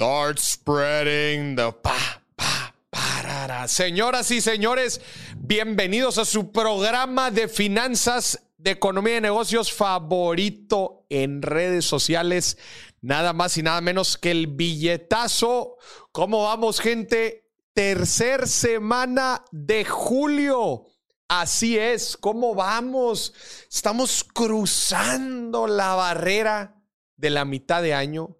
Start 0.00 0.38
spreading 0.38 1.56
the 1.56 1.72
pa, 1.82 2.22
pa, 2.34 2.74
parara. 2.88 3.68
Señoras 3.68 4.30
y 4.30 4.40
señores, 4.40 5.02
bienvenidos 5.36 6.16
a 6.16 6.24
su 6.24 6.52
programa 6.52 7.30
de 7.30 7.48
finanzas, 7.48 8.42
de 8.56 8.70
economía 8.70 9.18
y 9.18 9.20
negocios 9.20 9.70
favorito 9.70 11.04
en 11.10 11.42
redes 11.42 11.84
sociales. 11.84 12.56
Nada 13.02 13.34
más 13.34 13.58
y 13.58 13.62
nada 13.62 13.82
menos 13.82 14.16
que 14.16 14.30
el 14.30 14.46
billetazo. 14.46 15.76
¿Cómo 16.12 16.44
vamos, 16.44 16.80
gente? 16.80 17.50
Tercer 17.74 18.48
semana 18.48 19.44
de 19.50 19.84
julio. 19.84 20.86
Así 21.28 21.78
es, 21.78 22.16
¿cómo 22.16 22.54
vamos? 22.54 23.34
Estamos 23.70 24.24
cruzando 24.24 25.66
la 25.66 25.94
barrera 25.94 26.82
de 27.16 27.28
la 27.28 27.44
mitad 27.44 27.82
de 27.82 27.92
año. 27.92 28.39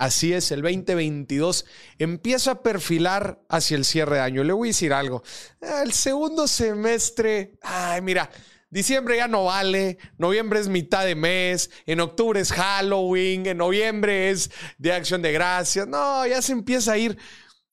Así 0.00 0.32
es, 0.32 0.50
el 0.50 0.62
2022 0.62 1.66
empieza 1.98 2.52
a 2.52 2.62
perfilar 2.62 3.44
hacia 3.50 3.76
el 3.76 3.84
cierre 3.84 4.16
de 4.16 4.22
año. 4.22 4.42
Le 4.42 4.54
voy 4.54 4.68
a 4.68 4.70
decir 4.70 4.94
algo. 4.94 5.22
El 5.60 5.92
segundo 5.92 6.48
semestre, 6.48 7.58
ay, 7.60 8.00
mira, 8.00 8.30
diciembre 8.70 9.18
ya 9.18 9.28
no 9.28 9.44
vale, 9.44 9.98
noviembre 10.16 10.58
es 10.58 10.68
mitad 10.68 11.04
de 11.04 11.16
mes, 11.16 11.70
en 11.84 12.00
octubre 12.00 12.40
es 12.40 12.50
Halloween, 12.50 13.44
en 13.44 13.58
noviembre 13.58 14.30
es 14.30 14.50
de 14.78 14.90
acción 14.90 15.20
de 15.20 15.32
gracias. 15.32 15.86
No, 15.86 16.26
ya 16.26 16.40
se 16.40 16.52
empieza 16.52 16.92
a 16.92 16.98
ir 16.98 17.18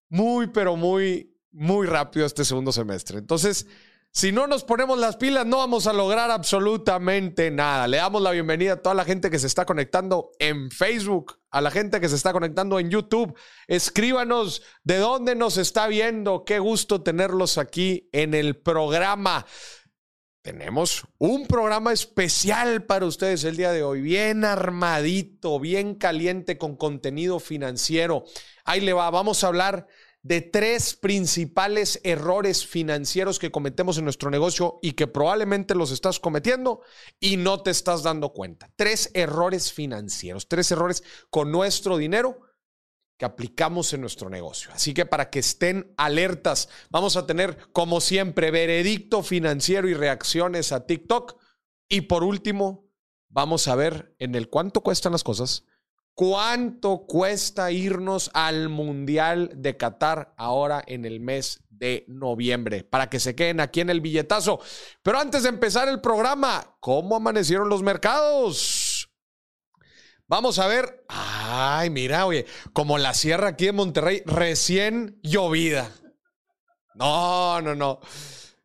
muy, 0.09 0.47
pero 0.47 0.75
muy, 0.75 1.33
muy 1.53 1.87
rápido 1.87 2.25
este 2.25 2.43
segundo 2.43 2.73
semestre. 2.73 3.19
Entonces, 3.19 3.67
si 4.11 4.31
no 4.31 4.47
nos 4.47 4.63
ponemos 4.63 4.97
las 4.97 5.15
pilas, 5.15 5.45
no 5.45 5.57
vamos 5.57 5.85
a 5.85 5.93
lograr 5.93 6.31
absolutamente 6.31 7.51
nada. 7.51 7.87
Le 7.87 7.97
damos 7.97 8.21
la 8.21 8.31
bienvenida 8.31 8.73
a 8.73 8.81
toda 8.81 8.95
la 8.95 9.05
gente 9.05 9.29
que 9.29 9.37
se 9.37 9.47
está 9.47 9.63
conectando 9.63 10.31
en 10.39 10.71
Facebook, 10.71 11.39
a 11.57 11.61
la 11.61 11.71
gente 11.71 11.99
que 11.99 12.07
se 12.07 12.15
está 12.15 12.33
conectando 12.33 12.79
en 12.79 12.91
YouTube. 12.91 13.35
Escríbanos 13.67 14.61
de 14.83 14.97
dónde 14.97 15.33
nos 15.33 15.57
está 15.57 15.87
viendo. 15.87 16.45
Qué 16.45 16.59
gusto 16.59 17.01
tenerlos 17.01 17.57
aquí 17.57 18.09
en 18.11 18.35
el 18.35 18.57
programa. 18.57 19.43
Tenemos 20.43 21.03
un 21.17 21.47
programa 21.47 21.91
especial 21.91 22.85
para 22.85 23.07
ustedes 23.07 23.43
el 23.43 23.57
día 23.57 23.71
de 23.71 23.83
hoy, 23.83 24.01
bien 24.01 24.45
armadito, 24.45 25.59
bien 25.59 25.95
caliente 25.95 26.59
con 26.59 26.75
contenido 26.77 27.39
financiero. 27.39 28.23
Ahí 28.63 28.79
le 28.79 28.93
va, 28.93 29.09
vamos 29.09 29.43
a 29.43 29.47
hablar 29.47 29.87
de 30.23 30.41
tres 30.41 30.95
principales 30.95 32.01
errores 32.03 32.65
financieros 32.65 33.39
que 33.39 33.51
cometemos 33.51 33.97
en 33.97 34.03
nuestro 34.03 34.29
negocio 34.29 34.79
y 34.81 34.93
que 34.93 35.07
probablemente 35.07 35.75
los 35.75 35.91
estás 35.91 36.19
cometiendo 36.19 36.81
y 37.19 37.37
no 37.37 37.61
te 37.61 37.71
estás 37.71 38.03
dando 38.03 38.33
cuenta. 38.33 38.71
Tres 38.75 39.11
errores 39.13 39.71
financieros, 39.71 40.47
tres 40.47 40.71
errores 40.71 41.03
con 41.29 41.51
nuestro 41.51 41.97
dinero 41.97 42.41
que 43.17 43.25
aplicamos 43.25 43.93
en 43.93 44.01
nuestro 44.01 44.29
negocio. 44.29 44.69
Así 44.73 44.93
que 44.93 45.05
para 45.05 45.29
que 45.29 45.39
estén 45.39 45.93
alertas, 45.97 46.69
vamos 46.89 47.15
a 47.17 47.25
tener, 47.25 47.57
como 47.71 47.99
siempre, 47.99 48.51
veredicto 48.51 49.23
financiero 49.23 49.87
y 49.89 49.93
reacciones 49.93 50.71
a 50.71 50.85
TikTok. 50.85 51.39
Y 51.89 52.01
por 52.01 52.23
último, 52.23 52.91
vamos 53.29 53.67
a 53.67 53.75
ver 53.75 54.15
en 54.19 54.35
el 54.35 54.49
cuánto 54.49 54.81
cuestan 54.81 55.13
las 55.13 55.23
cosas 55.23 55.65
¿Cuánto 56.17 57.05
cuesta 57.05 57.69
irnos 57.69 58.31
al 58.33 58.69
Mundial 58.69 59.51
de 59.53 59.77
Qatar 59.77 60.33
ahora 60.35 60.83
en 60.87 61.05
el 61.05 61.19
mes 61.19 61.61
de 61.69 62.05
noviembre? 62.07 62.83
Para 62.83 63.07
que 63.07 63.19
se 63.19 63.35
queden 63.35 63.59
aquí 63.59 63.81
en 63.81 63.91
el 63.91 64.01
billetazo. 64.01 64.59
Pero 65.03 65.19
antes 65.19 65.43
de 65.43 65.49
empezar 65.49 65.87
el 65.87 66.01
programa, 66.01 66.75
¿cómo 66.79 67.17
amanecieron 67.17 67.69
los 67.69 67.83
mercados? 67.83 69.11
Vamos 70.25 70.57
a 70.57 70.65
ver. 70.65 71.05
Ay, 71.07 71.91
mira, 71.91 72.25
oye, 72.25 72.47
como 72.73 72.97
la 72.97 73.13
sierra 73.13 73.49
aquí 73.49 73.67
en 73.67 73.75
Monterrey, 73.75 74.23
recién 74.25 75.19
llovida. 75.21 75.91
No, 76.95 77.61
no, 77.61 77.75
no. 77.75 77.99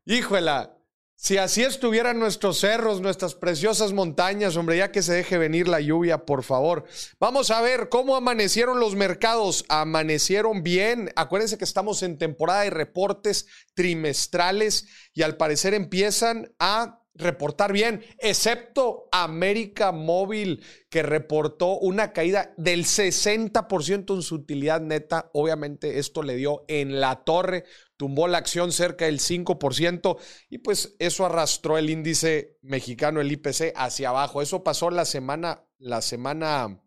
Híjola, 0.06 0.78
si 1.22 1.38
así 1.38 1.62
estuvieran 1.62 2.18
nuestros 2.18 2.58
cerros, 2.58 3.00
nuestras 3.00 3.36
preciosas 3.36 3.92
montañas, 3.92 4.56
hombre, 4.56 4.78
ya 4.78 4.90
que 4.90 5.02
se 5.02 5.12
deje 5.12 5.38
venir 5.38 5.68
la 5.68 5.80
lluvia, 5.80 6.26
por 6.26 6.42
favor. 6.42 6.84
Vamos 7.20 7.52
a 7.52 7.60
ver 7.60 7.88
cómo 7.88 8.16
amanecieron 8.16 8.80
los 8.80 8.96
mercados. 8.96 9.64
Amanecieron 9.68 10.64
bien. 10.64 11.12
Acuérdense 11.14 11.58
que 11.58 11.64
estamos 11.64 12.02
en 12.02 12.18
temporada 12.18 12.62
de 12.62 12.70
reportes 12.70 13.46
trimestrales 13.74 14.88
y 15.14 15.22
al 15.22 15.36
parecer 15.36 15.74
empiezan 15.74 16.52
a 16.58 17.01
reportar 17.14 17.72
bien, 17.72 18.04
excepto 18.18 19.08
América 19.12 19.92
Móvil, 19.92 20.64
que 20.88 21.02
reportó 21.02 21.78
una 21.78 22.12
caída 22.12 22.54
del 22.56 22.84
60% 22.84 24.14
en 24.14 24.22
su 24.22 24.36
utilidad 24.36 24.80
neta. 24.80 25.30
Obviamente 25.32 25.98
esto 25.98 26.22
le 26.22 26.36
dio 26.36 26.64
en 26.68 27.00
la 27.00 27.24
torre, 27.24 27.64
tumbó 27.96 28.28
la 28.28 28.38
acción 28.38 28.72
cerca 28.72 29.04
del 29.04 29.20
5% 29.20 30.18
y 30.48 30.58
pues 30.58 30.96
eso 30.98 31.26
arrastró 31.26 31.78
el 31.78 31.90
índice 31.90 32.58
mexicano, 32.62 33.20
el 33.20 33.32
IPC, 33.32 33.72
hacia 33.76 34.08
abajo. 34.08 34.40
Eso 34.40 34.64
pasó 34.64 34.90
la 34.90 35.04
semana, 35.04 35.64
la 35.78 36.00
semana, 36.00 36.80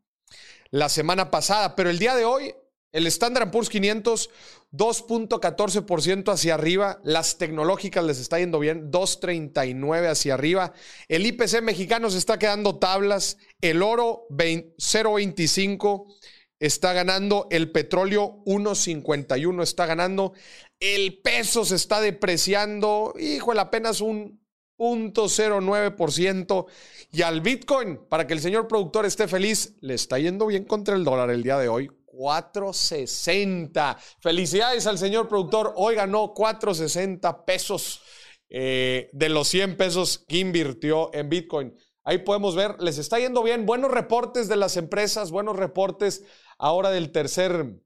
la 0.72 0.90
semana 0.90 1.30
pasada, 1.30 1.76
pero 1.76 1.90
el 1.90 2.00
día 2.00 2.16
de 2.16 2.26
hoy 2.26 2.54
el 2.96 3.08
Standard 3.08 3.52
Poor's 3.52 3.68
500, 3.68 4.30
2.14% 4.78 6.32
hacia 6.32 6.54
arriba. 6.54 7.00
Las 7.04 7.38
tecnológicas 7.38 8.04
les 8.04 8.20
está 8.20 8.40
yendo 8.40 8.60
bien, 8.60 8.92
2.39 8.92 10.10
hacia 10.10 10.34
arriba. 10.34 10.74
El 11.08 11.26
IPC 11.26 11.62
mexicano 11.62 12.10
se 12.10 12.18
está 12.18 12.40
quedando 12.40 12.78
tablas. 12.78 13.38
El 13.62 13.82
oro 13.82 14.28
0.25 14.30 16.14
está 16.60 16.94
ganando. 16.94 17.48
El 17.52 17.72
petróleo 17.72 18.44
1.51 18.46 19.64
está 19.64 19.86
ganando. 19.86 20.34
El 20.80 21.22
peso 21.22 21.66
se 21.66 21.76
está 21.76 22.02
depreciando. 22.02 23.14
Híjole, 23.18 23.62
apenas 23.62 24.02
un 24.02 24.46
0.09%. 24.78 26.66
Y 27.12 27.22
al 27.22 27.42
Bitcoin, 27.42 28.00
para 28.10 28.28
que 28.28 28.34
el 28.34 28.42
señor 28.42 28.68
productor 28.68 29.06
esté 29.06 29.28
feliz, 29.28 29.76
le 29.82 29.94
está 29.94 30.20
yendo 30.20 30.48
bien 30.48 30.66
contra 30.66 30.96
el 30.96 31.04
dólar 31.04 31.30
el 31.30 31.44
día 31.44 31.58
de 31.58 31.70
hoy. 31.70 31.90
460. 32.16 33.98
Felicidades 34.20 34.88
al 34.88 34.98
señor 34.98 35.28
productor. 35.28 35.74
Hoy 35.76 35.96
ganó 35.96 36.34
460 36.34 37.46
pesos 37.46 38.02
eh, 38.50 39.10
de 39.12 39.30
los 39.30 39.48
100 39.50 39.78
pesos 39.78 40.24
que 40.28 40.38
invirtió 40.38 41.14
en 41.14 41.30
Bitcoin. 41.30 41.76
Ahí 42.04 42.20
podemos 42.20 42.56
ver, 42.56 42.82
les 42.82 42.98
está 42.98 43.20
yendo 43.20 43.42
bien. 43.44 43.66
Buenos 43.66 43.92
reportes 43.92 44.48
de 44.48 44.56
las 44.56 44.78
empresas, 44.78 45.32
buenos 45.32 45.56
reportes 45.56 46.24
ahora 46.58 46.92
del 46.92 47.12
tercer, 47.12 47.82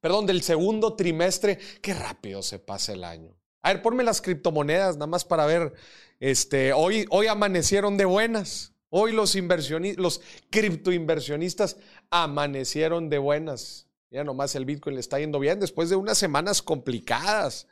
perdón, 0.00 0.26
del 0.26 0.42
segundo 0.42 0.94
trimestre. 0.94 1.58
Qué 1.80 1.94
rápido 1.94 2.42
se 2.42 2.58
pasa 2.58 2.92
el 2.92 3.02
año. 3.02 3.34
A 3.62 3.72
ver, 3.72 3.82
ponme 3.82 4.04
las 4.04 4.20
criptomonedas 4.20 4.96
nada 4.96 5.06
más 5.06 5.24
para 5.24 5.46
ver. 5.46 5.72
Este, 6.20 6.72
hoy, 6.72 7.06
hoy 7.10 7.26
amanecieron 7.26 7.96
de 7.96 8.04
buenas. 8.04 8.74
Hoy 8.90 9.12
los 9.12 9.34
los 9.96 10.20
criptoinversionistas 10.50 11.76
amanecieron 12.10 13.08
de 13.08 13.18
buenas. 13.18 13.86
Ya 14.10 14.24
nomás 14.24 14.54
el 14.54 14.64
Bitcoin 14.64 14.94
le 14.94 15.00
está 15.00 15.18
yendo 15.18 15.38
bien 15.38 15.60
después 15.60 15.90
de 15.90 15.96
unas 15.96 16.18
semanas 16.18 16.62
complicadas. 16.62 17.66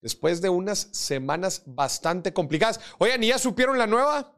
Después 0.00 0.40
de 0.40 0.48
unas 0.48 0.88
semanas 0.92 1.62
bastante 1.66 2.32
complicadas. 2.32 2.80
Oigan, 2.98 3.22
¿y 3.24 3.28
ya 3.28 3.38
supieron 3.38 3.78
la 3.78 3.86
nueva? 3.86 4.32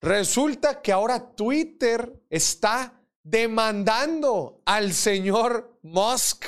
Resulta 0.00 0.82
que 0.82 0.92
ahora 0.92 1.34
Twitter 1.34 2.22
está 2.28 3.00
demandando 3.22 4.62
al 4.64 4.92
señor 4.92 5.78
Musk. 5.82 6.44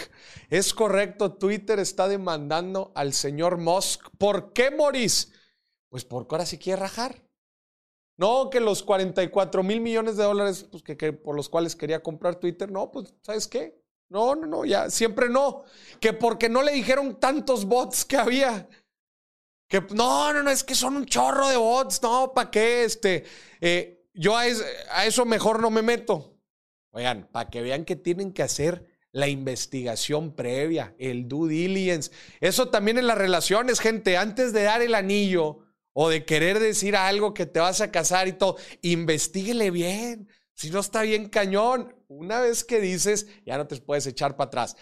Es 0.49 0.75
correcto, 0.75 1.33
Twitter 1.33 1.79
está 1.79 2.09
demandando 2.09 2.93
al 2.95 3.13
señor 3.13 3.59
Musk. 3.59 4.09
¿Por 4.19 4.53
qué, 4.53 4.71
Moris? 4.71 5.33
Pues 5.89 6.05
porque 6.05 6.35
ahora 6.35 6.47
sí 6.47 6.59
quiere 6.59 6.81
rajar. 6.81 7.23
No, 8.23 8.51
que 8.51 8.61
los 8.61 8.85
44 8.85 9.65
mil 9.65 9.81
millones 9.81 10.17
de 10.17 10.23
dólares 10.23 10.65
pues, 10.71 10.85
que, 10.85 11.13
por 11.13 11.35
los 11.35 11.49
cuales 11.49 11.75
quería 11.75 12.05
comprar 12.05 12.37
Twitter, 12.37 12.71
no, 12.71 12.89
pues, 12.89 13.13
¿sabes 13.21 13.49
qué? 13.49 13.83
No, 14.09 14.37
no, 14.37 14.47
no, 14.47 14.65
ya, 14.65 14.91
siempre 14.91 15.29
no. 15.29 15.65
Que 15.99 16.13
porque 16.13 16.49
no 16.49 16.63
le 16.63 16.71
dijeron 16.71 17.19
tantos 17.19 17.65
bots 17.65 18.05
que 18.05 18.17
había. 18.17 18.69
Que 19.67 19.81
no, 19.91 20.33
no, 20.33 20.45
no, 20.45 20.51
es 20.51 20.63
que 20.63 20.77
son 20.77 20.97
un 20.99 21.05
chorro 21.05 21.49
de 21.49 21.57
bots, 21.57 22.01
no, 22.01 22.33
¿para 22.33 22.49
qué? 22.49 22.85
Este, 22.85 23.25
eh, 23.61 24.07
yo 24.15 24.37
a, 24.37 24.43
a 24.93 25.05
eso 25.05 25.25
mejor 25.25 25.59
no 25.59 25.71
me 25.71 25.83
meto. 25.83 26.39
Oigan, 26.93 27.29
para 27.33 27.51
que 27.51 27.61
vean 27.61 27.85
que 27.85 27.97
tienen 27.97 28.33
que 28.33 28.45
hacer 28.45 28.87
la 29.11 29.27
investigación 29.27 30.37
previa, 30.37 30.95
el 31.01 31.27
due 31.27 31.49
diligence. 31.49 32.13
Eso 32.41 32.69
también 32.69 32.99
en 32.99 33.09
las 33.09 33.19
relaciones, 33.19 33.81
gente. 33.81 34.17
Antes 34.17 34.53
de 34.53 34.63
dar 34.63 34.81
el 34.81 34.95
anillo, 34.95 35.62
o 35.93 36.09
de 36.09 36.25
querer 36.25 36.59
decir 36.59 36.97
algo 36.97 37.35
que 37.35 37.47
te 37.47 37.61
vas 37.61 37.81
a 37.81 37.91
casar 37.91 38.29
y 38.29 38.33
todo, 38.33 38.57
investiguele 38.83 39.71
bien. 39.71 40.29
Si 40.55 40.71
no 40.71 40.81
está 40.81 41.03
bien 41.03 41.29
cañón, 41.29 41.95
una 42.09 42.41
vez 42.41 42.65
que 42.65 42.81
dices, 42.81 43.27
ya 43.45 43.57
no 43.57 43.67
te 43.67 43.77
puedes 43.81 44.07
echar 44.07 44.37
para 44.37 44.49
atrás. 44.49 44.77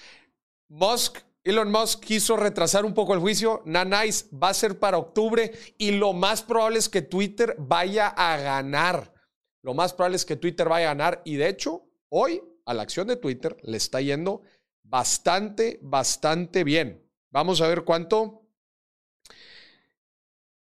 Musk, 0.69 1.19
Elon 1.43 1.71
Musk 1.71 2.01
quiso 2.01 2.37
retrasar 2.37 2.85
un 2.85 2.95
poco 2.95 3.15
el 3.15 3.21
juicio. 3.21 3.63
Nanais 3.65 4.29
va 4.31 4.51
a 4.51 4.55
ser 4.55 4.79
para 4.79 4.99
octubre 4.99 5.53
y 5.79 5.93
lo 5.93 6.13
más 6.13 6.43
probable 6.43 6.79
es 6.79 6.89
que 6.89 7.03
Twitter 7.03 7.57
vaya 7.59 8.09
a 8.09 8.37
ganar. 8.37 9.15
Lo 9.63 9.75
más 9.75 9.93
probable 9.93 10.17
es 10.17 10.25
que 10.25 10.37
Twitter 10.37 10.69
vaya 10.69 10.91
a 10.91 10.95
ganar 10.95 11.23
y 11.25 11.37
de 11.37 11.49
hecho, 11.49 11.87
hoy 12.09 12.43
a 12.67 12.75
la 12.75 12.83
acción 12.83 13.09
de 13.09 13.17
Twitter 13.17 13.57
le 13.63 13.77
está 13.77 14.01
yendo 14.01 14.43
bastante, 14.83 15.79
bastante 15.83 16.65
bien. 16.65 17.09
Vamos 17.31 17.61
a 17.61 17.69
ver 17.69 17.85
cuánto. 17.85 18.40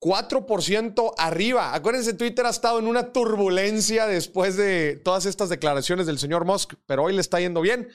4% 0.00 1.14
arriba. 1.18 1.74
Acuérdense, 1.74 2.14
Twitter 2.14 2.46
ha 2.46 2.50
estado 2.50 2.78
en 2.78 2.86
una 2.86 3.12
turbulencia 3.12 4.06
después 4.06 4.56
de 4.56 5.00
todas 5.04 5.26
estas 5.26 5.50
declaraciones 5.50 6.06
del 6.06 6.18
señor 6.18 6.44
Musk, 6.44 6.74
pero 6.86 7.04
hoy 7.04 7.12
le 7.12 7.20
está 7.20 7.38
yendo 7.38 7.60
bien 7.60 7.88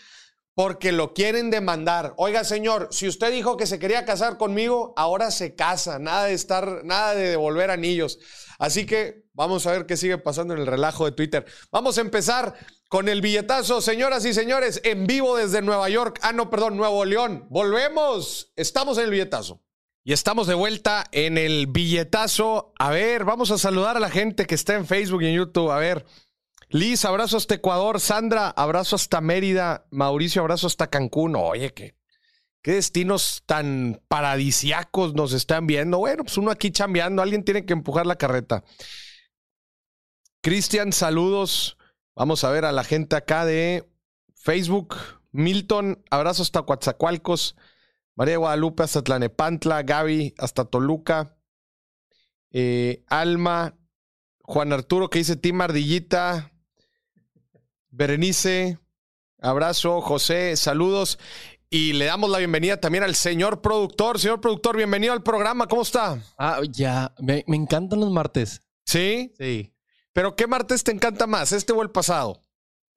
porque 0.55 0.93
lo 0.93 1.13
quieren 1.13 1.51
demandar. 1.51 2.13
Oiga, 2.15 2.45
señor, 2.45 2.87
si 2.91 3.07
usted 3.07 3.31
dijo 3.31 3.57
que 3.57 3.67
se 3.67 3.77
quería 3.77 4.05
casar 4.05 4.37
conmigo, 4.37 4.93
ahora 4.95 5.29
se 5.29 5.53
casa. 5.53 5.99
Nada 5.99 6.25
de 6.25 6.33
estar, 6.33 6.85
nada 6.85 7.13
de 7.13 7.31
devolver 7.31 7.69
anillos. 7.69 8.19
Así 8.57 8.85
que 8.85 9.25
vamos 9.33 9.67
a 9.67 9.71
ver 9.73 9.85
qué 9.85 9.97
sigue 9.97 10.17
pasando 10.17 10.53
en 10.53 10.61
el 10.61 10.67
relajo 10.67 11.03
de 11.05 11.11
Twitter. 11.11 11.45
Vamos 11.71 11.97
a 11.97 12.01
empezar 12.01 12.55
con 12.87 13.09
el 13.09 13.19
billetazo, 13.19 13.81
señoras 13.81 14.23
y 14.23 14.33
señores, 14.33 14.79
en 14.85 15.05
vivo 15.07 15.35
desde 15.35 15.61
Nueva 15.61 15.89
York. 15.89 16.19
Ah, 16.21 16.31
no, 16.31 16.49
perdón, 16.49 16.77
Nuevo 16.77 17.03
León. 17.03 17.47
Volvemos. 17.49 18.53
Estamos 18.55 18.97
en 18.97 19.05
el 19.05 19.11
billetazo. 19.11 19.64
Y 20.07 20.13
estamos 20.13 20.45
de 20.45 20.53
vuelta 20.53 21.03
en 21.11 21.35
el 21.39 21.65
billetazo. 21.65 22.73
A 22.77 22.91
ver, 22.91 23.25
vamos 23.25 23.49
a 23.49 23.57
saludar 23.57 23.97
a 23.97 23.99
la 23.99 24.11
gente 24.11 24.45
que 24.45 24.53
está 24.53 24.75
en 24.75 24.85
Facebook 24.85 25.23
y 25.23 25.29
en 25.29 25.33
YouTube. 25.33 25.71
A 25.71 25.79
ver, 25.79 26.05
Liz, 26.69 27.05
abrazo 27.05 27.37
hasta 27.37 27.55
Ecuador. 27.55 27.99
Sandra, 27.99 28.49
abrazo 28.49 28.97
hasta 28.97 29.19
Mérida. 29.19 29.87
Mauricio, 29.89 30.43
abrazo 30.43 30.67
hasta 30.67 30.91
Cancún. 30.91 31.35
Oye, 31.35 31.73
qué, 31.73 31.95
qué 32.61 32.73
destinos 32.73 33.41
tan 33.47 33.99
paradisiacos 34.07 35.15
nos 35.15 35.33
están 35.33 35.65
viendo. 35.65 35.97
Bueno, 35.97 36.23
pues 36.23 36.37
uno 36.37 36.51
aquí 36.51 36.69
chambeando. 36.69 37.23
Alguien 37.23 37.43
tiene 37.43 37.65
que 37.65 37.73
empujar 37.73 38.05
la 38.05 38.19
carreta. 38.19 38.63
Cristian, 40.41 40.93
saludos. 40.93 41.79
Vamos 42.15 42.43
a 42.43 42.51
ver 42.51 42.65
a 42.65 42.71
la 42.71 42.83
gente 42.83 43.15
acá 43.15 43.43
de 43.43 43.89
Facebook. 44.35 44.97
Milton, 45.31 46.05
abrazo 46.11 46.43
hasta 46.43 46.61
Coatzacoalcos. 46.61 47.55
María 48.15 48.37
Guadalupe 48.37 48.83
hasta 48.83 49.03
Tlanepantla, 49.03 49.83
Gaby 49.83 50.33
hasta 50.37 50.65
Toluca, 50.65 51.37
eh, 52.51 53.03
Alma, 53.07 53.77
Juan 54.41 54.73
Arturo 54.73 55.09
que 55.09 55.19
dice 55.19 55.35
Tim 55.35 55.59
Ardillita, 55.61 56.51
Berenice, 57.89 58.79
abrazo, 59.41 60.01
José, 60.01 60.55
saludos. 60.55 61.19
Y 61.69 61.93
le 61.93 62.05
damos 62.05 62.29
la 62.29 62.37
bienvenida 62.37 62.79
también 62.79 63.03
al 63.03 63.15
señor 63.15 63.61
productor. 63.61 64.19
Señor 64.19 64.39
productor, 64.39 64.77
bienvenido 64.77 65.11
al 65.13 65.23
programa. 65.23 65.67
¿Cómo 65.67 65.81
está? 65.81 66.21
Ah, 66.37 66.61
ya. 66.69 67.13
Me, 67.19 67.43
me 67.47 67.57
encantan 67.57 67.99
los 67.99 68.11
martes. 68.11 68.61
¿Sí? 68.85 69.33
Sí. 69.37 69.73
¿Pero 70.13 70.35
qué 70.35 70.47
martes 70.47 70.83
te 70.85 70.91
encanta 70.91 71.27
más, 71.27 71.51
este 71.51 71.73
o 71.73 71.81
el 71.81 71.89
pasado? 71.89 72.41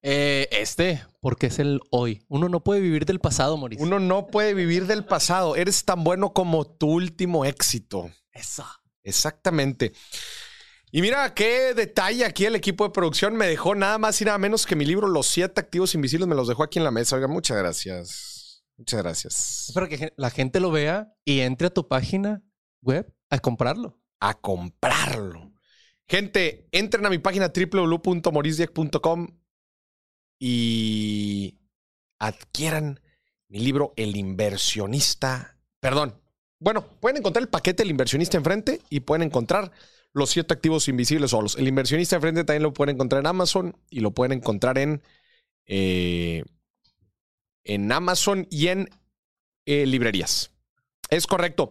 Eh, 0.02 0.48
este, 0.52 1.04
porque 1.20 1.46
es 1.46 1.58
el 1.58 1.80
hoy. 1.90 2.24
Uno 2.28 2.48
no 2.48 2.62
puede 2.62 2.80
vivir 2.80 3.04
del 3.04 3.20
pasado, 3.20 3.56
Mauricio. 3.56 3.84
Uno 3.84 3.98
no 3.98 4.26
puede 4.28 4.54
vivir 4.54 4.86
del 4.86 5.04
pasado. 5.04 5.56
Eres 5.56 5.84
tan 5.84 6.04
bueno 6.04 6.32
como 6.32 6.66
tu 6.66 6.90
último 6.90 7.44
éxito. 7.44 8.10
Eso. 8.32 8.64
Exactamente. 9.02 9.92
Y 10.90 11.02
mira 11.02 11.34
qué 11.34 11.74
detalle 11.74 12.24
aquí 12.24 12.46
el 12.46 12.54
equipo 12.54 12.84
de 12.84 12.90
producción 12.90 13.36
me 13.36 13.46
dejó 13.46 13.74
nada 13.74 13.98
más 13.98 14.20
y 14.20 14.24
nada 14.24 14.38
menos 14.38 14.64
que 14.64 14.74
mi 14.74 14.86
libro 14.86 15.06
Los 15.06 15.26
siete 15.26 15.60
activos 15.60 15.94
invisibles 15.94 16.26
me 16.26 16.34
los 16.34 16.48
dejó 16.48 16.62
aquí 16.62 16.78
en 16.78 16.84
la 16.84 16.90
mesa. 16.90 17.16
Oiga, 17.16 17.28
muchas 17.28 17.58
gracias. 17.58 18.64
Muchas 18.76 19.02
gracias. 19.02 19.68
Espero 19.68 19.88
que 19.88 20.12
la 20.16 20.30
gente 20.30 20.60
lo 20.60 20.70
vea 20.70 21.12
y 21.24 21.40
entre 21.40 21.66
a 21.66 21.70
tu 21.70 21.88
página 21.88 22.42
web 22.80 23.12
a 23.28 23.38
comprarlo. 23.38 24.00
A 24.20 24.34
comprarlo. 24.34 25.52
Gente, 26.06 26.68
entren 26.72 27.04
a 27.04 27.10
mi 27.10 27.18
página 27.18 27.52
www.morisdieck.com 27.52 29.28
y 30.38 31.07
adquieran 32.18 33.00
mi 33.48 33.60
libro 33.60 33.92
El 33.96 34.16
inversionista. 34.16 35.56
Perdón. 35.80 36.20
Bueno, 36.60 36.84
pueden 37.00 37.18
encontrar 37.18 37.42
el 37.42 37.48
paquete 37.48 37.82
El 37.82 37.90
inversionista 37.90 38.36
enfrente 38.36 38.80
y 38.90 39.00
pueden 39.00 39.22
encontrar 39.22 39.70
los 40.12 40.30
siete 40.30 40.54
activos 40.54 40.88
invisibles 40.88 41.30
solos. 41.30 41.56
El 41.56 41.68
inversionista 41.68 42.16
enfrente 42.16 42.44
también 42.44 42.62
lo 42.62 42.72
pueden 42.72 42.96
encontrar 42.96 43.20
en 43.20 43.26
Amazon 43.26 43.76
y 43.90 44.00
lo 44.00 44.10
pueden 44.10 44.32
encontrar 44.32 44.78
en, 44.78 45.02
eh, 45.66 46.44
en 47.64 47.92
Amazon 47.92 48.46
y 48.50 48.68
en 48.68 48.88
eh, 49.66 49.86
librerías. 49.86 50.50
Es 51.10 51.26
correcto. 51.26 51.70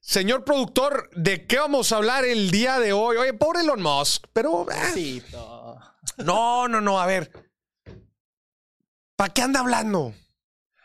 Señor 0.00 0.44
productor, 0.44 1.08
¿de 1.16 1.46
qué 1.46 1.56
vamos 1.58 1.90
a 1.90 1.96
hablar 1.96 2.26
el 2.26 2.50
día 2.50 2.78
de 2.78 2.92
hoy? 2.92 3.16
Oye, 3.16 3.32
pobre 3.32 3.60
Elon 3.60 3.80
Musk, 3.80 4.26
pero... 4.34 4.66
eh, 4.70 5.22
no, 6.18 6.68
no, 6.68 6.80
no, 6.82 7.00
a 7.00 7.06
ver. 7.06 7.30
¿Para 9.16 9.32
qué 9.32 9.42
anda 9.42 9.60
hablando? 9.60 10.14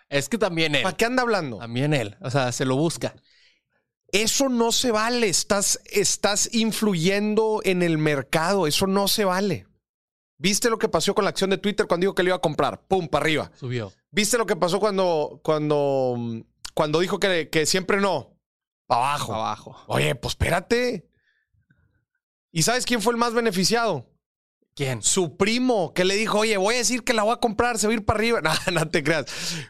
Es 0.09 0.29
que 0.29 0.37
también 0.37 0.75
él. 0.75 0.83
¿Para 0.83 0.97
qué 0.97 1.05
anda 1.05 1.21
hablando? 1.23 1.57
También 1.57 1.93
él. 1.93 2.17
O 2.21 2.29
sea, 2.29 2.51
se 2.51 2.65
lo 2.65 2.75
busca. 2.75 3.15
Eso 4.11 4.49
no 4.49 4.71
se 4.71 4.91
vale. 4.91 5.29
Estás, 5.29 5.81
estás 5.85 6.53
influyendo 6.53 7.61
en 7.63 7.83
el 7.83 7.97
mercado. 7.97 8.67
Eso 8.67 8.87
no 8.87 9.07
se 9.07 9.25
vale. 9.25 9.67
¿Viste 10.37 10.69
lo 10.69 10.79
que 10.79 10.89
pasó 10.89 11.13
con 11.13 11.25
la 11.25 11.29
acción 11.31 11.49
de 11.49 11.57
Twitter 11.57 11.85
cuando 11.85 12.05
dijo 12.05 12.15
que 12.15 12.23
le 12.23 12.29
iba 12.29 12.37
a 12.37 12.41
comprar? 12.41 12.81
¡Pum! 12.87 13.07
Para 13.07 13.23
arriba. 13.23 13.51
Subió. 13.55 13.91
¿Viste 14.09 14.37
lo 14.37 14.45
que 14.45 14.55
pasó 14.55 14.79
cuando, 14.79 15.41
cuando, 15.43 16.17
cuando 16.73 16.99
dijo 17.01 17.19
que, 17.19 17.49
que 17.49 17.65
siempre 17.65 17.99
no? 17.99 18.35
Para 18.87 19.01
abajo. 19.01 19.35
Abajo. 19.35 19.83
Oye, 19.87 20.15
pues 20.15 20.31
espérate. 20.31 21.07
¿Y 22.51 22.63
sabes 22.63 22.85
quién 22.85 23.01
fue 23.01 23.13
el 23.13 23.19
más 23.19 23.33
beneficiado? 23.33 24.08
¿Quién? 24.79 25.01
Su 25.01 25.35
primo, 25.35 25.93
que 25.93 26.05
le 26.05 26.15
dijo, 26.15 26.39
oye, 26.39 26.55
voy 26.55 26.75
a 26.75 26.77
decir 26.77 27.03
que 27.03 27.11
la 27.11 27.23
voy 27.23 27.33
a 27.33 27.41
comprar, 27.41 27.77
se 27.77 27.85
va 27.85 27.91
a 27.91 27.97
ir 27.97 28.05
para 28.05 28.17
arriba. 28.17 28.39
No, 28.71 28.71
no 28.71 28.89
te 28.89 29.03
creas. 29.03 29.25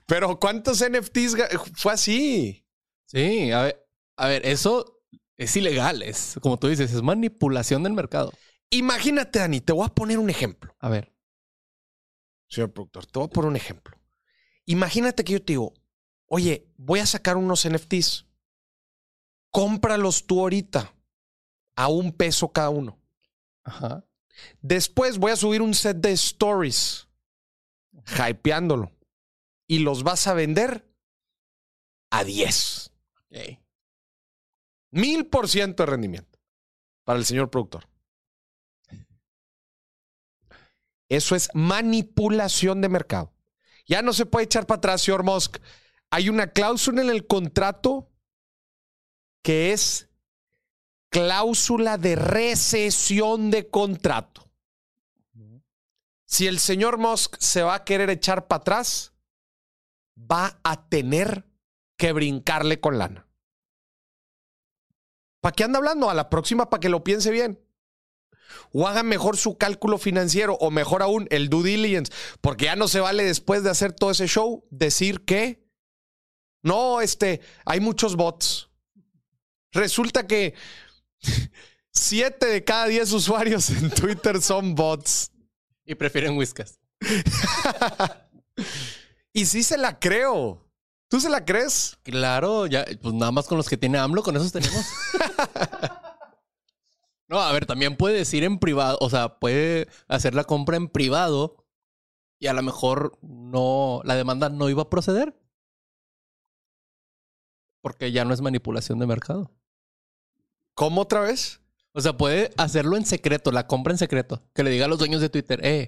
Pero 0.06 0.39
¿cuántos 0.39 0.88
NFTs 0.88 1.35
fue 1.73 1.94
así? 1.94 2.63
Sí, 3.07 3.51
a 3.51 3.63
ver, 3.63 3.89
a 4.17 4.27
ver, 4.27 4.45
eso 4.45 5.01
es 5.35 5.56
ilegal. 5.56 6.03
Es, 6.03 6.38
como 6.44 6.59
tú 6.59 6.67
dices, 6.67 6.94
es 6.94 7.01
manipulación 7.01 7.81
del 7.81 7.94
mercado. 7.94 8.31
Imagínate, 8.69 9.39
Dani, 9.39 9.61
te 9.61 9.73
voy 9.73 9.88
a 9.88 9.95
poner 9.95 10.19
un 10.19 10.29
ejemplo. 10.29 10.75
A 10.77 10.89
ver. 10.89 11.11
Señor 12.47 12.71
productor, 12.71 13.07
te 13.07 13.17
voy 13.17 13.25
a 13.25 13.31
poner 13.31 13.50
un 13.50 13.56
ejemplo. 13.56 13.97
Imagínate 14.65 15.23
que 15.23 15.33
yo 15.33 15.39
te 15.39 15.53
digo, 15.53 15.73
oye, 16.27 16.71
voy 16.77 17.00
a 17.00 17.07
sacar 17.07 17.35
unos 17.35 17.67
NFTs. 17.67 18.27
Cómpralos 19.50 20.27
tú 20.27 20.41
ahorita 20.41 20.94
a 21.75 21.88
un 21.88 22.11
peso 22.11 22.51
cada 22.51 22.69
uno. 22.69 23.01
Ajá. 23.63 24.06
Después 24.62 25.18
voy 25.18 25.31
a 25.31 25.36
subir 25.36 25.62
un 25.62 25.74
set 25.74 25.97
de 25.97 26.12
stories, 26.12 27.07
hypeándolo. 28.18 28.91
Y 29.68 29.80
los 29.80 30.03
vas 30.03 30.27
a 30.27 30.33
vender 30.33 30.88
a 32.09 32.23
10. 32.23 32.92
Ok. 33.16 33.59
Mil 34.92 35.28
por 35.28 35.47
ciento 35.47 35.83
de 35.83 35.92
rendimiento 35.92 36.40
para 37.04 37.19
el 37.19 37.25
señor 37.25 37.49
productor. 37.49 37.87
Eso 41.07 41.35
es 41.35 41.49
manipulación 41.54 42.81
de 42.81 42.90
mercado. 42.90 43.33
Ya 43.87 44.02
no 44.02 44.13
se 44.13 44.25
puede 44.25 44.45
echar 44.45 44.68
para 44.68 44.78
atrás, 44.78 45.02
señor 45.02 45.23
Musk. 45.23 45.57
Hay 46.11 46.30
una 46.30 46.52
cláusula 46.52 47.02
en 47.02 47.09
el 47.09 47.25
contrato 47.25 48.11
que 49.44 49.73
es 49.73 50.08
cláusula 51.09 51.97
de 51.97 52.16
recesión 52.16 53.51
de 53.51 53.69
contrato. 53.69 54.49
Si 56.25 56.45
el 56.45 56.59
señor 56.59 56.99
Musk 56.99 57.37
se 57.39 57.63
va 57.63 57.75
a 57.75 57.83
querer 57.83 58.09
echar 58.11 58.47
para 58.47 58.61
atrás, 58.61 59.13
va 60.16 60.59
a 60.63 60.87
tener 60.87 61.45
que 61.97 62.13
brincarle 62.13 62.80
con 62.80 62.99
lana. 62.99 63.28
¿Para 65.42 65.56
qué 65.56 65.63
anda 65.63 65.80
hablando? 65.80 66.09
A 66.09 66.13
la 66.13 66.30
próxima 66.30 66.69
para 66.69 66.80
que 66.80 66.89
lo 66.89 67.04
piense 67.04 67.31
bien. 67.31 67.59
O 68.71 68.87
haga 68.87 69.04
mejor 69.04 69.37
su 69.37 69.57
cálculo 69.57 69.97
financiero 69.97 70.56
o 70.56 70.69
mejor 70.69 71.01
aún 71.01 71.28
el 71.31 71.49
due 71.49 71.63
diligence, 71.63 72.11
porque 72.42 72.66
ya 72.66 72.75
no 72.75 72.87
se 72.87 72.99
vale 72.99 73.23
después 73.23 73.63
de 73.63 73.69
hacer 73.71 73.94
todo 73.94 74.11
ese 74.11 74.28
show 74.28 74.66
decir 74.69 75.25
que 75.25 75.68
no, 76.61 77.01
este, 77.01 77.42
hay 77.66 77.80
muchos 77.80 78.16
bots. 78.16 78.69
Resulta 79.71 80.28
que 80.28 80.56
siete 81.92 82.47
de 82.47 82.64
cada 82.64 82.88
diez 82.88 83.11
usuarios 83.11 83.69
en 83.69 83.90
Twitter 83.90 84.42
son 84.42 84.76
bots. 84.76 85.31
Y 85.85 85.95
prefieren 85.95 86.38
whiskas. 86.38 86.80
y 89.33 89.45
sí 89.45 89.64
se 89.64 89.78
la 89.78 89.99
creo. 89.99 90.69
¿Tú 91.09 91.19
se 91.19 91.30
la 91.30 91.44
crees? 91.44 91.97
Claro, 92.04 92.68
ya, 92.68 92.85
pues 93.02 93.16
nada 93.16 93.31
más 93.31 93.47
con 93.47 93.57
los 93.57 93.68
que 93.68 93.78
tiene 93.78 93.97
AMLO, 93.97 94.21
con 94.21 94.38
esos 94.38 94.52
tenemos. 94.52 94.85
no, 97.28 97.40
a 97.40 97.52
ver, 97.52 97.66
también 97.66 97.97
puede 97.97 98.18
decir 98.18 98.44
en 98.44 98.59
privado, 98.59 98.99
o 99.02 99.09
sea, 99.09 99.40
puede 99.40 99.88
hacer 100.07 100.35
la 100.35 100.44
compra 100.44 100.78
en 100.78 100.88
privado 100.88 101.66
y 102.40 102.45
a 102.45 102.54
lo 102.54 102.61
mejor 102.61 103.18
no, 103.23 104.02
la 104.06 104.16
demanda 104.16 104.49
no 104.49 104.69
iba 104.69 104.83
a 104.83 104.90
proceder. 104.90 105.35
Porque 107.81 108.11
ya 108.11 108.26
no 108.26 108.33
es 108.33 108.42
manipulación 108.42 108.99
de 108.99 109.07
mercado. 109.07 109.52
¿Cómo 110.80 111.02
otra 111.02 111.19
vez? 111.19 111.59
O 111.92 112.00
sea, 112.00 112.16
puede 112.16 112.52
hacerlo 112.56 112.95
en 112.95 113.06
secreto, 113.06 113.52
la 113.52 113.68
compra 113.68 113.92
en 113.92 113.98
secreto. 113.98 114.42
Que 114.54 114.64
le 114.64 114.69
diga 114.69 114.86
a 114.86 114.88
los 114.88 114.98
dueños 114.98 115.19
de 115.19 115.28
Twitter, 115.28 115.59
eh, 115.62 115.88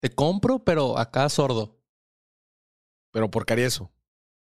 te 0.00 0.10
compro, 0.10 0.62
pero 0.64 0.98
acá 0.98 1.26
sordo. 1.30 1.80
Pero 3.10 3.30
¿por 3.30 3.46
qué 3.46 3.54
haría 3.54 3.66
eso? 3.66 3.90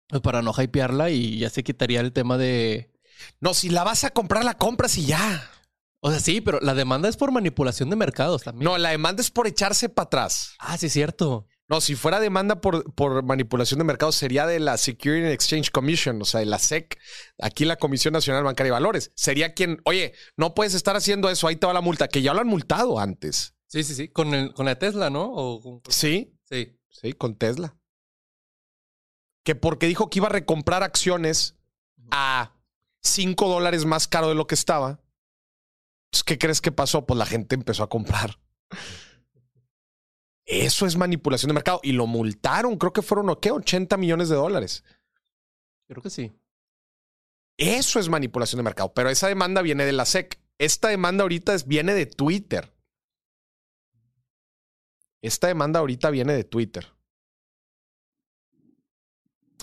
Pues 0.09 0.23
para 0.23 0.41
no 0.41 0.55
hypearla 0.57 1.11
y 1.11 1.41
ya 1.41 1.51
se 1.51 1.63
quitaría 1.63 2.01
el 2.01 2.15
tema 2.15 2.39
de. 2.39 2.95
No, 3.39 3.53
si 3.53 3.69
la 3.69 3.85
vas 3.85 4.05
a 4.05 4.13
comprar, 4.13 4.47
la 4.47 4.57
compras 4.57 4.97
y 4.97 5.05
ya. 5.05 5.51
O 6.01 6.11
sea, 6.11 6.21
sí, 6.21 6.41
pero 6.41 6.59
la 6.63 6.73
demanda 6.73 7.11
es 7.11 7.19
por 7.19 7.31
manipulación 7.31 7.91
de 7.91 7.97
mercados 7.97 8.45
también. 8.45 8.65
No, 8.65 8.79
la 8.79 8.93
demanda 8.93 9.21
es 9.21 9.31
por 9.31 9.47
echarse 9.47 9.91
para 9.91 10.07
atrás. 10.07 10.55
Ah, 10.59 10.79
sí, 10.79 10.87
es 10.87 10.95
cierto. 10.95 11.47
No, 11.69 11.81
si 11.81 11.95
fuera 11.95 12.21
demanda 12.21 12.61
por, 12.61 12.93
por 12.95 13.23
manipulación 13.25 13.79
de 13.79 13.85
mercados, 13.85 14.17
sería 14.17 14.47
de 14.47 14.61
la 14.61 14.77
Security 14.77 15.25
and 15.25 15.33
Exchange 15.33 15.71
Commission, 15.71 16.21
o 16.21 16.25
sea, 16.27 16.41
de 16.41 16.47
la 16.47 16.59
SEC, 16.59 16.99
aquí 17.41 17.65
la 17.65 17.77
Comisión 17.77 18.13
Nacional 18.13 18.45
Bancaria 18.45 18.69
y 18.69 18.73
Valores. 18.73 19.13
Sería 19.15 19.55
quien, 19.55 19.81
oye, 19.87 20.13
no 20.37 20.55
puedes 20.55 20.75
estar 20.75 20.95
haciendo 20.95 21.31
eso, 21.31 21.49
ahí 21.49 21.57
te 21.57 21.67
va 21.67 21.73
la 21.73 21.81
multa, 21.81 22.07
que 22.09 22.21
ya 22.21 22.35
lo 22.35 22.41
han 22.41 22.49
multado 22.49 22.99
antes. 22.99 23.55
Sí, 23.67 23.83
sí, 23.83 23.95
sí. 23.95 24.09
Con, 24.09 24.35
el, 24.35 24.53
con 24.53 24.67
la 24.67 24.79
Tesla, 24.79 25.09
¿no? 25.09 25.25
O 25.33 25.61
con- 25.61 25.81
Sí, 25.93 26.37
Sí. 26.45 26.79
sí, 26.91 27.15
con 27.15 27.37
Tesla. 27.37 27.75
Que 29.43 29.55
porque 29.55 29.87
dijo 29.87 30.11
que 30.11 30.19
iba 30.19 30.27
a 30.29 30.33
recomprar 30.33 30.83
acciones 30.83 31.57
a 32.11 32.55
5 33.03 33.49
dólares 33.49 33.85
más 33.87 34.07
caro 34.07 34.29
de 34.29 34.35
lo 34.35 34.47
que 34.47 34.55
estaba. 34.55 35.01
Pues, 36.11 36.25
¿Qué 36.25 36.39
crees 36.39 36.61
que 36.61 36.73
pasó? 36.73 37.07
Pues 37.07 37.17
la 37.19 37.27
gente 37.27 37.55
empezó 37.55 37.83
a 37.83 37.89
comprar. 37.89 38.39
Eso 40.47 40.87
es 40.87 40.97
manipulación 40.97 41.49
de 41.49 41.55
mercado. 41.55 41.81
Y 41.83 41.93
lo 41.93 42.07
multaron, 42.07 42.77
creo 42.77 42.93
que 42.93 43.03
fueron, 43.03 43.31
¿o 43.31 43.41
¿qué? 43.41 43.51
80 43.51 43.97
millones 43.97 44.29
de 44.29 44.37
dólares. 44.37 44.85
Creo 45.89 46.03
que 46.03 46.11
sí. 46.11 46.33
Eso 47.57 47.99
es 48.01 48.09
manipulación 48.09 48.59
de 48.59 48.65
mercado. 48.65 48.93
Pero 48.95 49.09
esa 49.11 49.29
demanda 49.29 49.63
viene 49.63 49.85
de 49.85 49.93
la 49.93 50.05
SEC. 50.05 50.41
Esta 50.59 50.89
demanda 50.89 51.23
ahorita 51.23 51.55
es- 51.55 51.67
viene 51.67 51.95
de 51.95 52.07
Twitter. 52.07 52.73
Esta 55.23 55.47
demanda 55.47 55.81
ahorita 55.81 56.11
viene 56.11 56.35
de 56.35 56.45
Twitter. 56.45 56.87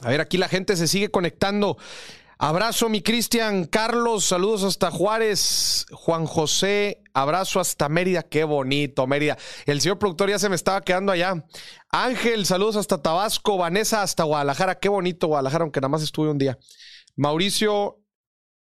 A 0.02 0.10
ver, 0.10 0.22
aquí 0.22 0.38
la 0.38 0.48
gente 0.50 0.76
se 0.76 0.88
sigue 0.88 1.12
conectando. 1.12 1.78
Abrazo, 2.44 2.90
mi 2.90 3.04
Cristian. 3.04 3.66
Carlos, 3.66 4.26
saludos 4.26 4.64
hasta 4.64 4.90
Juárez. 4.90 5.86
Juan 5.92 6.26
José, 6.26 7.04
abrazo 7.14 7.60
hasta 7.60 7.88
Mérida. 7.88 8.24
Qué 8.24 8.44
bonito, 8.46 9.06
Mérida. 9.06 9.38
El 9.68 9.80
señor 9.80 10.00
productor 10.00 10.28
ya 10.32 10.40
se 10.40 10.50
me 10.50 10.56
estaba 10.56 10.82
quedando 10.82 11.12
allá. 11.12 11.46
Ángel, 11.92 12.48
saludos 12.48 12.78
hasta 12.78 13.00
Tabasco. 13.00 13.60
Vanessa, 13.60 14.02
hasta 14.02 14.24
Guadalajara. 14.24 14.80
Qué 14.80 14.90
bonito 14.90 15.28
Guadalajara, 15.28 15.66
aunque 15.66 15.82
nada 15.82 15.90
más 15.90 16.02
estuve 16.02 16.32
un 16.32 16.40
día. 16.40 16.58
Mauricio, 17.16 18.00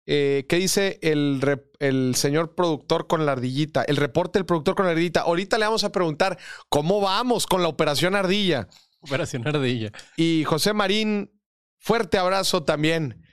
eh, 0.07 0.47
¿qué 0.49 0.57
dice 0.57 0.99
el, 1.03 1.39
rep- 1.43 1.69
el 1.79 2.15
señor 2.15 2.55
productor 2.55 3.07
con 3.07 3.27
la 3.27 3.33
ardillita? 3.33 3.83
El 3.83 3.99
reporte 3.99 4.39
del 4.39 4.47
productor 4.47 4.77
con 4.77 4.87
la 4.87 4.93
ardillita. 4.93 5.21
Ahorita 5.21 5.59
le 5.59 5.67
vamos 5.67 5.85
a 5.85 5.93
preguntar 5.93 6.39
cómo 6.71 7.03
vamos 7.03 7.47
con 7.47 7.61
la 7.61 7.69
operación 7.69 8.17
ardilla. 8.17 8.67
Operación 9.01 9.47
Ardilla. 9.47 9.93
Y 10.17 10.45
José 10.45 10.73
Marín, 10.73 11.31
fuerte 11.79 12.17
abrazo 12.17 12.65
también. 12.65 13.28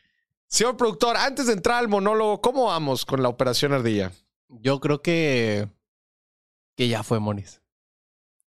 Señor 0.55 0.77
productor, 0.77 1.17
antes 1.17 1.47
de 1.47 1.53
entrar 1.53 1.79
al 1.79 1.89
monólogo, 1.89 2.39
¿cómo 2.39 2.67
vamos 2.67 3.03
con 3.05 3.21
la 3.21 3.27
operación 3.27 3.73
ardilla? 3.73 4.13
Yo 4.47 4.79
creo 4.79 5.01
que. 5.01 5.67
Que 6.77 6.87
ya 6.87 7.03
fue, 7.03 7.19
Monis. 7.19 7.61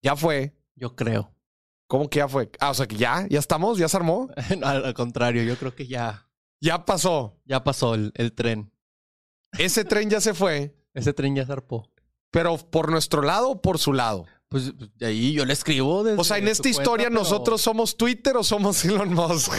Ya 0.02 0.16
fue. 0.16 0.56
Yo 0.76 0.96
creo. 0.96 1.36
¿Cómo 1.88 2.10
que 2.10 2.20
ya 2.20 2.30
fue? 2.30 2.50
Ah, 2.62 2.70
o 2.70 2.74
sea 2.74 2.88
que 2.88 2.96
ya, 2.96 3.28
ya 3.30 3.38
estamos, 3.40 3.78
ya 3.78 3.90
se 3.90 3.98
armó. 3.98 4.30
al, 4.64 4.86
al 4.86 4.94
contrario, 4.94 5.44
yo 5.44 5.58
creo 5.58 5.76
que 5.76 5.88
ya. 5.88 6.30
Ya 6.62 6.86
pasó. 6.86 7.38
Ya 7.44 7.66
pasó 7.66 7.96
el, 7.96 8.14
el 8.16 8.32
tren. 8.32 8.72
Ese 9.58 9.84
tren 9.84 10.10
ya 10.10 10.22
se 10.22 10.34
fue, 10.34 10.78
Ese 10.94 11.12
tren 11.12 11.36
ya 11.36 11.46
zarpó. 11.46 11.90
pero 12.32 12.56
por 12.58 12.92
nuestro 12.92 13.24
lado 13.24 13.50
o 13.50 13.62
por 13.62 13.78
su 13.78 13.92
lado. 13.92 14.26
Pues 14.48 14.72
de 14.98 15.06
ahí 15.06 15.34
yo 15.34 15.44
le 15.44 15.52
escribo. 15.52 16.04
Desde 16.06 16.18
O 16.22 16.24
sea, 16.24 16.38
en 16.38 16.48
esta 16.48 16.64
cuenta, 16.64 16.80
historia, 16.82 17.08
pero- 17.10 17.20
¿nosotros 17.20 17.60
somos 17.62 17.98
Twitter 17.98 18.38
o 18.38 18.44
somos 18.44 18.86
Elon 18.86 19.14
Musk? 19.14 19.52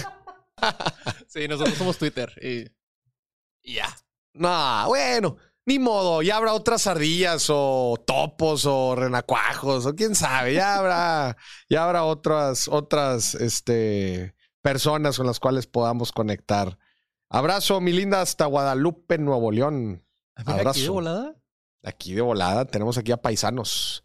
Sí, 1.28 1.46
nosotros 1.46 1.76
somos 1.76 1.96
Twitter. 1.96 2.32
Y, 2.42 2.66
ya. 3.74 3.88
No, 4.34 4.84
bueno, 4.88 5.36
ni 5.64 5.78
modo. 5.78 6.22
Ya 6.22 6.36
habrá 6.36 6.54
otras 6.54 6.86
ardillas 6.86 7.46
o 7.50 7.96
topos 8.06 8.66
o 8.66 8.96
renacuajos 8.96 9.86
o 9.86 9.94
quién 9.94 10.14
sabe. 10.14 10.54
Ya 10.54 10.76
habrá, 10.76 11.36
ya 11.68 11.84
habrá 11.84 12.04
otras, 12.04 12.66
otras, 12.68 13.34
este, 13.36 14.34
personas 14.60 15.16
con 15.16 15.26
las 15.26 15.40
cuales 15.40 15.66
podamos 15.66 16.12
conectar. 16.12 16.78
Abrazo, 17.28 17.80
mi 17.80 17.92
linda, 17.92 18.20
hasta 18.20 18.46
Guadalupe, 18.46 19.18
Nuevo 19.18 19.52
León. 19.52 20.04
Ah, 20.34 20.42
mira, 20.44 20.52
aquí 20.52 20.60
Abrazo. 20.60 20.80
de 20.80 20.88
volada. 20.88 21.36
Aquí 21.82 22.12
de 22.14 22.20
volada 22.20 22.64
tenemos 22.64 22.98
aquí 22.98 23.12
a 23.12 23.22
paisanos. 23.22 24.02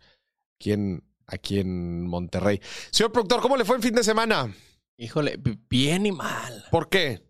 Aquí 0.56 0.72
en, 0.72 1.04
aquí 1.26 1.60
en 1.60 2.06
Monterrey. 2.08 2.62
Señor 2.92 3.12
productor, 3.12 3.42
¿cómo 3.42 3.58
le 3.58 3.66
fue 3.66 3.76
en 3.78 3.82
fin 3.82 3.96
de 3.96 4.04
semana? 4.04 4.54
Híjole, 4.98 5.38
bi- 5.38 5.60
bien 5.70 6.06
y 6.06 6.12
mal. 6.12 6.66
¿Por 6.72 6.90
qué? 6.90 7.26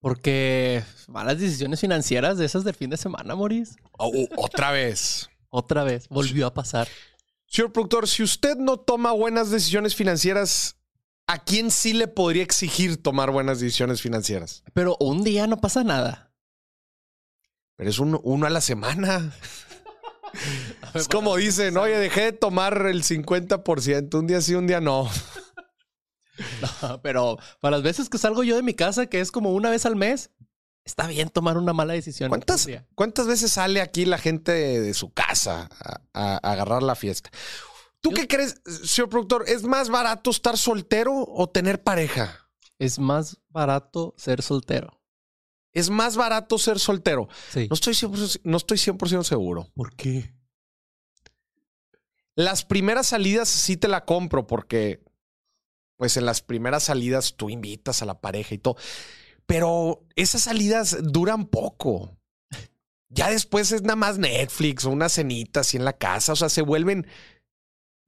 Porque 0.00 0.82
malas 1.08 1.38
decisiones 1.38 1.80
financieras 1.80 2.38
de 2.38 2.46
esas 2.46 2.64
del 2.64 2.74
fin 2.74 2.88
de 2.90 2.96
semana, 2.96 3.34
Moris. 3.34 3.76
Oh, 3.98 4.10
otra 4.36 4.70
vez. 4.72 5.28
Otra 5.52 5.82
vez, 5.82 6.08
volvió 6.08 6.46
a 6.46 6.54
pasar. 6.54 6.86
Señor 7.48 7.72
productor, 7.72 8.06
si 8.06 8.22
usted 8.22 8.56
no 8.56 8.76
toma 8.76 9.10
buenas 9.10 9.50
decisiones 9.50 9.96
financieras, 9.96 10.76
¿a 11.26 11.42
quién 11.42 11.72
sí 11.72 11.92
le 11.92 12.06
podría 12.06 12.44
exigir 12.44 13.02
tomar 13.02 13.32
buenas 13.32 13.58
decisiones 13.58 14.00
financieras? 14.00 14.62
Pero 14.74 14.96
un 15.00 15.24
día 15.24 15.48
no 15.48 15.60
pasa 15.60 15.82
nada. 15.82 16.32
Pero 17.74 17.90
es 17.90 17.98
uno, 17.98 18.20
uno 18.22 18.46
a 18.46 18.50
la 18.50 18.60
semana. 18.60 19.34
Es 20.94 21.08
como 21.08 21.34
dicen, 21.34 21.76
oye, 21.76 21.98
dejé 21.98 22.20
de 22.26 22.32
tomar 22.32 22.86
el 22.86 23.02
50%, 23.02 24.14
un 24.16 24.26
día 24.28 24.40
sí, 24.40 24.54
un 24.54 24.68
día 24.68 24.80
no. 24.80 25.10
No, 26.82 27.00
pero 27.02 27.38
para 27.60 27.76
las 27.76 27.82
veces 27.82 28.08
que 28.08 28.18
salgo 28.18 28.42
yo 28.42 28.56
de 28.56 28.62
mi 28.62 28.74
casa, 28.74 29.06
que 29.06 29.20
es 29.20 29.30
como 29.30 29.52
una 29.52 29.70
vez 29.70 29.86
al 29.86 29.96
mes, 29.96 30.30
está 30.84 31.06
bien 31.06 31.28
tomar 31.28 31.56
una 31.58 31.72
mala 31.72 31.92
decisión. 31.94 32.28
¿Cuántas. 32.28 32.66
¿Cuántas 32.94 33.26
veces 33.26 33.52
sale 33.52 33.80
aquí 33.80 34.04
la 34.04 34.18
gente 34.18 34.52
de, 34.52 34.80
de 34.80 34.94
su 34.94 35.12
casa 35.12 35.68
a, 35.80 36.00
a- 36.14 36.40
a 36.42 36.52
agarrar 36.52 36.82
la 36.82 36.94
fiesta? 36.94 37.30
¿Tú 38.00 38.10
Yo- 38.10 38.16
qué 38.16 38.26
crees, 38.28 38.60
señor 38.84 39.08
productor? 39.10 39.44
¿Es 39.46 39.62
más 39.64 39.88
barato 39.90 40.30
estar 40.30 40.56
soltero 40.56 41.12
o 41.28 41.48
tener 41.50 41.82
pareja? 41.82 42.48
Es 42.78 42.98
más 42.98 43.36
barato 43.50 44.14
ser 44.16 44.40
soltero. 44.42 45.02
Es 45.72 45.90
más 45.90 46.16
barato 46.16 46.58
ser 46.58 46.78
soltero. 46.80 47.28
Sí. 47.52 47.66
No 47.68 47.74
estoy 47.74 47.92
100%, 47.94 48.40
no 48.44 48.56
estoy 48.56 48.78
100% 48.78 49.22
seguro. 49.22 49.68
¿Por 49.74 49.94
qué? 49.94 50.34
Las 52.34 52.64
primeras 52.64 53.08
salidas 53.08 53.48
sí 53.48 53.76
te 53.76 53.86
la 53.88 54.04
compro 54.04 54.46
porque, 54.46 55.04
pues 56.00 56.16
en 56.16 56.24
las 56.24 56.40
primeras 56.40 56.84
salidas 56.84 57.34
tú 57.36 57.50
invitas 57.50 58.00
a 58.00 58.06
la 58.06 58.22
pareja 58.22 58.54
y 58.54 58.58
todo. 58.58 58.76
Pero 59.44 60.06
esas 60.16 60.44
salidas 60.44 60.96
duran 61.02 61.44
poco. 61.44 62.16
Ya 63.10 63.28
después 63.28 63.70
es 63.70 63.82
nada 63.82 63.96
más 63.96 64.16
Netflix 64.16 64.86
o 64.86 64.90
una 64.90 65.10
cenita 65.10 65.60
así 65.60 65.76
en 65.76 65.84
la 65.84 65.92
casa. 65.92 66.32
O 66.32 66.36
sea, 66.36 66.48
se 66.48 66.62
vuelven, 66.62 67.06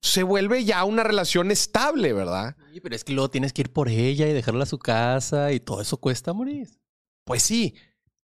se 0.01 0.23
vuelve 0.23 0.65
ya 0.65 0.85
una 0.85 1.05
relación 1.05 1.51
estable, 1.51 2.15
¿verdad? 2.15 2.57
Sí, 2.73 2.81
pero 2.81 2.97
es 2.97 3.05
que 3.05 3.13
luego 3.13 3.29
tienes 3.29 3.53
que 3.53 3.61
ir 3.61 3.71
por 3.75 3.91
ella 3.91 4.27
y 4.27 4.33
dejarla 4.33 4.63
a 4.63 4.67
su 4.67 4.79
casa 4.79 5.53
y 5.53 5.61
todo 5.61 5.83
eso 5.83 5.99
cuesta 5.99 6.33
morir. 6.33 6.71
Pues 7.27 7.43
sí. 7.43 7.75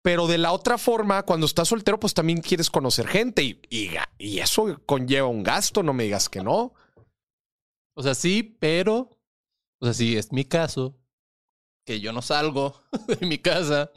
Pero 0.00 0.28
de 0.28 0.38
la 0.38 0.52
otra 0.52 0.78
forma, 0.78 1.24
cuando 1.24 1.44
estás 1.44 1.68
soltero, 1.68 2.00
pues 2.00 2.14
también 2.14 2.40
quieres 2.40 2.70
conocer 2.70 3.06
gente 3.06 3.42
y, 3.42 3.60
y, 3.68 3.90
y 4.16 4.38
eso 4.38 4.80
conlleva 4.86 5.28
un 5.28 5.42
gasto, 5.42 5.82
no 5.82 5.92
me 5.92 6.04
digas 6.04 6.30
que 6.30 6.42
no. 6.42 6.72
O 7.94 8.02
sea, 8.02 8.14
sí, 8.14 8.56
pero, 8.58 9.17
o 9.80 9.86
sea, 9.86 9.94
si 9.94 10.16
es 10.16 10.32
mi 10.32 10.44
caso, 10.44 10.98
que 11.84 12.00
yo 12.00 12.12
no 12.12 12.22
salgo 12.22 12.82
de 13.20 13.26
mi 13.26 13.38
casa, 13.38 13.90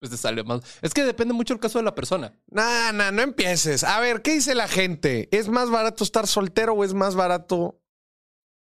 pues 0.00 0.10
te 0.10 0.16
sale 0.16 0.42
más. 0.42 0.62
Es 0.82 0.94
que 0.94 1.04
depende 1.04 1.34
mucho 1.34 1.54
el 1.54 1.60
caso 1.60 1.78
de 1.78 1.84
la 1.84 1.94
persona. 1.94 2.32
Nah, 2.48 2.92
nah, 2.92 3.10
no 3.10 3.22
empieces. 3.22 3.84
A 3.84 4.00
ver, 4.00 4.22
¿qué 4.22 4.32
dice 4.32 4.54
la 4.54 4.66
gente? 4.66 5.28
¿Es 5.30 5.48
más 5.48 5.70
barato 5.70 6.04
estar 6.04 6.26
soltero 6.26 6.72
o 6.72 6.84
es 6.84 6.94
más 6.94 7.14
barato 7.14 7.82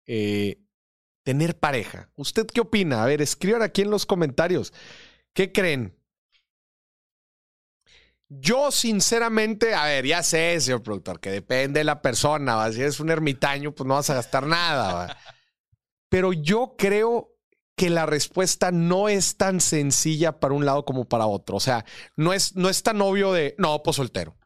eh, 0.06 0.60
tener 1.24 1.58
pareja? 1.58 2.10
¿Usted 2.16 2.46
qué 2.46 2.60
opina? 2.60 3.02
A 3.02 3.06
ver, 3.06 3.22
escriban 3.22 3.62
aquí 3.62 3.82
en 3.82 3.90
los 3.90 4.04
comentarios. 4.04 4.72
¿Qué 5.32 5.52
creen? 5.52 5.96
Yo, 8.28 8.70
sinceramente, 8.70 9.74
a 9.74 9.84
ver, 9.84 10.04
ya 10.04 10.22
sé, 10.22 10.60
señor 10.60 10.82
productor, 10.82 11.20
que 11.20 11.30
depende 11.30 11.80
de 11.80 11.84
la 11.84 12.02
persona. 12.02 12.70
Si 12.72 12.80
eres 12.80 13.00
un 13.00 13.10
ermitaño, 13.10 13.72
pues 13.72 13.86
no 13.86 13.94
vas 13.94 14.10
a 14.10 14.14
gastar 14.14 14.46
nada. 14.46 14.92
¿va? 14.92 15.16
Pero 16.08 16.32
yo 16.32 16.74
creo 16.76 17.34
que 17.76 17.90
la 17.90 18.06
respuesta 18.06 18.72
no 18.72 19.08
es 19.08 19.36
tan 19.36 19.60
sencilla 19.60 20.40
para 20.40 20.54
un 20.54 20.64
lado 20.64 20.84
como 20.84 21.08
para 21.08 21.26
otro. 21.26 21.56
O 21.56 21.60
sea, 21.60 21.84
no 22.16 22.32
es, 22.32 22.56
no 22.56 22.68
es 22.68 22.82
tan 22.82 23.00
obvio 23.00 23.32
de, 23.32 23.54
no, 23.58 23.82
pues 23.82 23.96
soltero. 23.96 24.36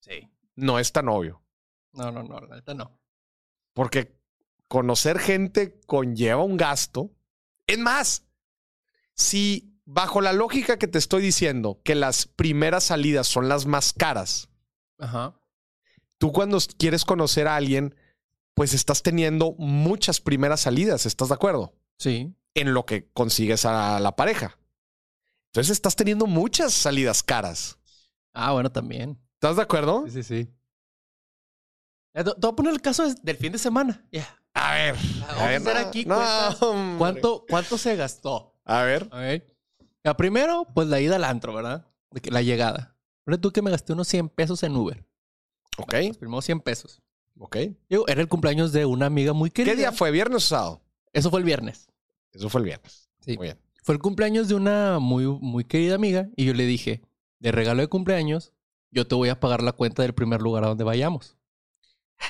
Sí. 0.00 0.30
No 0.54 0.78
es 0.78 0.92
tan 0.92 1.08
obvio. 1.08 1.42
No, 1.92 2.12
no, 2.12 2.22
no, 2.22 2.40
la 2.40 2.56
neta 2.56 2.72
no. 2.72 3.00
Porque 3.74 4.16
conocer 4.68 5.18
gente 5.18 5.80
conlleva 5.86 6.42
un 6.42 6.56
gasto. 6.56 7.10
Es 7.66 7.78
más, 7.78 8.26
si 9.14 9.80
bajo 9.84 10.20
la 10.20 10.32
lógica 10.32 10.78
que 10.78 10.88
te 10.88 10.98
estoy 10.98 11.22
diciendo, 11.22 11.80
que 11.84 11.94
las 11.94 12.26
primeras 12.26 12.84
salidas 12.84 13.26
son 13.26 13.48
las 13.48 13.66
más 13.66 13.92
caras, 13.92 14.48
Ajá. 14.98 15.34
tú 16.18 16.32
cuando 16.32 16.58
quieres 16.78 17.04
conocer 17.04 17.48
a 17.48 17.56
alguien, 17.56 17.94
pues 18.56 18.72
estás 18.72 19.02
teniendo 19.02 19.52
muchas 19.58 20.18
primeras 20.20 20.62
salidas, 20.62 21.04
¿estás 21.04 21.28
de 21.28 21.34
acuerdo? 21.34 21.74
Sí. 21.98 22.34
en 22.54 22.72
lo 22.72 22.86
que 22.86 23.10
consigues 23.12 23.66
a 23.66 24.00
la 24.00 24.16
pareja. 24.16 24.58
Entonces 25.52 25.72
estás 25.72 25.94
teniendo 25.94 26.26
muchas 26.26 26.72
salidas 26.72 27.22
caras. 27.22 27.78
Ah, 28.32 28.52
bueno, 28.52 28.72
también. 28.72 29.18
¿Estás 29.34 29.56
de 29.56 29.62
acuerdo? 29.62 30.04
Sí, 30.06 30.12
sí, 30.12 30.22
sí. 30.22 30.48
Eh, 32.14 32.24
Te 32.24 32.32
voy 32.40 32.50
a 32.52 32.56
poner 32.56 32.72
el 32.72 32.80
caso 32.80 33.06
de- 33.06 33.14
del 33.22 33.36
fin 33.36 33.52
de 33.52 33.58
semana. 33.58 34.06
Ya. 34.10 34.38
A 34.54 34.72
ver. 34.74 34.94
Vamos 35.20 35.38
a 35.38 35.46
ver, 35.48 35.54
a 35.54 35.56
hacer 35.58 35.74
no, 35.74 35.88
aquí 35.88 36.04
cuentas. 36.04 36.56
¿Cuánto, 36.96 37.44
¿Cuánto 37.48 37.76
se 37.76 37.94
gastó? 37.94 38.58
A 38.64 38.82
ver. 38.82 39.10
Ya, 40.02 40.14
primero, 40.16 40.66
pues 40.74 40.88
la 40.88 40.98
ida 41.00 41.16
al 41.16 41.24
antro, 41.24 41.52
¿verdad? 41.54 41.86
De 42.10 42.22
que- 42.22 42.30
La 42.30 42.40
llegada. 42.40 42.96
Pero 43.24 43.38
tú 43.38 43.52
que 43.52 43.60
me 43.60 43.70
gasté 43.70 43.92
unos 43.92 44.08
100 44.08 44.30
pesos 44.30 44.62
en 44.62 44.74
Uber. 44.76 45.06
Ok. 45.76 45.92
Los 46.08 46.16
primeros 46.16 46.44
100 46.46 46.60
pesos. 46.60 47.02
Ok. 47.38 47.56
Digo, 47.88 48.06
era 48.08 48.20
el 48.20 48.28
cumpleaños 48.28 48.72
de 48.72 48.86
una 48.86 49.06
amiga 49.06 49.32
muy 49.32 49.50
querida. 49.50 49.72
¿Qué 49.72 49.78
día 49.78 49.92
fue? 49.92 50.10
¿Viernes 50.10 50.36
o 50.44 50.48
sábado? 50.48 50.82
Eso 51.12 51.30
fue 51.30 51.40
el 51.40 51.44
viernes. 51.44 51.88
Eso 52.32 52.48
fue 52.48 52.60
el 52.60 52.64
viernes. 52.66 53.08
Sí. 53.20 53.36
Muy 53.36 53.46
bien. 53.48 53.58
Fue 53.82 53.94
el 53.94 54.00
cumpleaños 54.00 54.48
de 54.48 54.54
una 54.54 54.98
muy, 54.98 55.26
muy 55.26 55.64
querida 55.64 55.94
amiga 55.94 56.28
y 56.36 56.44
yo 56.44 56.54
le 56.54 56.64
dije, 56.66 57.02
de 57.38 57.52
regalo 57.52 57.82
de 57.82 57.88
cumpleaños, 57.88 58.52
yo 58.90 59.06
te 59.06 59.14
voy 59.14 59.28
a 59.28 59.38
pagar 59.40 59.62
la 59.62 59.72
cuenta 59.72 60.02
del 60.02 60.14
primer 60.14 60.40
lugar 60.42 60.64
a 60.64 60.68
donde 60.68 60.84
vayamos. 60.84 61.36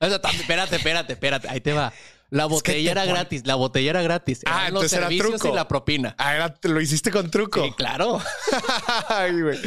O 0.00 0.06
sea, 0.06 0.16
espérate, 0.16 0.76
espérate, 0.76 1.12
espérate, 1.14 1.48
ahí 1.48 1.60
te 1.60 1.72
va. 1.72 1.92
La 2.28 2.42
Es 2.44 2.48
que 2.48 2.54
botella 2.54 2.94
te 2.94 3.00
era 3.00 3.04
gratis, 3.06 3.46
la 3.46 3.54
botella 3.54 3.90
era 3.90 4.02
gratis. 4.02 4.40
Ah, 4.44 4.62
Eran 4.62 4.74
los 4.74 4.82
entonces 4.82 4.92
era 4.98 5.06
servicios 5.06 5.30
truco. 5.40 5.48
y 5.54 5.56
la 5.56 5.68
propina. 5.68 6.14
Ah, 6.18 6.34
era- 6.34 6.58
lo 6.62 6.80
hiciste 6.80 7.10
con 7.10 7.30
truco. 7.30 7.64
Sí, 7.64 7.72
claro. 7.72 8.20
Ay, 9.08 9.40
güey. 9.40 9.58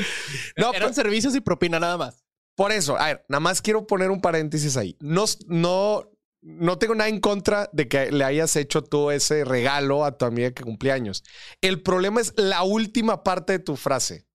No, 0.58 0.70
Eran 0.74 0.74
pero- 0.90 0.94
servicios 0.94 1.34
y 1.36 1.40
propina 1.42 1.80
nada 1.80 1.98
más. 1.98 2.24
Por 2.58 2.72
eso, 2.72 2.98
a 3.00 3.06
ver, 3.06 3.26
nada 3.30 3.40
más 3.40 3.62
quiero 3.62 3.86
poner 3.86 4.10
un 4.10 4.20
paréntesis 4.20 4.76
ahí. 4.78 4.98
No, 5.00 5.26
no, 5.46 6.10
no 6.42 6.78
tengo 6.80 6.96
nada 6.96 7.08
en 7.10 7.20
contra 7.20 7.70
de 7.72 7.88
que 7.88 8.12
le 8.12 8.24
hayas 8.24 8.56
hecho 8.56 8.84
tú 8.84 9.12
ese 9.12 9.46
regalo 9.46 10.04
a 10.04 10.18
tu 10.18 10.26
amiga 10.26 10.50
que 10.52 10.64
cumplía 10.64 10.96
años. 10.96 11.24
El 11.62 11.84
problema 11.84 12.20
es 12.20 12.34
la 12.36 12.64
última 12.64 13.24
parte 13.24 13.54
de 13.54 13.60
tu 13.60 13.76
frase. 13.76 14.26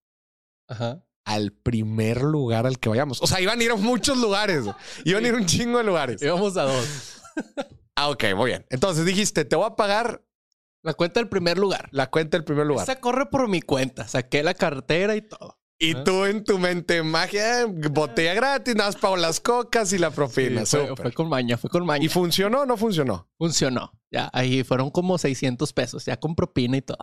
Ajá. 0.69 1.05
Al 1.25 1.53
primer 1.53 2.23
lugar 2.23 2.67
al 2.67 2.79
que 2.79 2.89
vayamos. 2.89 3.21
O 3.23 3.27
sea, 3.27 3.41
iban 3.41 3.59
a 3.59 3.63
ir 3.65 3.73
a 3.73 3.77
muchos 3.77 4.17
lugares. 4.19 4.65
Iban 5.05 5.25
a 5.25 5.29
ir 5.29 5.35
a 5.35 5.37
un 5.39 5.47
chingo 5.47 5.79
de 5.79 5.85
lugares. 5.85 6.23
Íbamos 6.23 6.57
a 6.57 6.63
dos. 6.63 7.19
Ah, 7.95 8.09
ok, 8.09 8.25
muy 8.35 8.47
bien. 8.51 8.65
Entonces 8.71 9.05
dijiste, 9.05 9.45
te 9.45 9.55
voy 9.55 9.67
a 9.67 9.77
pagar 9.77 10.25
La 10.83 10.95
cuenta 10.95 11.21
del 11.21 11.29
primer 11.29 11.59
lugar. 11.59 11.89
la 11.93 12.09
cuenta 12.09 12.39
del 12.39 12.45
primer 12.45 12.67
lugar. 12.67 12.85
Esa 12.85 13.01
corre 13.01 13.27
por 13.27 13.49
mi 13.49 13.61
cuenta. 13.61 14.09
Saqué 14.09 14.43
la 14.43 14.55
cartera 14.55 15.15
y 15.15 15.21
todo. 15.21 15.59
Y 15.85 15.97
¿Ah? 15.97 16.05
tú 16.05 16.25
en 16.27 16.45
tu 16.45 16.61
mente, 16.61 17.03
magia, 17.03 17.67
botella 17.67 18.35
gratis, 18.35 18.77
nada 18.77 18.91
más 18.91 18.97
pago 18.97 19.17
las 19.17 19.41
cocas 19.41 19.93
y 19.93 19.99
la 19.99 20.11
propina. 20.13 20.65
Sí, 20.65 20.77
fue, 20.97 21.13
con 21.13 21.29
maña, 21.29 21.57
fue 21.57 21.69
con 21.69 21.85
maña. 21.85 22.05
¿Y 22.05 22.09
funcionó 22.09 22.61
o 22.61 22.67
no 22.67 22.77
funcionó? 22.77 23.29
Funcionó. 23.37 23.91
Ya, 24.11 24.31
ahí 24.33 24.63
fueron 24.63 24.91
como 24.91 25.19
600 25.19 25.73
pesos, 25.73 26.05
ya 26.05 26.19
con 26.21 26.37
propina 26.37 26.77
y 26.77 26.83
todo. 26.83 26.99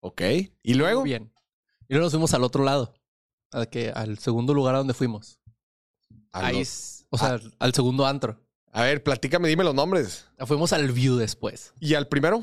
Ok. 0.00 0.22
¿Y 0.62 0.74
luego? 0.74 1.00
Muy 1.00 1.10
bien. 1.10 1.32
Y 1.88 1.94
luego 1.94 2.04
nos 2.06 2.12
fuimos 2.12 2.32
al 2.32 2.42
otro 2.44 2.64
lado. 2.64 2.94
Al, 3.50 3.68
que, 3.68 3.90
al 3.90 4.18
segundo 4.18 4.54
lugar 4.54 4.76
a 4.76 4.78
donde 4.78 4.94
fuimos. 4.94 5.38
A, 6.32 6.46
Ahí, 6.46 6.54
lo- 6.56 6.60
s- 6.62 7.04
o 7.10 7.18
sea, 7.18 7.38
al 7.58 7.74
segundo 7.74 8.06
antro. 8.06 8.40
a 8.72 8.84
ver, 8.84 9.02
platícame, 9.02 9.46
dime 9.48 9.62
los 9.62 9.74
nombres. 9.74 10.24
Fuimos 10.46 10.72
al 10.72 10.90
View 10.90 11.16
después. 11.16 11.74
¿Y 11.80 11.92
al 11.94 12.08
primero? 12.08 12.42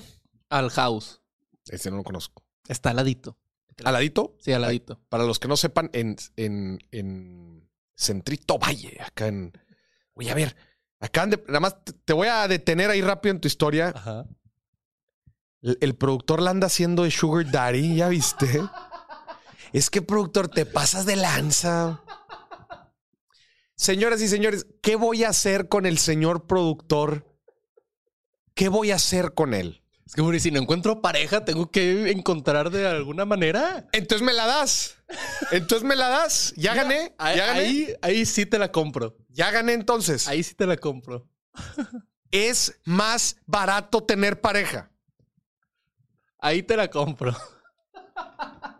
Al 0.50 0.70
House. 0.70 1.20
Ese 1.66 1.90
no 1.90 1.98
lo 1.98 2.04
conozco. 2.04 2.44
Está 2.68 2.92
al 2.92 2.98
ladito. 2.98 3.38
¿Al 3.84 3.94
ladito? 3.94 4.36
Sí, 4.40 4.52
al 4.54 4.62
ladito. 4.62 5.00
Para 5.10 5.24
los 5.24 5.40
que 5.40 5.48
no 5.48 5.58
sepan, 5.58 5.90
en, 5.94 6.16
en, 6.36 6.80
en 6.92 7.70
Centrito 7.96 8.58
Valle, 8.58 8.98
acá 9.02 9.28
en... 9.28 9.54
Oye, 10.14 10.32
a 10.32 10.36
ver, 10.36 10.56
acá 11.00 11.26
de- 11.28 11.44
nada 11.48 11.60
más 11.60 11.84
te- 11.84 11.94
te 11.94 12.14
voy 12.14 12.28
a 12.28 12.48
detener 12.48 12.90
ahí 12.90 13.02
rápido 13.02 13.34
en 13.36 13.42
tu 13.42 13.48
historia. 13.48 13.94
Ajá. 13.96 14.26
El, 15.62 15.78
el 15.82 15.96
productor 15.96 16.42
la 16.42 16.52
anda 16.52 16.68
haciendo 16.68 17.04
de 17.04 17.12
Sugar 17.12 17.50
Daddy, 17.50 17.96
¿ya 17.98 18.10
viste? 18.10 18.62
es 19.74 19.90
que, 19.90 20.02
productor, 20.02 20.48
te 20.48 20.66
pasas 20.66 21.06
de 21.06 21.16
lanza. 21.16 22.02
Señoras 23.76 24.22
y 24.22 24.28
señores, 24.28 24.68
¿qué 24.82 24.96
voy 24.96 25.24
a 25.24 25.30
hacer 25.30 25.70
con 25.70 25.86
el 25.86 25.98
señor 26.00 26.48
productor? 26.48 27.26
¿Qué 28.54 28.68
voy 28.68 28.92
a 28.92 28.96
hacer 28.96 29.34
con 29.34 29.54
él? 29.54 29.84
Es 30.10 30.16
que, 30.16 30.24
Muri, 30.24 30.40
si 30.40 30.50
no 30.50 30.60
encuentro 30.60 31.04
pareja, 31.04 31.46
tengo 31.46 31.70
que 31.70 32.10
encontrar 32.10 32.72
de 32.72 32.88
alguna 32.88 33.26
manera. 33.26 33.88
Entonces 33.92 34.26
me 34.26 34.34
la 34.34 34.48
das. 34.48 34.96
Entonces 35.52 35.88
me 35.88 35.96
la 35.96 36.10
das. 36.10 36.52
Ya 36.58 36.74
gané. 36.74 37.14
Ahí, 37.20 37.38
Ya 37.38 37.46
gané. 37.46 37.60
ahí, 37.60 37.94
ahí 38.02 38.26
sí 38.26 38.48
te 38.48 38.58
la 38.58 38.72
compro. 38.72 39.16
Ya 39.28 39.52
gané 39.52 39.74
entonces. 39.74 40.28
Ahí 40.28 40.42
sí 40.42 40.56
te 40.56 40.66
la 40.66 40.78
compro. 40.78 41.30
Es 42.32 42.80
más 42.86 43.36
barato 43.46 44.04
tener 44.04 44.42
pareja. 44.42 44.90
Ahí 46.40 46.64
te 46.64 46.76
la 46.76 46.90
compro. 46.90 47.38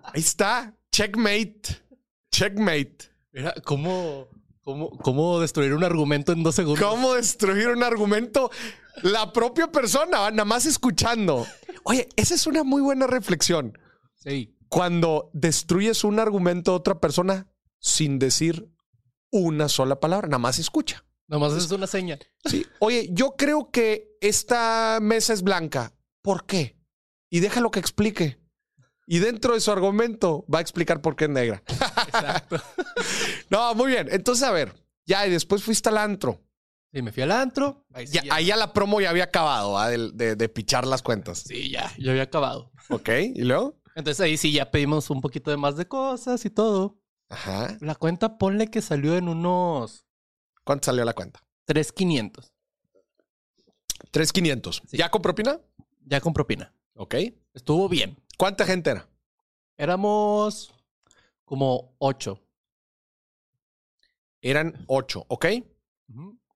Ahí 0.06 0.22
está. 0.22 0.74
Checkmate. 0.92 1.62
Checkmate. 2.32 2.98
Mira, 3.32 3.54
¿cómo, 3.64 4.30
cómo, 4.64 4.90
cómo 4.98 5.40
destruir 5.42 5.76
un 5.76 5.84
argumento 5.84 6.32
en 6.32 6.42
dos 6.42 6.56
segundos? 6.56 6.84
¿Cómo 6.84 7.14
destruir 7.14 7.68
un 7.68 7.84
argumento? 7.84 8.50
La 9.04 9.32
propia 9.32 9.72
persona, 9.72 10.30
nada 10.32 10.46
más 10.46 10.66
escuchando. 10.66 11.46
Oye, 11.84 12.10
esa 12.16 12.36
es 12.36 12.48
una 12.48 12.64
muy 12.64 12.82
buena 12.82 13.08
reflexión. 13.08 13.78
Sí. 14.16 14.56
Cuando 14.68 15.30
destruyes 15.34 16.04
un 16.04 16.20
argumento 16.20 16.72
de 16.72 16.78
otra 16.78 17.00
persona 17.00 17.48
sin 17.80 18.20
decir 18.20 18.70
una 19.32 19.70
sola 19.70 20.00
palabra, 20.00 20.28
nada 20.28 20.40
más 20.40 20.60
escucha. 20.60 21.06
Nomás 21.28 21.54
es 21.54 21.70
una 21.72 21.88
seña. 21.88 22.18
Sí. 22.46 22.66
Oye, 22.80 23.10
yo 23.12 23.36
creo 23.38 23.70
que 23.70 24.18
esta 24.20 24.98
mesa 25.02 25.32
es 25.34 25.44
blanca. 25.44 25.94
¿Por 26.24 26.46
qué? 26.46 26.78
Y 27.30 27.40
déjalo 27.40 27.70
que 27.70 27.80
explique. 27.80 28.40
Y 29.06 29.20
dentro 29.20 29.54
de 29.54 29.60
su 29.60 29.72
argumento 29.72 30.46
va 30.54 30.60
a 30.60 30.62
explicar 30.62 31.02
por 31.02 31.16
qué 31.16 31.26
es 31.26 31.30
negra. 31.30 31.64
Exacto. 31.68 32.58
No, 33.50 33.74
muy 33.74 33.92
bien. 33.92 34.08
Entonces, 34.12 34.44
a 34.48 34.52
ver, 34.52 34.76
ya, 35.08 35.26
y 35.26 35.32
después 35.32 35.64
fuiste 35.64 35.90
al 35.90 35.98
antro. 35.98 36.40
Sí, 36.92 37.02
me 37.04 37.12
fui 37.12 37.22
al 37.24 37.32
antro. 37.32 37.86
Ahí 37.94 38.08
sí, 38.08 38.14
Ya, 38.14 38.24
ya, 38.24 38.34
ahí 38.36 38.46
ya 38.48 38.58
la 38.58 38.74
promo 38.74 39.00
ya 39.00 39.10
había 39.12 39.26
acabado, 39.26 39.78
¿ah? 39.78 39.90
de, 39.90 40.12
de- 40.12 40.36
de 40.36 40.50
pichar 40.50 40.88
las 40.88 41.02
cuentas. 41.04 41.40
sí, 41.40 41.70
ya, 41.70 41.92
yo 41.98 42.12
había 42.12 42.24
acabado. 42.24 42.72
Ok, 42.90 43.10
¿y 43.36 43.44
luego? 43.44 43.80
Entonces 43.96 44.20
ahí 44.22 44.38
sí 44.38 44.52
ya 44.52 44.72
pedimos 44.72 45.10
un 45.10 45.22
poquito 45.22 45.52
de 45.52 45.58
más 45.58 45.76
de 45.76 45.88
cosas 45.88 46.44
y 46.46 46.50
todo. 46.50 47.00
Ajá. 47.30 47.78
La 47.82 47.94
cuenta, 47.96 48.38
ponle 48.40 48.70
que 48.72 48.82
salió 48.82 49.16
en 49.18 49.28
unos 49.30 50.06
¿Cuánto 50.64 50.86
salió 50.86 51.04
la 51.06 51.14
cuenta? 51.14 51.44
3,500. 51.66 52.54
3,500. 54.12 54.82
Sí. 54.88 54.98
¿Ya 54.98 55.10
con 55.10 55.22
propina? 55.22 55.60
Ya 56.06 56.22
con 56.22 56.34
propina. 56.34 56.74
Ok. 56.96 57.16
Estuvo 57.54 57.88
bien. 57.90 58.18
¿Cuánta 58.38 58.66
gente 58.66 58.90
era? 58.92 59.08
Éramos 59.78 60.74
como 61.46 61.96
8. 62.00 62.40
Eran 64.42 64.84
ocho, 64.88 65.26
¿ok? 65.28 65.46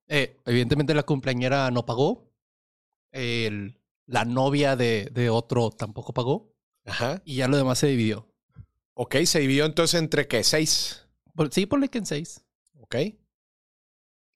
Eh, 0.08 0.36
evidentemente 0.44 0.94
la 0.94 1.02
cumpleañera 1.04 1.70
no 1.70 1.86
pagó. 1.86 2.30
El- 3.12 3.80
la 4.06 4.24
novia 4.24 4.76
de, 4.76 5.08
de 5.12 5.30
otro 5.30 5.70
tampoco 5.70 6.12
pagó. 6.12 6.52
Ajá. 6.84 7.22
Y 7.24 7.36
ya 7.36 7.48
lo 7.48 7.56
demás 7.56 7.78
se 7.78 7.86
dividió. 7.86 8.28
Ok, 8.92 9.16
se 9.24 9.40
dividió 9.40 9.64
entonces 9.64 9.98
entre 10.00 10.28
qué? 10.28 10.44
¿Seis? 10.44 11.08
Sí, 11.50 11.66
ponle 11.66 11.88
que 11.88 11.98
en 11.98 12.06
6. 12.06 12.44
Ok. 12.80 12.96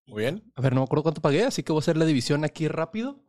Muy 0.06 0.22
bien. 0.22 0.50
A 0.54 0.62
ver, 0.62 0.72
no 0.74 0.80
me 0.80 0.84
acuerdo 0.84 1.02
cuánto 1.02 1.20
pagué, 1.20 1.44
así 1.44 1.62
que 1.62 1.72
voy 1.72 1.80
a 1.80 1.82
hacer 1.82 1.96
la 1.98 2.06
división 2.06 2.44
aquí 2.44 2.66
rápido. 2.66 3.22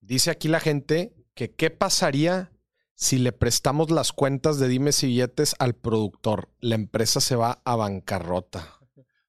Dice 0.00 0.30
aquí 0.30 0.48
la 0.48 0.60
gente 0.60 1.14
que 1.34 1.54
qué 1.54 1.70
pasaría 1.70 2.52
si 2.94 3.18
le 3.18 3.32
prestamos 3.32 3.90
las 3.90 4.12
cuentas 4.12 4.58
de 4.58 4.68
Dimes 4.68 5.02
y 5.02 5.06
Billetes 5.06 5.54
al 5.58 5.74
productor. 5.74 6.50
La 6.60 6.74
empresa 6.74 7.20
se 7.20 7.34
va 7.34 7.62
a 7.64 7.76
bancarrota. 7.76 8.78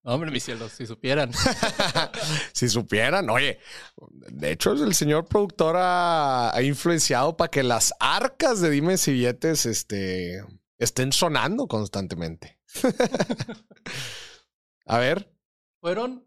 No, 0.04 0.16
hombre, 0.16 0.32
mis 0.32 0.44
cielos, 0.44 0.72
si 0.72 0.88
supieran. 0.88 1.32
si 2.54 2.68
supieran, 2.70 3.30
oye, 3.30 3.60
de 4.30 4.52
hecho 4.52 4.72
el 4.72 4.96
señor 4.96 5.28
productor 5.28 5.76
ha, 5.78 6.56
ha 6.56 6.62
influenciado 6.64 7.38
para 7.38 7.52
que 7.52 7.62
las 7.62 7.94
arcas 8.00 8.62
de 8.62 8.72
Dimes 8.72 9.08
y 9.08 9.12
Billetes 9.14 9.68
este, 9.68 10.44
estén 10.80 11.14
sonando 11.14 11.68
constantemente. 11.68 12.60
a 14.86 14.98
ver, 14.98 15.32
Fueron 15.80 16.26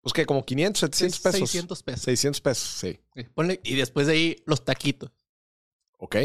pues 0.00 0.12
que 0.14 0.26
como 0.26 0.44
500, 0.44 0.80
700 0.80 1.20
pesos. 1.20 1.38
600 1.50 1.82
pesos. 1.82 2.02
600 2.02 2.40
pesos, 2.40 2.68
sí. 2.68 3.00
Sí, 3.14 3.22
ponle- 3.34 3.60
y 3.62 3.76
después 3.76 4.06
de 4.08 4.14
ahí, 4.14 4.42
los 4.46 4.64
taquitos. 4.64 5.12
Ok. 5.98 6.16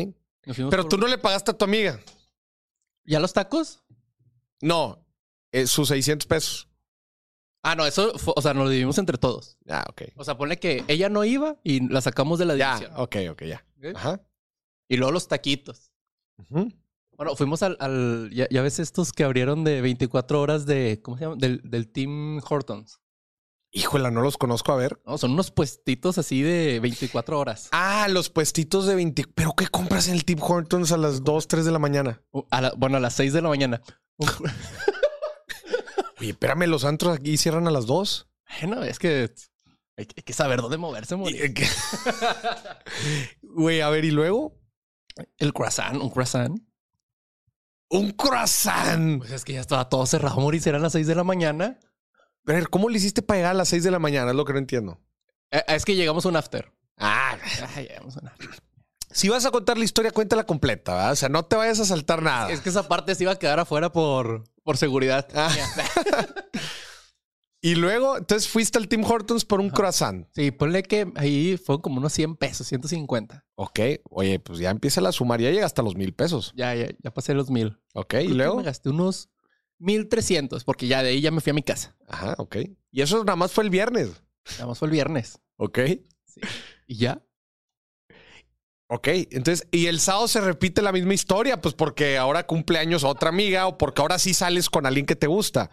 Pero 0.41 0.69
por- 0.69 0.89
tú 0.89 0.97
no 0.97 1.07
le 1.07 1.17
pagaste 1.17 1.51
a 1.51 1.57
tu 1.57 1.65
amiga. 1.65 1.99
¿Ya 3.05 3.19
los 3.19 3.33
tacos? 3.33 3.83
No, 4.61 5.05
eh, 5.51 5.67
sus 5.67 5.87
600 5.89 6.27
pesos. 6.27 6.67
Ah, 7.63 7.75
no, 7.75 7.85
eso, 7.85 8.17
fue- 8.17 8.33
o 8.37 8.41
sea, 8.41 8.53
nos 8.53 8.65
lo 8.65 8.69
dividimos 8.69 8.97
entre 8.97 9.17
todos. 9.17 9.57
Ah, 9.67 9.83
ok. 9.89 10.03
O 10.15 10.23
sea, 10.23 10.37
ponle 10.37 10.57
que 10.59 10.83
ella 10.87 11.09
no 11.09 11.23
iba 11.25 11.57
y 11.63 11.87
la 11.89 12.01
sacamos 12.01 12.39
de 12.39 12.45
la 12.45 12.55
Ya, 12.55 12.75
división. 12.75 12.99
ok, 13.01 13.15
ok, 13.31 13.43
ya. 13.43 13.65
Ajá. 13.95 14.21
Y 14.89 14.97
luego 14.97 15.11
los 15.11 15.27
taquitos. 15.27 15.91
Ujú. 16.37 16.71
Bueno, 17.17 17.35
fuimos 17.35 17.63
al, 17.63 17.75
al- 17.79 18.29
ya, 18.31 18.47
ya 18.49 18.61
ves 18.61 18.79
estos 18.79 19.11
que 19.11 19.23
abrieron 19.23 19.63
de 19.63 19.81
24 19.81 20.39
horas 20.39 20.65
de, 20.65 21.01
¿cómo 21.01 21.17
se 21.17 21.23
llama? 21.25 21.35
Del, 21.37 21.61
del 21.63 21.89
Team 21.91 22.39
Hortons. 22.47 22.99
Híjola, 23.71 24.11
no 24.11 24.21
los 24.21 24.37
conozco. 24.37 24.71
A 24.71 24.75
ver. 24.77 25.01
No, 25.05 25.17
son 25.17 25.31
unos 25.31 25.51
puestitos 25.51 26.17
así 26.19 26.41
de 26.41 26.79
24 26.79 27.37
horas. 27.37 27.67
Ah, 27.73 28.07
los 28.09 28.29
puestitos 28.29 28.85
de 28.85 28.95
20. 28.95 29.25
¿Pero 29.35 29.53
qué 29.57 29.67
compras 29.67 30.07
en 30.07 30.13
el 30.13 30.23
Tim 30.25 30.39
Hortons 30.41 30.91
a 30.93 30.97
las 30.97 31.23
2, 31.23 31.47
3 31.47 31.65
de 31.65 31.71
la 31.71 31.79
mañana? 31.79 32.21
Uh, 32.31 32.43
a 32.49 32.61
la- 32.61 32.73
bueno, 32.77 32.97
a 32.97 32.99
las 33.01 33.13
6 33.15 33.33
de 33.33 33.41
la 33.41 33.49
mañana. 33.49 33.81
Oye, 36.19 36.31
espérame, 36.31 36.67
los 36.67 36.83
antros 36.85 37.15
aquí 37.17 37.37
cierran 37.37 37.67
a 37.67 37.71
las 37.71 37.85
2. 37.85 38.27
Bueno, 38.61 38.83
es 38.83 38.97
que 38.99 39.31
hay, 39.97 40.05
que 40.05 40.33
saber 40.33 40.61
dónde 40.61 40.77
moverse. 40.77 41.15
Y- 41.15 41.53
¿qué? 41.53 41.67
Güey, 43.41 43.81
a 43.81 43.89
ver, 43.89 44.05
¿y 44.05 44.11
luego? 44.11 44.59
El 45.37 45.53
croissant, 45.53 46.01
un 46.01 46.09
croissant. 46.09 46.59
Un 47.89 48.11
croissant. 48.11 49.19
Pues 49.19 49.31
es 49.31 49.45
que 49.45 49.53
ya 49.53 49.61
estaba 49.61 49.89
todo 49.89 50.05
cerrado, 50.05 50.39
Mori. 50.39 50.61
Eran 50.65 50.81
las 50.81 50.91
6 50.93 51.07
de 51.07 51.15
la 51.15 51.23
mañana. 51.23 51.79
Ver, 52.43 52.69
¿cómo 52.69 52.89
le 52.89 52.97
hiciste 52.97 53.21
para 53.21 53.37
llegar 53.39 53.51
a 53.51 53.57
las 53.57 53.69
6 53.69 53.83
de 53.83 53.91
la 53.91 53.99
mañana? 53.99 54.31
Es 54.31 54.35
lo 54.35 54.45
que 54.45 54.53
no 54.53 54.59
entiendo. 54.59 54.99
Eh, 55.51 55.63
es 55.67 55.85
que 55.85 55.95
llegamos 55.95 56.25
a 56.25 56.29
un 56.29 56.35
after. 56.35 56.71
Ah, 56.97 57.37
Ay, 57.75 57.87
llegamos 57.87 58.17
a 58.17 58.21
un 58.21 58.27
after. 58.27 58.49
si 59.11 59.29
vas 59.29 59.45
a 59.45 59.51
contar 59.51 59.77
la 59.77 59.85
historia, 59.85 60.11
cuéntala 60.11 60.45
completa, 60.45 60.93
¿verdad? 60.93 61.11
O 61.11 61.15
sea, 61.15 61.29
no 61.29 61.45
te 61.45 61.55
vayas 61.55 61.79
a 61.79 61.85
saltar 61.85 62.21
nada. 62.21 62.51
Es 62.51 62.61
que 62.61 62.69
esa 62.69 62.87
parte 62.87 63.15
se 63.15 63.23
iba 63.23 63.31
a 63.31 63.39
quedar 63.39 63.59
afuera 63.59 63.91
por, 63.91 64.43
por 64.67 64.75
seguridad. 64.75 65.25
Ah. 65.33 65.49
Y 67.61 67.75
luego, 67.75 68.17
entonces 68.17 68.49
fuiste 68.49 68.77
al 68.77 68.87
Tim 68.87 69.03
Hortons 69.03 69.45
por 69.45 69.61
un 69.61 69.69
croissant. 69.69 70.27
Sí, 70.35 70.51
ponle 70.51 70.83
que 70.83 71.11
ahí 71.15 71.57
fueron 71.57 71.81
como 71.81 71.97
unos 71.97 72.11
100 72.13 72.35
pesos, 72.35 72.67
150. 72.67 73.45
Ok, 73.55 73.79
oye, 74.09 74.39
pues 74.39 74.59
ya 74.59 74.69
empieza 74.69 74.99
la 75.01 75.11
sumar, 75.11 75.39
ya 75.41 75.51
llega 75.51 75.65
hasta 75.65 75.81
los 75.81 75.95
mil 75.95 76.13
pesos. 76.13 76.53
Ya, 76.55 76.75
ya, 76.75 76.89
ya 77.01 77.13
pasé 77.13 77.33
los 77.33 77.49
mil. 77.49 77.79
Ok, 77.93 78.09
Creo 78.09 78.21
y 78.23 78.27
luego. 78.27 78.57
Me 78.57 78.63
gasté 78.63 78.89
unos 78.89 79.29
1300 79.79 80.65
porque 80.65 80.87
ya 80.87 81.01
de 81.01 81.09
ahí 81.09 81.21
ya 81.21 81.31
me 81.31 81.39
fui 81.41 81.51
a 81.51 81.53
mi 81.53 81.63
casa. 81.63 81.95
Ajá, 82.07 82.35
ok. 82.37 82.57
Y 82.91 83.01
eso 83.01 83.23
nada 83.23 83.37
más 83.37 83.51
fue 83.53 83.63
el 83.63 83.69
viernes. 83.69 84.21
Nada 84.51 84.67
más 84.67 84.77
fue 84.77 84.87
el 84.87 84.91
viernes. 84.91 85.39
Ok. 85.55 85.79
Sí. 86.25 86.41
Y 86.87 86.97
ya. 86.97 87.23
Ok, 88.89 89.07
entonces, 89.31 89.67
y 89.71 89.87
el 89.87 89.99
sábado 89.99 90.29
se 90.29 90.39
repite 90.39 90.81
la 90.81 90.93
misma 90.93 91.13
historia, 91.13 91.59
pues 91.59 91.73
porque 91.73 92.17
ahora 92.17 92.47
cumpleaños 92.47 93.03
otra 93.03 93.29
amiga 93.29 93.67
o 93.67 93.77
porque 93.77 94.01
ahora 94.01 94.17
sí 94.17 94.33
sales 94.33 94.69
con 94.69 94.85
alguien 94.85 95.05
que 95.05 95.17
te 95.17 95.27
gusta. 95.27 95.69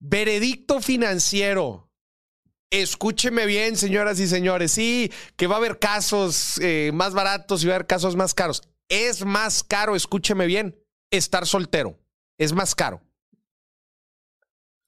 Veredicto 0.00 0.80
financiero. 0.80 1.90
Escúcheme 2.70 3.46
bien, 3.46 3.76
señoras 3.76 4.18
y 4.18 4.26
señores. 4.26 4.72
Sí, 4.72 5.12
que 5.36 5.46
va 5.46 5.54
a 5.54 5.58
haber 5.58 5.78
casos 5.78 6.58
eh, 6.58 6.90
más 6.92 7.14
baratos 7.14 7.62
y 7.62 7.66
va 7.66 7.74
a 7.74 7.76
haber 7.76 7.86
casos 7.86 8.16
más 8.16 8.34
caros. 8.34 8.62
Es 8.88 9.24
más 9.24 9.62
caro, 9.62 9.94
escúcheme 9.94 10.46
bien, 10.46 10.76
estar 11.10 11.46
soltero. 11.46 12.00
Es 12.36 12.52
más 12.52 12.74
caro. 12.74 13.00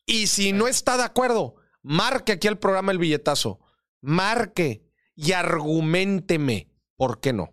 Y 0.05 0.27
si 0.27 0.53
no 0.53 0.67
está 0.67 0.97
de 0.97 1.05
acuerdo, 1.05 1.57
marque 1.83 2.33
aquí 2.33 2.49
al 2.49 2.59
programa 2.59 2.91
El 2.91 2.99
Billetazo. 2.99 3.61
Marque 4.01 4.86
y 5.17 5.33
argumenteme 5.33 6.71
por 6.97 7.21
qué 7.21 7.33
no. 7.33 7.53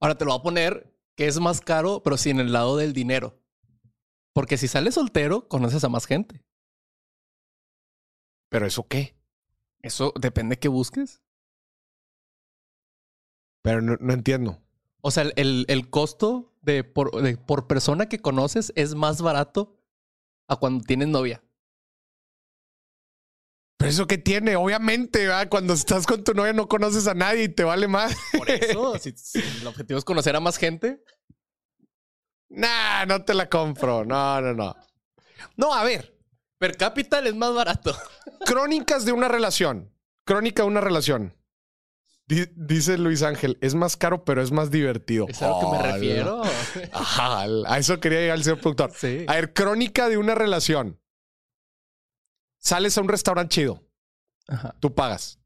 Ahora 0.00 0.16
te 0.16 0.24
lo 0.24 0.32
voy 0.32 0.40
a 0.40 0.42
poner 0.42 0.94
que 1.16 1.26
es 1.26 1.40
más 1.40 1.60
caro, 1.60 2.02
pero 2.02 2.16
sin 2.16 2.38
el 2.40 2.52
lado 2.52 2.76
del 2.76 2.92
dinero. 2.92 3.40
Porque 4.32 4.58
si 4.58 4.68
sales 4.68 4.94
soltero, 4.94 5.48
conoces 5.48 5.84
a 5.84 5.88
más 5.88 6.06
gente. 6.06 6.44
¿Pero 8.48 8.66
eso 8.66 8.86
qué? 8.88 9.16
Eso 9.82 10.12
depende 10.20 10.58
que 10.58 10.68
busques. 10.68 11.22
Pero 13.62 13.80
no, 13.80 13.96
no 14.00 14.12
entiendo. 14.12 14.60
O 15.00 15.10
sea, 15.10 15.24
el, 15.24 15.32
el- 15.36 15.64
el 15.68 15.90
costo 15.90 16.54
de 16.62 16.84
por, 16.84 17.22
de 17.22 17.36
por 17.36 17.66
persona 17.66 18.08
que 18.08 18.20
conoces 18.20 18.72
es 18.76 18.94
más 18.94 19.20
barato 19.22 19.76
a 20.48 20.56
cuando 20.56 20.84
tienes 20.84 21.08
novia. 21.08 21.43
Pero 23.76 23.90
eso 23.90 24.06
qué 24.06 24.18
tiene, 24.18 24.56
obviamente, 24.56 25.26
¿verdad? 25.26 25.48
cuando 25.48 25.74
estás 25.74 26.06
con 26.06 26.22
tu 26.24 26.32
novia 26.32 26.52
no 26.52 26.68
conoces 26.68 27.06
a 27.08 27.14
nadie 27.14 27.44
y 27.44 27.48
te 27.48 27.64
vale 27.64 27.88
más. 27.88 28.14
Por 28.36 28.48
eso, 28.50 28.98
si, 28.98 29.12
si 29.16 29.40
el 29.40 29.66
objetivo 29.66 29.98
es 29.98 30.04
conocer 30.04 30.36
a 30.36 30.40
más 30.40 30.56
gente, 30.56 31.02
Nah, 32.48 33.04
no 33.06 33.24
te 33.24 33.34
la 33.34 33.48
compro. 33.48 34.04
No, 34.04 34.40
no, 34.40 34.54
no. 34.54 34.76
No, 35.56 35.74
a 35.74 35.82
ver. 35.84 36.16
per 36.58 36.76
cápita 36.76 37.18
es 37.20 37.34
más 37.34 37.52
barato. 37.54 37.96
Crónicas 38.46 39.04
de 39.04 39.12
una 39.12 39.28
relación. 39.28 39.92
Crónica 40.24 40.62
de 40.62 40.68
una 40.68 40.80
relación. 40.80 41.36
Di- 42.26 42.46
dice 42.54 42.96
Luis 42.96 43.22
Ángel, 43.22 43.58
es 43.60 43.74
más 43.74 43.96
caro, 43.96 44.24
pero 44.24 44.40
es 44.40 44.50
más 44.52 44.70
divertido. 44.70 45.26
Es 45.28 45.42
a 45.42 45.48
lo 45.48 45.60
que 45.60 45.66
me 45.66 45.82
refiero. 45.92 46.42
Ajá, 46.92 47.42
a 47.66 47.78
eso 47.78 47.98
quería 48.00 48.20
llegar 48.20 48.38
el 48.38 48.44
señor 48.44 48.60
productor. 48.60 48.92
Sí. 48.96 49.24
A 49.28 49.34
ver, 49.34 49.52
crónica 49.52 50.08
de 50.08 50.16
una 50.16 50.34
relación. 50.34 51.00
Sales 52.64 52.96
a 52.96 53.02
un 53.02 53.08
restaurante 53.08 53.54
chido, 53.56 53.84
Ajá. 54.48 54.74
tú 54.80 54.94
pagas. 54.94 55.38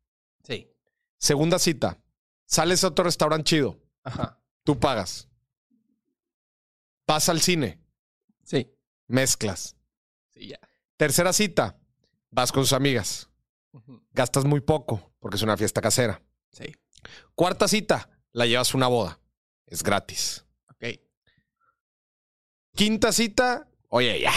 Sí. 0.44 0.70
Segunda 1.18 1.58
cita, 1.58 2.00
sales 2.46 2.84
a 2.84 2.88
otro 2.88 3.04
restaurante 3.04 3.42
chido, 3.42 3.76
Ajá. 4.04 4.40
tú 4.62 4.78
pagas. 4.78 5.28
Vas 7.08 7.28
al 7.28 7.40
cine, 7.40 7.80
Sí. 8.44 8.70
mezclas. 9.08 9.74
Sí, 10.28 10.46
ya. 10.48 10.60
Tercera 10.96 11.32
cita, 11.32 11.76
vas 12.30 12.52
con 12.52 12.62
sus 12.62 12.72
amigas, 12.72 13.28
gastas 14.12 14.44
muy 14.44 14.60
poco 14.60 15.12
porque 15.18 15.36
es 15.36 15.42
una 15.42 15.56
fiesta 15.56 15.80
casera. 15.80 16.22
Sí. 16.52 16.72
Cuarta 17.34 17.66
cita, 17.66 18.08
la 18.30 18.46
llevas 18.46 18.72
a 18.72 18.76
una 18.76 18.86
boda, 18.86 19.18
es 19.66 19.82
gratis. 19.82 20.44
Ok. 20.70 20.84
Quinta 22.76 23.10
cita, 23.10 23.68
oye, 23.88 24.20
ya. 24.20 24.32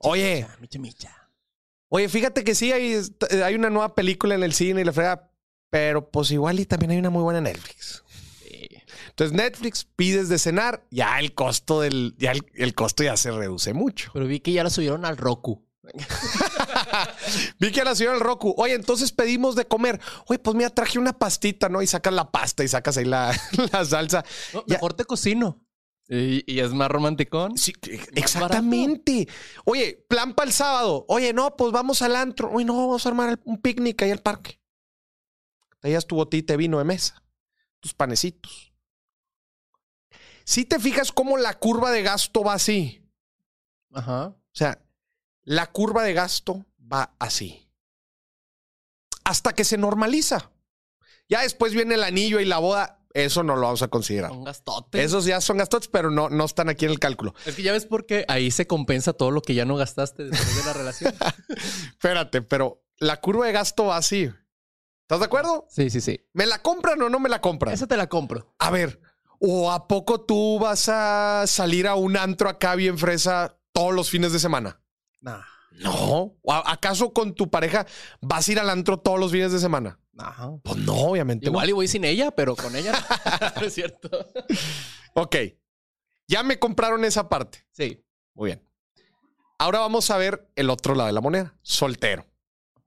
Oye. 0.00 0.46
Micha, 0.60 0.78
micha. 0.78 1.30
Oye, 1.88 2.08
fíjate 2.08 2.42
que 2.44 2.54
sí, 2.54 2.72
hay, 2.72 3.00
hay 3.44 3.54
una 3.54 3.70
nueva 3.70 3.94
película 3.94 4.34
en 4.34 4.42
el 4.42 4.52
cine 4.52 4.80
y 4.80 4.84
la 4.84 4.92
frega, 4.92 5.30
pero 5.70 6.10
pues 6.10 6.30
igual 6.30 6.58
y 6.58 6.66
también 6.66 6.90
hay 6.92 6.98
una 6.98 7.10
muy 7.10 7.22
buena 7.22 7.38
en 7.38 7.44
Netflix. 7.44 8.02
Sí. 8.42 8.68
Entonces 9.10 9.36
Netflix 9.36 9.84
pides 9.84 10.28
de 10.28 10.38
cenar, 10.38 10.84
ya 10.90 11.20
el 11.20 11.34
costo 11.34 11.80
del, 11.80 12.14
ya 12.18 12.32
el, 12.32 12.44
el 12.54 12.74
costo 12.74 13.04
ya 13.04 13.16
se 13.16 13.30
reduce 13.30 13.74
mucho. 13.74 14.10
Pero 14.12 14.26
vi 14.26 14.40
que 14.40 14.52
ya 14.52 14.64
la 14.64 14.70
subieron 14.70 15.04
al 15.04 15.16
Roku. 15.16 15.64
Vi 17.58 17.70
que 17.72 17.80
a 17.80 17.84
la 17.84 17.94
señora 17.94 18.14
del 18.16 18.24
Roku, 18.24 18.54
oye, 18.56 18.74
entonces 18.74 19.12
pedimos 19.12 19.54
de 19.54 19.66
comer. 19.66 20.00
Oye, 20.26 20.38
pues 20.38 20.56
mira, 20.56 20.70
traje 20.70 20.98
una 20.98 21.12
pastita, 21.12 21.68
¿no? 21.68 21.82
Y 21.82 21.86
sacas 21.86 22.12
la 22.14 22.30
pasta 22.30 22.64
y 22.64 22.68
sacas 22.68 22.96
ahí 22.96 23.04
la, 23.04 23.38
la 23.72 23.84
salsa. 23.84 24.24
No, 24.52 24.64
Ya. 24.66 24.76
mejor 24.76 24.94
te 24.94 25.04
cocino. 25.04 25.60
Y, 26.08 26.52
y 26.52 26.60
es 26.60 26.72
más 26.72 26.90
romanticón. 26.90 27.56
Sí, 27.56 27.72
exactamente. 28.14 29.26
Oye, 29.64 30.04
plan 30.08 30.34
para 30.34 30.48
el 30.48 30.52
sábado. 30.52 31.06
Oye, 31.08 31.32
no, 31.32 31.56
pues 31.56 31.72
vamos 31.72 32.02
al 32.02 32.16
antro. 32.16 32.50
Oye, 32.50 32.64
no, 32.64 32.76
vamos 32.76 33.06
a 33.06 33.08
armar 33.08 33.40
un 33.44 33.60
picnic 33.60 34.02
ahí 34.02 34.10
al 34.10 34.20
parque. 34.20 34.60
Te 35.80 35.88
llevas 35.88 36.06
tu 36.06 36.16
botita 36.16 36.52
de 36.52 36.56
vino 36.58 36.78
de 36.78 36.84
mesa, 36.84 37.22
tus 37.80 37.94
panecitos. 37.94 38.74
Si 40.44 40.64
te 40.64 40.78
fijas 40.78 41.10
cómo 41.10 41.38
la 41.38 41.58
curva 41.58 41.90
de 41.90 42.02
gasto 42.02 42.42
va 42.42 42.54
así. 42.54 43.02
Ajá. 43.92 44.26
O 44.28 44.42
sea, 44.52 44.82
la 45.42 45.70
curva 45.72 46.02
de 46.02 46.12
gasto 46.12 46.66
va 46.80 47.14
así. 47.18 47.70
Hasta 49.24 49.54
que 49.54 49.64
se 49.64 49.78
normaliza. 49.78 50.52
Ya 51.28 51.40
después 51.40 51.72
viene 51.72 51.94
el 51.94 52.04
anillo 52.04 52.40
y 52.40 52.44
la 52.44 52.58
boda. 52.58 53.03
Eso 53.14 53.44
no 53.44 53.54
lo 53.54 53.62
vamos 53.62 53.80
a 53.82 53.88
considerar. 53.88 54.32
Un 54.32 54.42
gastote. 54.42 55.02
Esos 55.02 55.24
ya 55.24 55.40
son 55.40 55.58
gastos, 55.58 55.86
pero 55.86 56.10
no, 56.10 56.28
no 56.28 56.44
están 56.44 56.68
aquí 56.68 56.84
en 56.84 56.90
el 56.90 56.98
cálculo. 56.98 57.32
Es 57.46 57.54
que 57.54 57.62
ya 57.62 57.70
ves 57.70 57.86
por 57.86 58.06
qué 58.06 58.24
ahí 58.26 58.50
se 58.50 58.66
compensa 58.66 59.12
todo 59.12 59.30
lo 59.30 59.40
que 59.40 59.54
ya 59.54 59.64
no 59.64 59.76
gastaste 59.76 60.24
después 60.24 60.56
de 60.56 60.64
la 60.64 60.72
relación. 60.72 61.14
Espérate, 61.92 62.42
pero 62.42 62.84
la 62.98 63.20
curva 63.20 63.46
de 63.46 63.52
gasto 63.52 63.86
va 63.86 63.98
así. 63.98 64.30
¿Estás 65.02 65.20
de 65.20 65.26
acuerdo? 65.26 65.66
sí, 65.70 65.90
sí, 65.90 66.00
sí. 66.00 66.26
¿Me 66.32 66.44
la 66.44 66.60
compran 66.60 67.00
o 67.02 67.08
no 67.08 67.20
me 67.20 67.28
la 67.28 67.40
compran? 67.40 67.72
Esa 67.72 67.86
te 67.86 67.96
la 67.96 68.08
compro. 68.08 68.52
A 68.58 68.70
ver, 68.70 69.00
¿o 69.38 69.70
a 69.70 69.86
poco 69.86 70.22
tú 70.22 70.58
vas 70.58 70.88
a 70.88 71.44
salir 71.46 71.86
a 71.86 71.94
un 71.94 72.16
antro 72.16 72.48
acá 72.48 72.74
bien 72.74 72.98
fresa 72.98 73.56
todos 73.72 73.94
los 73.94 74.10
fines 74.10 74.32
de 74.32 74.40
semana? 74.40 74.80
Nah. 75.20 75.53
No. 75.74 76.34
¿O 76.42 76.52
a- 76.52 76.72
acaso 76.72 77.12
con 77.12 77.34
tu 77.34 77.50
pareja 77.50 77.86
vas 78.20 78.48
a 78.48 78.52
ir 78.52 78.58
al 78.58 78.70
antro 78.70 78.98
todos 78.98 79.18
los 79.18 79.32
fines 79.32 79.52
de 79.52 79.58
semana? 79.58 79.98
Ajá. 80.16 80.50
Pues 80.62 80.76
no, 80.78 80.94
obviamente. 80.94 81.46
Igual 81.46 81.66
no. 81.66 81.70
y 81.70 81.72
voy 81.72 81.88
sin 81.88 82.04
ella, 82.04 82.30
pero 82.30 82.54
con 82.56 82.74
ella 82.76 82.92
no. 82.92 82.98
¿No 83.60 83.66
es 83.66 83.74
cierto? 83.74 84.08
Ok. 85.14 85.36
Ya 86.28 86.42
me 86.42 86.58
compraron 86.58 87.04
esa 87.04 87.28
parte. 87.28 87.66
Sí. 87.72 88.02
Muy 88.34 88.48
bien. 88.50 88.62
Ahora 89.58 89.80
vamos 89.80 90.10
a 90.10 90.16
ver 90.16 90.48
el 90.56 90.70
otro 90.70 90.94
lado 90.94 91.06
de 91.08 91.12
la 91.12 91.20
moneda. 91.20 91.58
Soltero. 91.62 92.26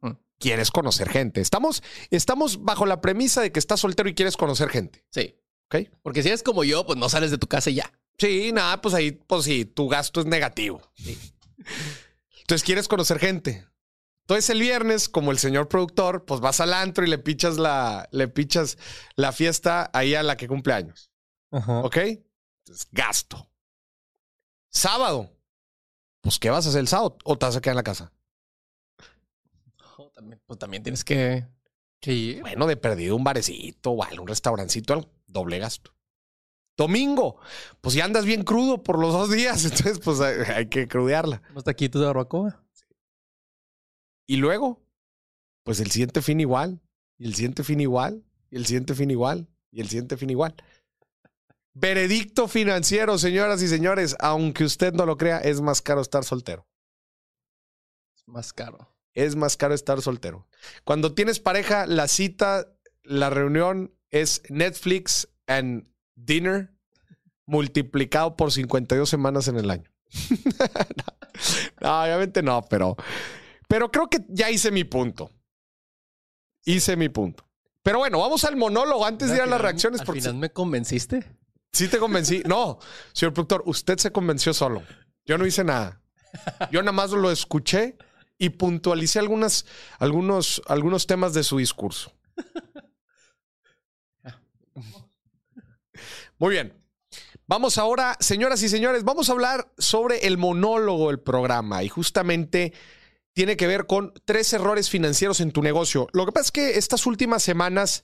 Mm. 0.02 0.12
Quieres 0.40 0.72
conocer 0.72 1.10
gente. 1.10 1.42
Estamos, 1.42 1.84
estamos 2.10 2.64
bajo 2.64 2.86
la 2.86 3.02
premisa 3.02 3.42
de 3.42 3.52
que 3.52 3.60
estás 3.60 3.80
soltero 3.80 4.10
y 4.10 4.16
quieres 4.16 4.38
conocer 4.38 4.70
gente. 4.70 5.06
Sí. 5.12 5.36
¿Ok? 5.70 5.90
Porque 6.02 6.24
si 6.24 6.30
eres 6.30 6.44
como 6.44 6.64
yo, 6.64 6.86
pues 6.86 6.98
no 6.98 7.10
sales 7.10 7.32
de 7.32 7.38
tu 7.38 7.48
casa 7.48 7.70
y 7.70 7.76
ya. 7.76 7.92
Sí, 8.18 8.52
nada, 8.54 8.82
pues 8.82 8.96
ahí, 8.96 9.12
pues 9.12 9.44
sí, 9.44 9.66
tu 9.66 9.88
gasto 9.90 10.20
es 10.22 10.26
negativo. 10.26 10.82
Entonces 12.48 12.64
quieres 12.64 12.88
conocer 12.88 13.20
gente. 13.20 13.68
Entonces 14.22 14.50
el 14.50 14.62
viernes, 14.62 15.10
como 15.10 15.32
el 15.32 15.38
señor 15.38 15.68
productor, 15.68 16.24
pues 16.24 16.40
vas 16.40 16.62
al 16.62 16.74
antro 16.74 17.04
y 17.04 17.10
le 17.10 17.18
pichas 17.18 17.58
la, 17.58 18.08
le 18.14 18.30
pichas 18.30 18.78
la 19.18 19.34
fiesta 19.34 19.92
ahí 19.94 20.16
a 20.16 20.24
la 20.24 20.38
que 20.38 20.48
cumple 20.48 20.72
años. 20.72 21.12
Ajá. 21.52 21.80
¿Ok? 21.80 21.98
Entonces, 21.98 22.88
gasto. 22.94 23.50
Sábado. 24.70 25.30
Pues, 26.22 26.40
¿qué 26.40 26.50
vas 26.50 26.66
a 26.66 26.70
hacer 26.70 26.80
el 26.80 26.88
sábado? 26.88 27.18
¿O 27.26 27.38
te 27.38 27.46
vas 27.46 27.58
a 27.58 27.62
quedar 27.62 27.74
en 27.74 27.78
la 27.78 27.84
casa? 27.84 28.14
también, 30.16 30.42
pues 30.46 30.58
también 30.58 30.84
tienes 30.84 31.04
que, 31.04 31.46
que 32.00 32.14
ir. 32.14 32.42
Bueno, 32.42 32.66
de 32.66 32.78
perdido 32.78 33.18
un 33.18 33.26
barecito 33.26 33.92
o 33.92 34.04
algo, 34.04 34.22
un 34.22 34.28
restaurancito, 34.30 34.94
algo, 34.94 35.12
doble 35.26 35.60
gasto. 35.60 35.97
Domingo, 36.78 37.40
pues 37.82 37.96
ya 37.96 38.06
andas 38.06 38.26
bien 38.26 38.44
crudo 38.44 38.84
por 38.84 39.00
los 39.00 39.12
dos 39.12 39.32
días, 39.32 39.64
entonces 39.66 40.00
pues 40.00 40.22
hay, 40.22 40.36
hay 40.56 40.68
que 40.68 40.88
crudearla. 40.88 41.42
Unos 41.52 41.64
taquitos 41.64 42.00
de 42.00 42.08
barbacoa. 42.08 42.64
Y 44.28 44.38
luego, 44.38 44.82
pues 45.64 45.80
el 45.80 45.90
siguiente 45.90 46.22
fin 46.22 46.40
igual, 46.40 46.80
y 47.18 47.26
el 47.28 47.36
siguiente 47.36 47.64
fin 47.64 47.80
igual, 47.80 48.24
y 48.52 48.58
el 48.58 48.66
siguiente 48.66 48.94
fin 48.94 49.10
igual, 49.10 49.48
y 49.72 49.82
el 49.82 49.90
siguiente 49.90 50.18
fin 50.18 50.30
igual. 50.30 50.56
Veredicto 51.74 52.48
financiero, 52.48 53.18
señoras 53.18 53.62
y 53.62 53.68
señores, 53.68 54.16
aunque 54.20 54.64
usted 54.64 54.94
no 54.94 55.06
lo 55.06 55.18
crea, 55.18 55.40
es 55.40 55.62
más 55.62 55.82
caro 55.82 56.02
estar 56.02 56.24
soltero. 56.24 56.68
Es 58.16 58.28
más 58.28 58.54
caro. 58.54 58.96
Es 59.14 59.36
más 59.36 59.58
caro 59.58 59.74
estar 59.74 60.02
soltero. 60.02 60.48
Cuando 60.84 61.14
tienes 61.14 61.40
pareja, 61.40 61.86
la 61.86 62.08
cita, 62.08 62.76
la 63.04 63.30
reunión 63.30 63.96
es 64.12 64.42
Netflix 64.50 65.28
and 65.48 65.88
dinner 66.18 66.74
multiplicado 67.46 68.36
por 68.36 68.52
52 68.52 69.10
semanas 69.10 69.48
en 69.48 69.58
el 69.58 69.72
año. 69.72 69.90
no, 71.82 72.02
obviamente 72.04 72.42
no, 72.44 72.62
pero, 72.70 72.98
pero 73.68 73.90
creo 73.92 74.10
que 74.10 74.26
ya 74.28 74.50
hice 74.52 74.72
mi 74.72 74.84
punto. 74.84 75.32
Hice 76.66 76.98
mi 76.98 77.08
punto. 77.08 77.48
Pero 77.82 78.00
bueno, 78.00 78.20
vamos 78.20 78.44
al 78.44 78.58
monólogo 78.58 79.06
antes 79.06 79.30
de 79.30 79.38
ir 79.38 79.42
a 79.42 79.46
las 79.46 79.62
reacciones. 79.62 80.02
Al 80.02 80.06
Porque 80.06 80.20
final 80.22 80.36
me 80.36 80.50
convenciste. 80.50 81.24
sí 81.72 81.88
te 81.88 82.00
convencí. 82.00 82.44
No, 82.46 82.80
señor 83.14 83.34
productor, 83.34 83.64
usted 83.66 83.98
se 83.98 84.12
convenció 84.12 84.54
solo. 84.54 84.84
Yo 85.26 85.38
no 85.38 85.46
hice 85.46 85.64
nada. 85.64 86.02
Yo 86.72 86.82
nada 86.82 86.92
más 86.92 87.12
lo 87.12 87.32
escuché 87.32 87.98
y 88.38 88.50
puntualicé 88.50 89.20
algunas, 89.20 89.66
algunos, 90.00 90.62
algunos 90.68 91.08
temas 91.08 91.34
de 91.34 91.44
su 91.44 91.58
discurso. 91.58 92.12
Muy 96.40 96.52
bien. 96.52 96.74
Vamos 97.48 97.78
ahora, 97.78 98.18
señoras 98.20 98.62
y 98.62 98.70
señores, 98.70 99.04
vamos 99.04 99.30
a 99.30 99.32
hablar 99.32 99.72
sobre 99.78 100.28
el 100.28 100.38
monólogo 100.38 101.08
del 101.08 101.20
programa 101.20 101.84
y 101.84 101.90
justamente 101.90 102.74
tiene 103.34 103.56
que 103.56 103.68
ver 103.68 103.88
con 103.88 104.14
tres 104.26 104.52
errores 104.54 104.90
financieros 104.90 105.40
en 105.40 105.52
tu 105.52 105.62
negocio. 105.62 106.08
Lo 106.12 106.26
que 106.26 106.32
pasa 106.32 106.48
es 106.48 106.52
que 106.52 106.78
estas 106.78 107.06
últimas 107.06 107.44
semanas 107.44 108.04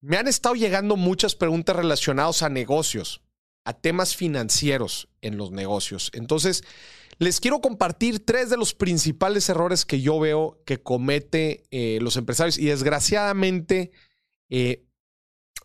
me 0.00 0.16
han 0.16 0.28
estado 0.28 0.54
llegando 0.54 0.96
muchas 0.96 1.34
preguntas 1.34 1.74
relacionadas 1.74 2.42
a 2.42 2.48
negocios, 2.48 3.22
a 3.64 3.72
temas 3.72 4.14
financieros 4.14 5.08
en 5.20 5.36
los 5.36 5.50
negocios. 5.50 6.10
Entonces, 6.14 6.62
les 7.18 7.40
quiero 7.40 7.60
compartir 7.60 8.24
tres 8.24 8.48
de 8.48 8.56
los 8.56 8.72
principales 8.72 9.48
errores 9.48 9.84
que 9.84 10.00
yo 10.00 10.18
veo 10.20 10.62
que 10.64 10.82
comete 10.82 11.64
eh, 11.70 11.98
los 12.00 12.16
empresarios 12.16 12.56
y 12.56 12.66
desgraciadamente 12.66 13.90
eh, 14.48 14.86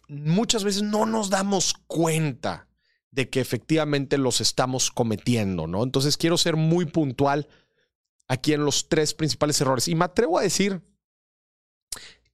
muchas 0.07 0.63
veces 0.63 0.83
no 0.83 1.05
nos 1.05 1.29
damos 1.29 1.73
cuenta 1.87 2.67
de 3.11 3.29
que 3.29 3.39
efectivamente 3.39 4.17
los 4.17 4.41
estamos 4.41 4.91
cometiendo, 4.91 5.67
¿no? 5.67 5.83
Entonces 5.83 6.17
quiero 6.17 6.37
ser 6.37 6.57
muy 6.57 6.85
puntual 6.85 7.47
aquí 8.27 8.53
en 8.53 8.65
los 8.65 8.89
tres 8.89 9.13
principales 9.13 9.59
errores. 9.61 9.87
Y 9.87 9.95
me 9.95 10.05
atrevo 10.05 10.37
a 10.37 10.43
decir 10.43 10.81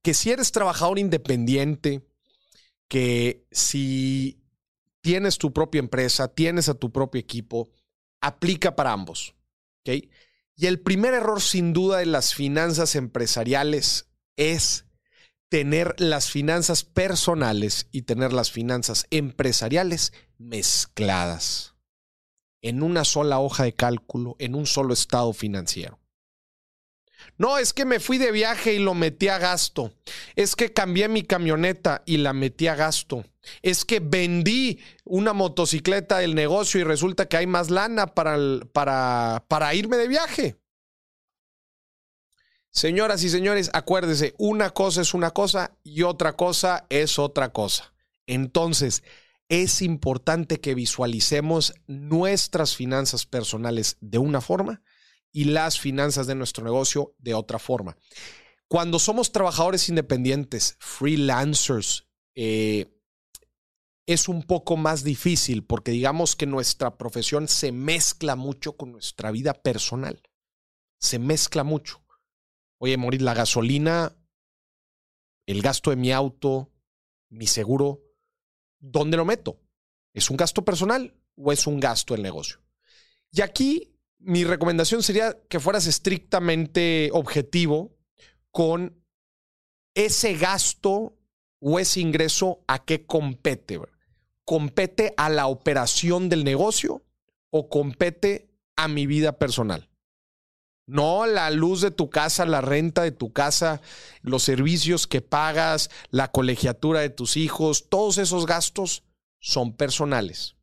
que 0.02 0.14
si 0.14 0.32
eres 0.32 0.52
trabajador 0.52 0.98
independiente, 0.98 2.08
que 2.88 3.46
si 3.52 4.44
tienes 5.02 5.38
tu 5.38 5.54
propia 5.54 5.80
empresa, 5.80 6.28
tienes 6.34 6.70
a 6.70 6.74
tu 6.74 6.92
propio 6.92 7.20
equipo, 7.20 7.70
aplica 8.20 8.76
para 8.76 8.92
ambos. 8.92 9.36
¿ok? 9.82 10.04
Y 10.56 10.66
el 10.66 10.80
primer 10.80 11.14
error 11.14 11.42
sin 11.42 11.74
duda 11.74 12.00
de 12.00 12.06
las 12.06 12.34
finanzas 12.34 12.96
empresariales 12.96 14.10
es 14.36 14.86
tener 15.52 15.96
las 15.98 16.32
finanzas 16.32 16.86
personales 16.86 17.88
y 17.92 18.04
tener 18.04 18.32
las 18.32 18.52
finanzas 18.52 19.06
empresariales 19.12 20.14
mezcladas 20.38 21.76
en 22.62 22.82
una 22.82 23.04
sola 23.04 23.40
hoja 23.40 23.66
de 23.66 23.74
cálculo, 23.74 24.38
en 24.40 24.56
un 24.56 24.66
solo 24.66 24.94
estado 24.94 25.34
financiero. 25.34 26.00
No, 27.38 27.58
es 27.58 27.74
que 27.74 27.84
me 27.84 28.00
fui 28.00 28.18
de 28.18 28.32
viaje 28.32 28.76
y 28.76 28.80
lo 28.80 28.94
metí 28.94 29.28
a 29.28 29.40
gasto. 29.40 29.92
Es 30.38 30.56
que 30.56 30.72
cambié 30.72 31.10
mi 31.10 31.24
camioneta 31.24 32.02
y 32.06 32.18
la 32.18 32.32
metí 32.32 32.68
a 32.68 32.76
gasto. 32.76 33.26
Es 33.62 33.84
que 33.84 34.00
vendí 34.00 34.80
una 35.04 35.34
motocicleta 35.34 36.20
del 36.20 36.34
negocio 36.34 36.80
y 36.80 36.86
resulta 36.86 37.28
que 37.28 37.36
hay 37.36 37.48
más 37.48 37.70
lana 37.70 38.08
para, 38.08 38.38
para, 38.72 39.44
para 39.50 39.76
irme 39.76 39.98
de 39.98 40.08
viaje. 40.08 40.61
Señoras 42.72 43.22
y 43.24 43.30
señores, 43.30 43.70
acuérdese, 43.74 44.34
una 44.38 44.70
cosa 44.70 45.02
es 45.02 45.14
una 45.14 45.32
cosa 45.32 45.78
y 45.84 46.04
otra 46.04 46.38
cosa 46.38 46.86
es 46.90 47.20
otra 47.20 47.52
cosa. 47.52 47.94
Entonces, 48.28 49.04
es 49.50 49.82
importante 49.82 50.62
que 50.62 50.74
visualicemos 50.74 51.74
nuestras 51.86 52.78
finanzas 52.78 53.26
personales 53.26 53.98
de 54.00 54.18
una 54.18 54.40
forma 54.40 54.82
y 55.34 55.46
las 55.46 55.80
finanzas 55.80 56.28
de 56.28 56.36
nuestro 56.36 56.64
negocio 56.64 57.14
de 57.20 57.34
otra 57.34 57.60
forma. 57.60 57.98
Cuando 58.70 59.00
somos 59.00 59.34
trabajadores 59.34 59.90
independientes, 59.90 60.78
freelancers, 60.80 62.08
eh, 62.36 62.98
es 64.06 64.30
un 64.30 64.44
poco 64.44 64.78
más 64.78 65.04
difícil 65.04 65.66
porque 65.66 65.92
digamos 65.92 66.38
que 66.38 66.46
nuestra 66.46 66.98
profesión 66.98 67.50
se 67.50 67.74
mezcla 67.74 68.38
mucho 68.38 68.78
con 68.78 68.94
nuestra 68.94 69.32
vida 69.32 69.54
personal. 69.54 70.22
Se 70.98 71.20
mezcla 71.20 71.66
mucho. 71.66 72.01
Oye, 72.84 72.98
morir 72.98 73.22
la 73.22 73.36
gasolina, 73.36 74.18
el 75.46 75.62
gasto 75.62 75.92
de 75.92 75.98
mi 75.98 76.12
auto, 76.12 76.72
mi 77.30 77.46
seguro, 77.46 78.02
¿dónde 78.80 79.18
lo 79.18 79.24
meto? 79.24 79.62
¿Es 80.14 80.32
un 80.32 80.38
gasto 80.38 80.66
personal 80.66 81.14
o 81.36 81.52
es 81.52 81.68
un 81.68 81.80
gasto 81.80 82.16
del 82.16 82.24
negocio? 82.24 82.60
Y 83.32 83.42
aquí 83.42 83.96
mi 84.18 84.46
recomendación 84.46 85.04
sería 85.04 85.40
que 85.48 85.60
fueras 85.60 85.86
estrictamente 85.86 87.12
objetivo 87.14 88.00
con 88.50 89.06
ese 89.94 90.34
gasto 90.34 91.20
o 91.60 91.78
ese 91.78 92.00
ingreso 92.00 92.64
a 92.68 92.84
qué 92.84 93.06
compete. 93.06 93.80
¿Compete 94.44 95.14
a 95.18 95.30
la 95.30 95.46
operación 95.46 96.30
del 96.30 96.44
negocio 96.44 97.06
o 97.52 97.70
compete 97.70 98.50
a 98.76 98.88
mi 98.88 99.06
vida 99.06 99.38
personal? 99.38 99.91
No 100.92 101.26
la 101.26 101.50
luz 101.52 101.80
de 101.80 101.90
tu 101.90 102.10
casa, 102.10 102.46
la 102.46 102.60
renta 102.60 103.04
de 103.04 103.14
tu 103.14 103.32
casa, 103.32 103.80
los 104.24 104.44
servicios 104.44 105.08
que 105.08 105.22
pagas, 105.22 105.90
la 106.10 106.34
colegiatura 106.34 107.00
de 107.00 107.10
tus 107.10 107.38
hijos, 107.38 107.88
todos 107.88 108.18
esos 108.18 108.46
gastos 108.46 109.04
son 109.40 109.72
personales. 109.78 110.58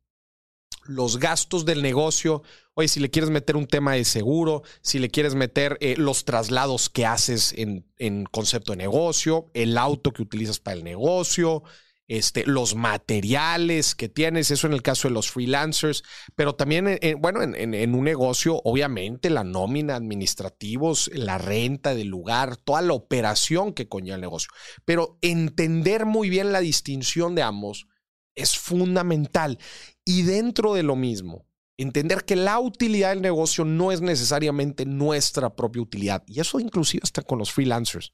Los 0.83 1.17
gastos 1.17 1.65
del 1.65 1.81
negocio, 1.81 2.43
oye, 2.75 2.87
si 2.87 2.99
le 2.99 3.09
quieres 3.09 3.31
meter 3.31 3.55
un 3.57 3.65
tema 3.65 3.93
de 3.93 4.05
seguro, 4.05 4.61
si 4.83 4.99
le 4.99 5.09
quieres 5.09 5.33
meter 5.33 5.79
eh, 5.81 5.95
los 5.97 6.25
traslados 6.25 6.91
que 6.91 7.07
haces 7.07 7.51
en, 7.57 7.91
en 7.97 8.25
concepto 8.25 8.73
de 8.73 8.77
negocio, 8.77 9.49
el 9.55 9.79
auto 9.79 10.11
que 10.11 10.21
utilizas 10.21 10.59
para 10.59 10.77
el 10.77 10.83
negocio, 10.83 11.63
este, 12.09 12.45
los 12.45 12.75
materiales 12.75 13.95
que 13.95 14.09
tienes, 14.09 14.51
eso 14.51 14.67
en 14.67 14.73
el 14.73 14.81
caso 14.81 15.07
de 15.07 15.13
los 15.13 15.31
freelancers, 15.31 16.03
pero 16.35 16.55
también, 16.55 16.87
en- 16.87 16.99
en- 17.01 17.21
bueno, 17.21 17.41
en, 17.41 17.55
en- 17.55 17.73
en 17.73 17.95
un 17.95 18.03
negocio, 18.03 18.59
obviamente, 18.65 19.29
la 19.29 19.43
nómina, 19.45 19.95
administrativos, 19.95 21.09
la 21.13 21.37
renta 21.37 21.95
del 21.95 22.07
lugar, 22.07 22.57
toda 22.57 22.81
la 22.81 22.93
operación 22.93 23.73
que 23.73 23.87
conlleva 23.87 24.15
el 24.15 24.21
negocio. 24.21 24.49
Pero 24.85 25.17
entender 25.21 26.05
muy 26.05 26.29
bien 26.29 26.51
la 26.51 26.59
distinción 26.59 27.35
de 27.35 27.43
ambos 27.43 27.87
es 28.35 28.57
fundamental. 28.57 29.59
Y 30.03 30.23
dentro 30.23 30.73
de 30.73 30.83
lo 30.83 30.95
mismo, 30.95 31.45
entender 31.77 32.25
que 32.25 32.35
la 32.35 32.59
utilidad 32.59 33.09
del 33.11 33.21
negocio 33.21 33.63
no 33.65 33.91
es 33.91 34.01
necesariamente 34.01 34.85
nuestra 34.85 35.55
propia 35.55 35.81
utilidad. 35.81 36.23
Y 36.27 36.39
eso 36.39 36.59
inclusive 36.59 37.01
está 37.03 37.21
con 37.21 37.37
los 37.39 37.51
freelancers. 37.53 38.11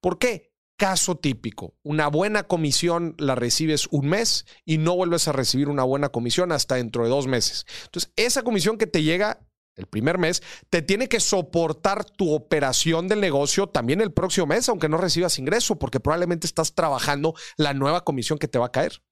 ¿Por 0.00 0.18
qué? 0.18 0.53
Caso 0.76 1.16
típico, 1.16 1.74
una 1.82 2.08
buena 2.08 2.42
comisión 2.44 3.14
la 3.18 3.36
recibes 3.36 3.86
un 3.92 4.08
mes 4.08 4.44
y 4.64 4.78
no 4.78 4.96
vuelves 4.96 5.28
a 5.28 5.32
recibir 5.32 5.68
una 5.68 5.84
buena 5.84 6.08
comisión 6.08 6.50
hasta 6.50 6.74
dentro 6.74 7.04
de 7.04 7.10
dos 7.10 7.28
meses. 7.28 7.64
Entonces, 7.84 8.12
esa 8.16 8.42
comisión 8.42 8.76
que 8.76 8.88
te 8.88 9.04
llega 9.04 9.46
el 9.76 9.86
primer 9.86 10.18
mes, 10.18 10.42
te 10.70 10.82
tiene 10.82 11.08
que 11.08 11.20
soportar 11.20 12.04
tu 12.04 12.32
operación 12.32 13.08
del 13.08 13.20
negocio 13.20 13.68
también 13.68 14.00
el 14.00 14.12
próximo 14.12 14.46
mes, 14.46 14.68
aunque 14.68 14.88
no 14.88 14.98
recibas 14.98 15.38
ingreso, 15.38 15.78
porque 15.78 16.00
probablemente 16.00 16.46
estás 16.46 16.74
trabajando 16.74 17.34
la 17.56 17.74
nueva 17.74 18.04
comisión 18.04 18.38
que 18.38 18.48
te 18.48 18.58
va 18.58 18.66
a 18.66 18.72
caer. 18.72 19.02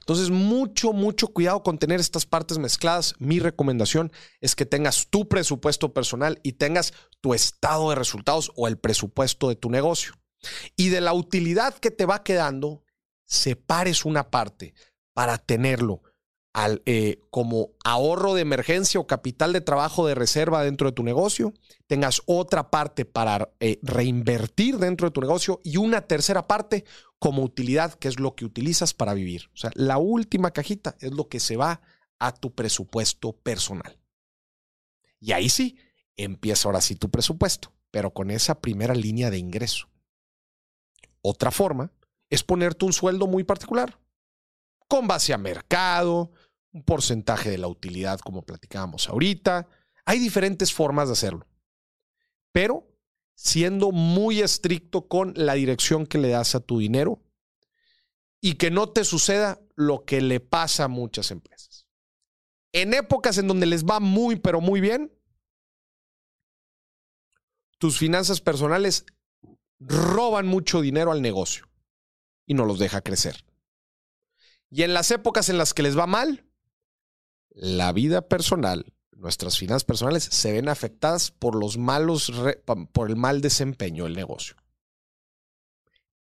Entonces, 0.00 0.30
mucho, 0.30 0.92
mucho 0.92 1.28
cuidado 1.28 1.62
con 1.62 1.78
tener 1.78 2.00
estas 2.00 2.26
partes 2.26 2.58
mezcladas. 2.58 3.14
Mi 3.18 3.40
recomendación 3.40 4.12
es 4.40 4.54
que 4.54 4.66
tengas 4.66 5.08
tu 5.08 5.28
presupuesto 5.28 5.92
personal 5.92 6.38
y 6.42 6.52
tengas 6.52 6.92
tu 7.20 7.34
estado 7.34 7.90
de 7.90 7.96
resultados 7.96 8.52
o 8.56 8.68
el 8.68 8.78
presupuesto 8.78 9.48
de 9.48 9.56
tu 9.56 9.70
negocio. 9.70 10.14
Y 10.76 10.88
de 10.88 11.00
la 11.00 11.12
utilidad 11.12 11.74
que 11.74 11.90
te 11.90 12.06
va 12.06 12.22
quedando, 12.22 12.82
separes 13.24 14.04
una 14.04 14.30
parte 14.30 14.74
para 15.14 15.38
tenerlo 15.38 16.02
al, 16.52 16.82
eh, 16.84 17.20
como 17.30 17.70
ahorro 17.84 18.34
de 18.34 18.42
emergencia 18.42 19.00
o 19.00 19.06
capital 19.06 19.52
de 19.52 19.60
trabajo 19.62 20.06
de 20.06 20.14
reserva 20.14 20.62
dentro 20.62 20.88
de 20.88 20.94
tu 20.94 21.02
negocio, 21.02 21.54
tengas 21.86 22.22
otra 22.26 22.70
parte 22.70 23.04
para 23.04 23.52
eh, 23.60 23.78
reinvertir 23.82 24.78
dentro 24.78 25.08
de 25.08 25.12
tu 25.12 25.20
negocio 25.20 25.60
y 25.64 25.78
una 25.78 26.02
tercera 26.02 26.46
parte 26.46 26.84
como 27.18 27.42
utilidad, 27.42 27.94
que 27.94 28.08
es 28.08 28.18
lo 28.18 28.34
que 28.34 28.44
utilizas 28.44 28.94
para 28.94 29.14
vivir. 29.14 29.50
O 29.54 29.56
sea, 29.56 29.70
la 29.74 29.98
última 29.98 30.50
cajita 30.50 30.96
es 31.00 31.12
lo 31.12 31.28
que 31.28 31.40
se 31.40 31.56
va 31.56 31.80
a 32.18 32.32
tu 32.32 32.54
presupuesto 32.54 33.32
personal. 33.32 33.98
Y 35.20 35.32
ahí 35.32 35.48
sí, 35.48 35.78
empieza 36.16 36.68
ahora 36.68 36.80
sí 36.80 36.96
tu 36.96 37.10
presupuesto, 37.10 37.72
pero 37.90 38.12
con 38.12 38.30
esa 38.30 38.60
primera 38.60 38.94
línea 38.94 39.30
de 39.30 39.38
ingreso. 39.38 39.88
Otra 41.22 41.50
forma 41.50 41.92
es 42.28 42.42
ponerte 42.42 42.84
un 42.84 42.92
sueldo 42.92 43.26
muy 43.26 43.44
particular, 43.44 43.98
con 44.92 45.08
base 45.08 45.32
a 45.32 45.38
mercado, 45.38 46.32
un 46.70 46.82
porcentaje 46.82 47.48
de 47.48 47.56
la 47.56 47.66
utilidad 47.66 48.20
como 48.20 48.42
platicábamos 48.42 49.08
ahorita. 49.08 49.66
Hay 50.04 50.18
diferentes 50.18 50.70
formas 50.70 51.08
de 51.08 51.14
hacerlo, 51.14 51.48
pero 52.52 52.86
siendo 53.34 53.90
muy 53.90 54.42
estricto 54.42 55.08
con 55.08 55.32
la 55.34 55.54
dirección 55.54 56.04
que 56.04 56.18
le 56.18 56.28
das 56.28 56.54
a 56.54 56.60
tu 56.60 56.78
dinero 56.78 57.22
y 58.38 58.56
que 58.56 58.70
no 58.70 58.90
te 58.90 59.04
suceda 59.04 59.62
lo 59.76 60.04
que 60.04 60.20
le 60.20 60.40
pasa 60.40 60.84
a 60.84 60.88
muchas 60.88 61.30
empresas. 61.30 61.86
En 62.72 62.92
épocas 62.92 63.38
en 63.38 63.48
donde 63.48 63.64
les 63.64 63.86
va 63.86 63.98
muy, 63.98 64.36
pero 64.36 64.60
muy 64.60 64.82
bien, 64.82 65.10
tus 67.78 67.96
finanzas 67.96 68.42
personales 68.42 69.06
roban 69.80 70.46
mucho 70.46 70.82
dinero 70.82 71.12
al 71.12 71.22
negocio 71.22 71.66
y 72.44 72.52
no 72.52 72.66
los 72.66 72.78
deja 72.78 73.00
crecer. 73.00 73.42
Y 74.74 74.84
en 74.84 74.94
las 74.94 75.10
épocas 75.10 75.50
en 75.50 75.58
las 75.58 75.74
que 75.74 75.82
les 75.82 75.98
va 75.98 76.06
mal, 76.06 76.46
la 77.50 77.92
vida 77.92 78.26
personal, 78.26 78.94
nuestras 79.10 79.58
finanzas 79.58 79.84
personales 79.84 80.24
se 80.24 80.50
ven 80.50 80.70
afectadas 80.70 81.30
por 81.30 81.54
los 81.54 81.76
malos, 81.76 82.32
por 82.92 83.10
el 83.10 83.16
mal 83.16 83.42
desempeño 83.42 84.04
del 84.04 84.16
negocio. 84.16 84.56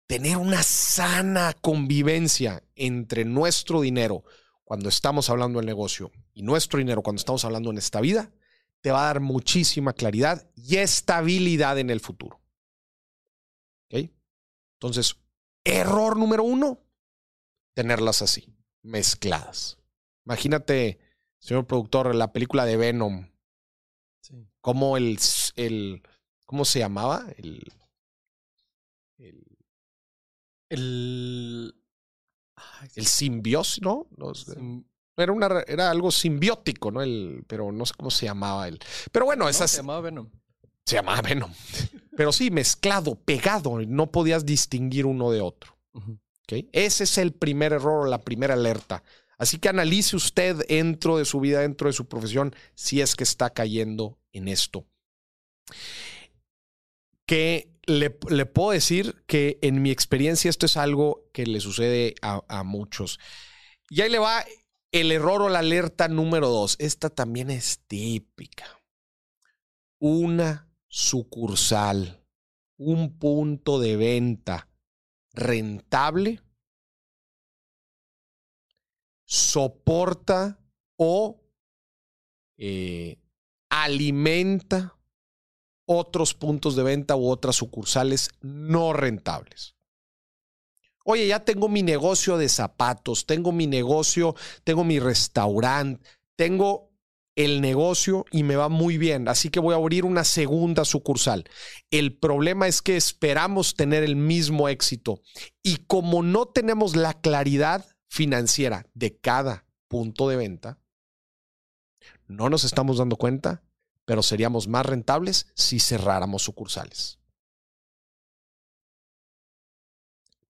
Tener 0.07 0.39
una 0.39 0.63
sana 0.63 1.55
convivencia 1.61 2.65
entre 2.75 3.27
nuestro 3.27 3.83
dinero 3.83 4.25
cuando 4.65 4.89
estamos 4.89 5.29
hablando 5.29 5.59
del 5.59 5.67
negocio 5.67 6.11
y 6.33 6.41
nuestro 6.41 6.79
dinero 6.79 7.03
cuando 7.03 7.21
estamos 7.21 7.45
hablando 7.45 7.71
en 7.71 7.77
esta 7.77 8.01
vida 8.01 8.33
te 8.81 8.91
va 8.93 9.03
a 9.03 9.13
dar 9.13 9.21
muchísima 9.21 9.93
claridad 9.93 10.51
y 10.55 10.77
estabilidad 10.77 11.79
en 11.79 11.91
el 11.91 12.01
futuro. 12.01 12.41
Entonces, 13.91 15.17
error 15.65 16.17
número 16.17 16.45
uno, 16.45 16.88
tenerlas 17.79 18.23
así, 18.23 18.53
mezcladas. 18.83 19.79
Imagínate, 20.27 20.99
señor 21.39 21.65
productor, 21.69 22.13
la 22.13 22.33
película 22.33 22.65
de 22.65 22.77
Venom. 22.77 23.29
Sí. 24.21 24.49
Cómo 24.61 24.97
el, 24.97 25.17
el, 25.55 26.03
¿cómo 26.45 26.65
se 26.65 26.81
llamaba? 26.81 27.25
El, 27.37 27.63
el, 29.19 29.45
el, 30.69 31.75
el 32.97 33.07
simbiosis, 33.07 33.81
¿no? 33.81 34.09
era, 35.17 35.31
una, 35.31 35.63
era 35.69 35.93
algo 35.93 36.11
simbiótico, 36.11 36.91
¿no? 36.91 37.01
El, 37.01 37.45
pero 37.47 37.71
no 37.71 37.87
sé 37.87 37.95
cómo 37.97 38.11
se 38.11 38.27
llamaba 38.27 38.67
él. 38.67 38.81
Pero 39.13 39.25
bueno, 39.25 39.49
esas. 39.49 39.71
Se 39.71 39.77
llamaba 39.77 40.01
Venom. 40.01 40.29
Se 40.85 40.97
llamaba 40.97 41.23
Venom. 41.23 41.53
pero 42.17 42.33
sí, 42.33 42.51
mezclado, 42.51 43.15
pegado. 43.15 43.79
No 43.87 44.11
podías 44.11 44.45
distinguir 44.45 45.07
uno 45.07 45.31
de 45.31 45.43
otro. 45.43 45.79
Ese 46.73 47.05
es 47.05 47.19
el 47.19 47.33
primer 47.33 47.73
error, 47.73 48.09
la 48.09 48.23
primera 48.23 48.55
alerta. 48.55 49.03
Así 49.37 49.59
que 49.59 49.69
analice 49.69 50.17
usted 50.17 50.57
dentro 50.69 51.19
de 51.19 51.25
su 51.25 51.41
vida, 51.41 51.61
dentro 51.61 51.89
de 51.89 51.93
su 51.93 52.09
profesión, 52.09 52.55
si 52.75 53.01
es 53.01 53.15
que 53.15 53.25
está 53.25 53.51
cayendo 53.51 54.19
en 54.33 54.49
esto. 54.49 54.87
Que 57.27 57.71
le, 57.87 58.11
puedo 58.11 58.71
decir 58.71 59.23
que 59.27 59.59
en 59.63 59.83
mi 59.83 59.91
experiencia 59.91 60.49
esto 60.49 60.67
es 60.67 60.77
algo 60.77 61.29
que 61.33 61.47
le 61.47 61.61
sucede 61.61 62.15
a 62.23 62.63
muchos. 62.65 63.21
Y 63.91 64.01
ahí 64.01 64.11
le 64.11 64.19
va 64.19 64.45
el 64.93 65.13
error 65.13 65.43
o 65.43 65.49
la 65.49 65.59
alerta 65.59 66.09
número 66.09 66.49
dos, 66.49 66.77
esta 66.79 67.11
también 67.11 67.51
es 67.51 67.81
típica. 67.87 68.65
Una 69.99 70.69
sucursal, 70.89 72.25
un 72.77 73.19
punto 73.19 73.79
de 73.79 73.97
venta 73.97 74.68
rentable 75.33 76.41
soporta 79.25 80.59
o 80.97 81.41
eh, 82.57 83.19
alimenta 83.69 84.97
otros 85.87 86.35
puntos 86.35 86.77
de 86.77 86.83
venta 86.83 87.15
u 87.15 87.29
otras 87.29 87.57
sucursales 87.57 88.31
no 88.41 88.93
rentables. 88.93 89.75
Oye, 91.05 91.27
ya 91.27 91.45
tengo 91.45 91.69
mi 91.69 91.83
negocio 91.83 92.37
de 92.37 92.49
zapatos, 92.49 93.25
tengo 93.27 93.53
mi 93.53 93.67
negocio, 93.67 94.35
tengo 94.65 94.85
mi 94.85 94.99
restaurante, 94.99 96.07
tengo 96.37 96.88
el 97.39 97.61
negocio 97.61 98.25
y 98.33 98.43
me 98.43 98.57
va 98.57 98.69
muy 98.69 98.99
bien, 98.99 99.29
así 99.29 99.49
que 99.49 99.61
voy 99.61 99.73
a 99.73 99.77
abrir 99.77 100.05
una 100.05 100.25
segunda 100.25 100.85
sucursal. 100.85 101.49
El 101.89 102.19
problema 102.19 102.67
es 102.67 102.83
que 102.83 102.97
esperamos 102.97 103.77
tener 103.77 104.03
el 104.03 104.17
mismo 104.17 104.69
éxito 104.69 105.23
y 105.63 105.77
como 105.87 106.25
no 106.25 106.47
tenemos 106.47 106.97
la 106.97 107.15
claridad 107.15 107.87
financiera 108.09 108.87
de 108.95 109.17
cada 109.21 109.67
punto 109.87 110.29
de 110.29 110.35
venta, 110.35 110.81
no 112.27 112.51
nos 112.51 112.65
estamos 112.65 112.99
dando 112.99 113.15
cuenta, 113.15 113.63
pero 114.05 114.25
seríamos 114.25 114.67
más 114.67 114.85
rentables 114.85 115.47
si 115.55 115.79
cerráramos 115.79 116.43
sucursales. 116.43 117.21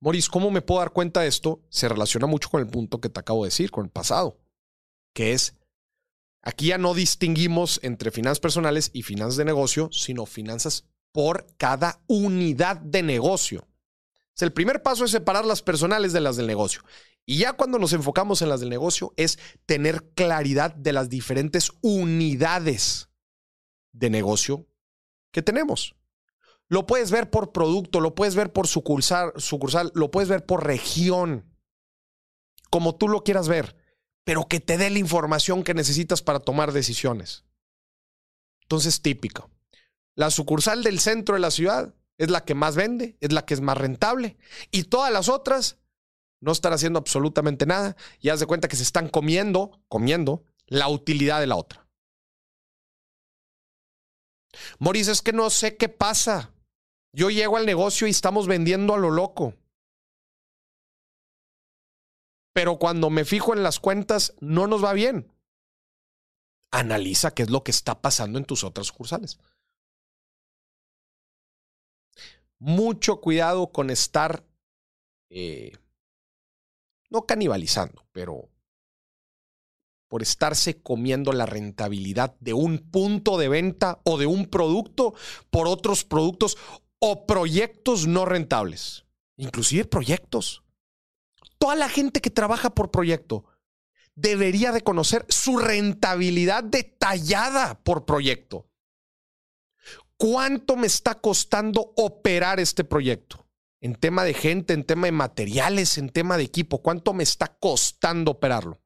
Moris, 0.01 0.31
¿cómo 0.31 0.51
me 0.51 0.63
puedo 0.63 0.81
dar 0.81 0.95
cuenta 0.95 1.21
de 1.21 1.29
esto? 1.29 1.61
Se 1.69 1.87
relaciona 1.87 2.27
mucho 2.27 2.49
con 2.49 2.63
el 2.63 2.69
punto 2.69 2.99
que 2.99 3.11
te 3.11 3.21
acabo 3.21 3.45
de 3.45 3.49
decir, 3.49 3.71
con 3.71 3.85
el 3.85 3.91
pasado, 3.91 4.41
que 5.13 5.35
es, 5.35 5.58
aquí 6.49 6.69
ya 6.69 6.79
no 6.79 6.95
distinguimos 6.95 7.79
entre 7.83 8.11
finanzas 8.11 8.41
personales 8.41 8.91
y 8.95 9.03
finanzas 9.03 9.37
de 9.37 9.45
negocio, 9.45 9.91
sino 9.93 10.25
finanzas 10.25 10.87
por 11.13 11.47
cada 11.59 12.01
unidad 12.07 12.79
de 12.79 13.03
negocio. 13.03 13.69
el 14.41 14.53
primer 14.53 14.83
paso 14.83 15.05
es 15.05 15.11
separar 15.11 15.45
las 15.45 15.61
personales 15.61 16.15
de 16.15 16.21
las 16.21 16.37
del 16.37 16.47
negocio. 16.47 16.83
Y 17.27 17.39
ya 17.39 17.53
cuando 17.53 17.79
nos 17.79 17.93
enfocamos 17.93 18.41
en 18.41 18.49
las 18.49 18.61
del 18.61 18.71
negocio 18.71 19.13
es 19.17 19.39
tener 19.67 20.11
claridad 20.15 20.75
de 20.75 20.95
las 20.95 21.11
diferentes 21.11 21.71
unidades 21.83 23.11
de 23.93 24.09
negocio 24.09 24.67
que 25.33 25.43
tenemos. 25.43 25.97
Lo 26.69 26.87
puedes 26.87 27.11
ver 27.11 27.29
por 27.29 27.53
producto, 27.53 28.01
lo 28.01 28.15
puedes 28.15 28.37
ver 28.37 28.55
por 28.55 28.69
sucursal, 28.69 29.33
sucursal, 29.37 29.93
lo 29.95 30.11
puedes 30.11 30.31
ver 30.31 30.47
por 30.47 30.65
región, 30.65 31.45
como 32.71 32.95
tú 32.97 33.09
lo 33.09 33.23
quieras 33.23 33.49
ver, 33.49 33.77
pero 34.29 34.47
que 34.47 34.61
te 34.61 34.77
dé 34.77 34.91
la 34.91 34.99
información 34.99 35.65
que 35.65 35.73
necesitas 35.73 36.21
para 36.21 36.39
tomar 36.39 36.73
decisiones. 36.73 37.47
Entonces, 38.61 39.01
típico. 39.01 39.51
La 40.17 40.31
sucursal 40.31 40.83
del 40.83 41.01
centro 41.01 41.37
de 41.37 41.41
la 41.41 41.51
ciudad 41.51 41.95
es 42.19 42.31
la 42.31 42.45
que 42.45 42.55
más 42.55 42.77
vende, 42.77 43.17
es 43.23 43.33
la 43.33 43.47
que 43.47 43.55
es 43.55 43.63
más 43.63 43.79
rentable, 43.79 44.37
y 44.71 44.83
todas 44.83 45.11
las 45.11 45.31
otras 45.31 45.79
no 46.43 46.53
están 46.53 46.75
haciendo 46.75 46.99
absolutamente 46.99 47.65
nada 47.65 47.97
y 48.21 48.29
haz 48.29 48.39
de 48.39 48.45
cuenta 48.45 48.69
que 48.69 48.77
se 48.77 48.83
están 48.83 49.09
comiendo, 49.09 49.81
comiendo 49.89 50.45
la 50.67 50.89
utilidad 50.89 51.41
de 51.41 51.47
la 51.47 51.57
otra. 51.57 51.89
Moris, 54.79 55.09
es 55.09 55.23
que 55.23 55.33
no 55.33 55.49
sé 55.49 55.79
qué 55.79 55.89
pasa. 55.89 56.53
Yo 57.15 57.31
llego 57.31 57.57
al 57.57 57.65
negocio 57.65 58.07
y 58.07 58.11
estamos 58.11 58.47
vendiendo 58.47 58.93
a 58.93 58.99
lo 58.99 59.11
loco. 59.11 59.55
Pero 62.59 62.77
cuando 62.77 63.09
me 63.09 63.25
fijo 63.25 63.55
en 63.55 63.63
las 63.63 63.79
cuentas, 63.79 64.35
no 64.41 64.67
nos 64.67 64.83
va 64.83 64.93
bien. 64.93 65.33
Analiza 66.73 67.31
qué 67.31 67.45
es 67.45 67.51
lo 67.51 67.63
que 67.63 67.71
está 67.71 68.01
pasando 68.01 68.37
en 68.37 68.45
tus 68.45 68.65
otras 68.65 68.89
sucursales. 68.89 69.39
Mucho 72.59 73.21
cuidado 73.21 73.71
con 73.71 73.91
estar, 73.91 74.45
eh, 75.31 75.71
no 77.11 77.27
canibalizando, 77.27 78.09
pero 78.11 78.49
por 80.09 80.23
estarse 80.23 80.83
comiendo 80.83 81.33
la 81.33 81.47
rentabilidad 81.47 82.35
de 82.41 82.55
un 82.55 82.79
punto 82.91 83.39
de 83.39 83.49
venta 83.49 84.01
o 84.03 84.19
de 84.19 84.27
un 84.27 84.47
producto 84.47 85.15
por 85.51 85.69
otros 85.69 86.03
productos 86.03 86.59
o 86.99 87.25
proyectos 87.25 88.09
no 88.09 88.25
rentables, 88.25 89.05
inclusive 89.37 89.85
proyectos. 89.85 90.65
Toda 91.59 91.75
la 91.75 91.89
gente 91.89 92.21
que 92.21 92.31
trabaja 92.31 92.71
por 92.71 92.91
proyecto 92.91 93.45
debería 94.15 94.73
de 94.73 94.83
conocer 94.83 95.27
su 95.29 95.59
rentabilidad 95.59 96.65
detallada 96.65 97.81
por 97.83 98.05
proyecto. 98.05 98.69
¿Cuánto 100.17 100.77
me 100.77 100.89
está 100.89 101.21
costando 101.21 101.93
operar 101.97 102.59
este 102.59 102.83
proyecto? 102.83 103.49
En 103.81 103.95
tema 103.95 104.25
de 104.25 104.35
gente, 104.35 104.73
en 104.73 104.85
tema 104.85 105.07
de 105.07 105.13
materiales, 105.13 105.99
en 105.99 106.11
tema 106.11 106.37
de 106.37 106.43
equipo, 106.43 106.83
¿cuánto 106.83 107.13
me 107.13 107.23
está 107.23 107.47
costando 107.47 108.33
operarlo? 108.33 108.83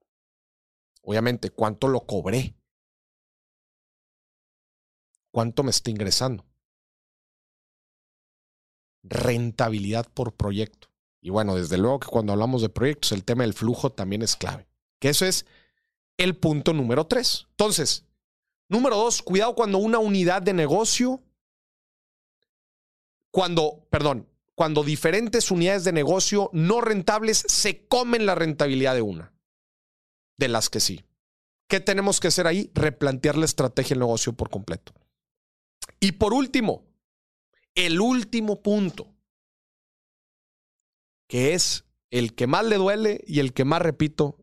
Obviamente, 1.00 1.48
¿cuánto 1.48 1.88
lo 1.88 2.06
cobré? 2.06 2.54
¿Cuánto 5.30 5.62
me 5.62 5.70
está 5.70 5.90
ingresando? 5.90 6.46
Rentabilidad 9.02 10.06
por 10.12 10.34
proyecto. 10.34 10.91
Y 11.22 11.30
bueno, 11.30 11.54
desde 11.54 11.78
luego 11.78 12.00
que 12.00 12.08
cuando 12.08 12.32
hablamos 12.32 12.62
de 12.62 12.68
proyectos, 12.68 13.12
el 13.12 13.24
tema 13.24 13.44
del 13.44 13.54
flujo 13.54 13.90
también 13.90 14.22
es 14.22 14.34
clave. 14.34 14.66
Que 14.98 15.08
eso 15.10 15.24
es 15.24 15.46
el 16.18 16.36
punto 16.36 16.74
número 16.74 17.06
tres. 17.06 17.46
Entonces, 17.50 18.04
número 18.68 18.96
dos, 18.96 19.22
cuidado 19.22 19.54
cuando 19.54 19.78
una 19.78 20.00
unidad 20.00 20.42
de 20.42 20.52
negocio, 20.52 21.22
cuando, 23.30 23.86
perdón, 23.88 24.28
cuando 24.56 24.82
diferentes 24.82 25.50
unidades 25.52 25.84
de 25.84 25.92
negocio 25.92 26.50
no 26.52 26.80
rentables 26.80 27.44
se 27.46 27.86
comen 27.86 28.26
la 28.26 28.34
rentabilidad 28.34 28.96
de 28.96 29.02
una, 29.02 29.32
de 30.36 30.48
las 30.48 30.68
que 30.68 30.80
sí. 30.80 31.04
¿Qué 31.68 31.78
tenemos 31.78 32.18
que 32.18 32.28
hacer 32.28 32.48
ahí? 32.48 32.70
Replantear 32.74 33.36
la 33.38 33.44
estrategia 33.44 33.94
del 33.94 34.00
negocio 34.00 34.32
por 34.32 34.50
completo. 34.50 34.92
Y 36.00 36.12
por 36.12 36.34
último, 36.34 36.84
el 37.76 38.00
último 38.00 38.60
punto, 38.60 39.11
que 41.32 41.54
es 41.54 41.86
el 42.10 42.34
que 42.34 42.46
más 42.46 42.62
le 42.66 42.76
duele 42.76 43.24
y 43.26 43.40
el 43.40 43.54
que 43.54 43.64
más 43.64 43.80
repito 43.80 44.36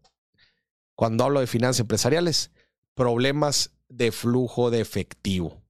cuando 0.96 1.24
hablo 1.24 1.40
de 1.40 1.46
finanzas 1.46 1.82
empresariales, 1.82 2.50
problemas 2.96 3.76
de 3.90 4.12
flujo 4.12 4.72
de 4.72 4.82
efectivo. 4.82 5.62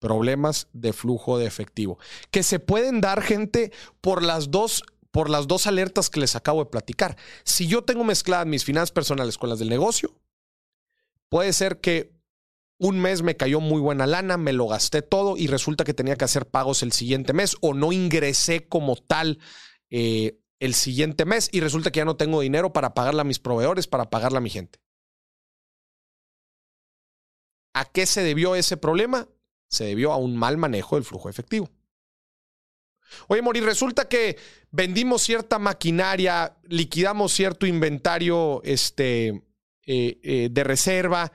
Problemas 0.00 0.66
de 0.72 0.92
flujo 0.92 1.38
de 1.38 1.46
efectivo. 1.46 1.96
Que 2.32 2.42
se 2.42 2.58
pueden 2.58 3.00
dar, 3.00 3.22
gente, 3.22 3.70
por 4.00 4.24
las 4.24 4.50
dos, 4.50 4.82
por 5.12 5.30
las 5.30 5.46
dos 5.46 5.68
alertas 5.68 6.10
que 6.10 6.18
les 6.18 6.34
acabo 6.34 6.64
de 6.64 6.70
platicar. 6.70 7.16
Si 7.44 7.68
yo 7.68 7.84
tengo 7.84 8.02
mezcladas 8.02 8.48
mis 8.48 8.64
finanzas 8.64 8.90
personales 8.90 9.38
con 9.38 9.48
las 9.48 9.60
del 9.60 9.68
negocio, 9.68 10.12
puede 11.28 11.52
ser 11.52 11.80
que 11.80 12.20
un 12.82 12.98
mes 12.98 13.22
me 13.22 13.36
cayó 13.36 13.60
muy 13.60 13.80
buena 13.80 14.08
lana, 14.08 14.36
me 14.36 14.52
lo 14.52 14.66
gasté 14.66 15.02
todo 15.02 15.36
y 15.36 15.46
resulta 15.46 15.84
que 15.84 15.94
tenía 15.94 16.16
que 16.16 16.24
hacer 16.24 16.50
pagos 16.50 16.82
el 16.82 16.90
siguiente 16.90 17.32
mes 17.32 17.56
o 17.60 17.74
no 17.74 17.92
ingresé 17.92 18.66
como 18.66 18.96
tal 18.96 19.38
eh, 19.88 20.40
el 20.58 20.74
siguiente 20.74 21.24
mes 21.24 21.48
y 21.52 21.60
resulta 21.60 21.92
que 21.92 21.98
ya 21.98 22.04
no 22.04 22.16
tengo 22.16 22.40
dinero 22.40 22.72
para 22.72 22.92
pagarle 22.92 23.20
a 23.20 23.24
mis 23.24 23.38
proveedores, 23.38 23.86
para 23.86 24.10
pagarle 24.10 24.38
a 24.38 24.40
mi 24.40 24.50
gente. 24.50 24.80
¿A 27.72 27.84
qué 27.84 28.04
se 28.04 28.24
debió 28.24 28.56
ese 28.56 28.76
problema? 28.76 29.28
Se 29.68 29.84
debió 29.84 30.10
a 30.10 30.16
un 30.16 30.36
mal 30.36 30.56
manejo 30.56 30.96
del 30.96 31.04
flujo 31.04 31.28
efectivo. 31.28 31.70
Oye, 33.28 33.42
Mori, 33.42 33.60
resulta 33.60 34.08
que 34.08 34.38
vendimos 34.72 35.22
cierta 35.22 35.60
maquinaria, 35.60 36.56
liquidamos 36.64 37.32
cierto 37.32 37.64
inventario 37.64 38.60
este, 38.64 39.28
eh, 39.86 40.18
eh, 40.24 40.48
de 40.50 40.64
reserva 40.64 41.30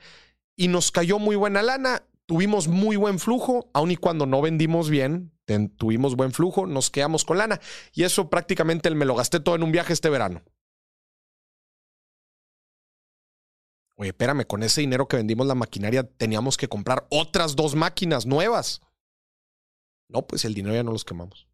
y 0.57 0.67
nos 0.67 0.91
cayó 0.91 1.19
muy 1.19 1.37
buena 1.37 1.61
lana, 1.61 2.03
tuvimos 2.25 2.67
muy 2.67 2.97
buen 2.97 3.19
flujo, 3.19 3.69
aun 3.73 3.91
y 3.91 3.95
cuando 3.95 4.25
no 4.25 4.41
vendimos 4.41 4.89
bien, 4.89 5.31
tuvimos 5.77 6.15
buen 6.15 6.33
flujo, 6.33 6.65
nos 6.65 6.89
quedamos 6.89 7.23
con 7.23 7.37
lana. 7.37 7.61
Y 7.93 8.03
eso 8.03 8.29
prácticamente 8.29 8.89
me 8.89 9.05
lo 9.05 9.15
gasté 9.15 9.39
todo 9.39 9.55
en 9.55 9.63
un 9.63 9.71
viaje 9.71 9.93
este 9.93 10.09
verano. 10.09 10.43
Oye, 13.95 14.09
espérame, 14.09 14.45
con 14.45 14.61
ese 14.61 14.81
dinero 14.81 15.07
que 15.07 15.17
vendimos 15.17 15.47
la 15.47 15.55
maquinaria 15.55 16.03
teníamos 16.03 16.57
que 16.57 16.67
comprar 16.67 17.07
otras 17.09 17.55
dos 17.55 17.75
máquinas 17.75 18.25
nuevas. 18.25 18.81
No, 20.07 20.25
pues 20.27 20.45
el 20.45 20.53
dinero 20.53 20.75
ya 20.75 20.83
no 20.83 20.91
los 20.91 21.05
quemamos. 21.05 21.47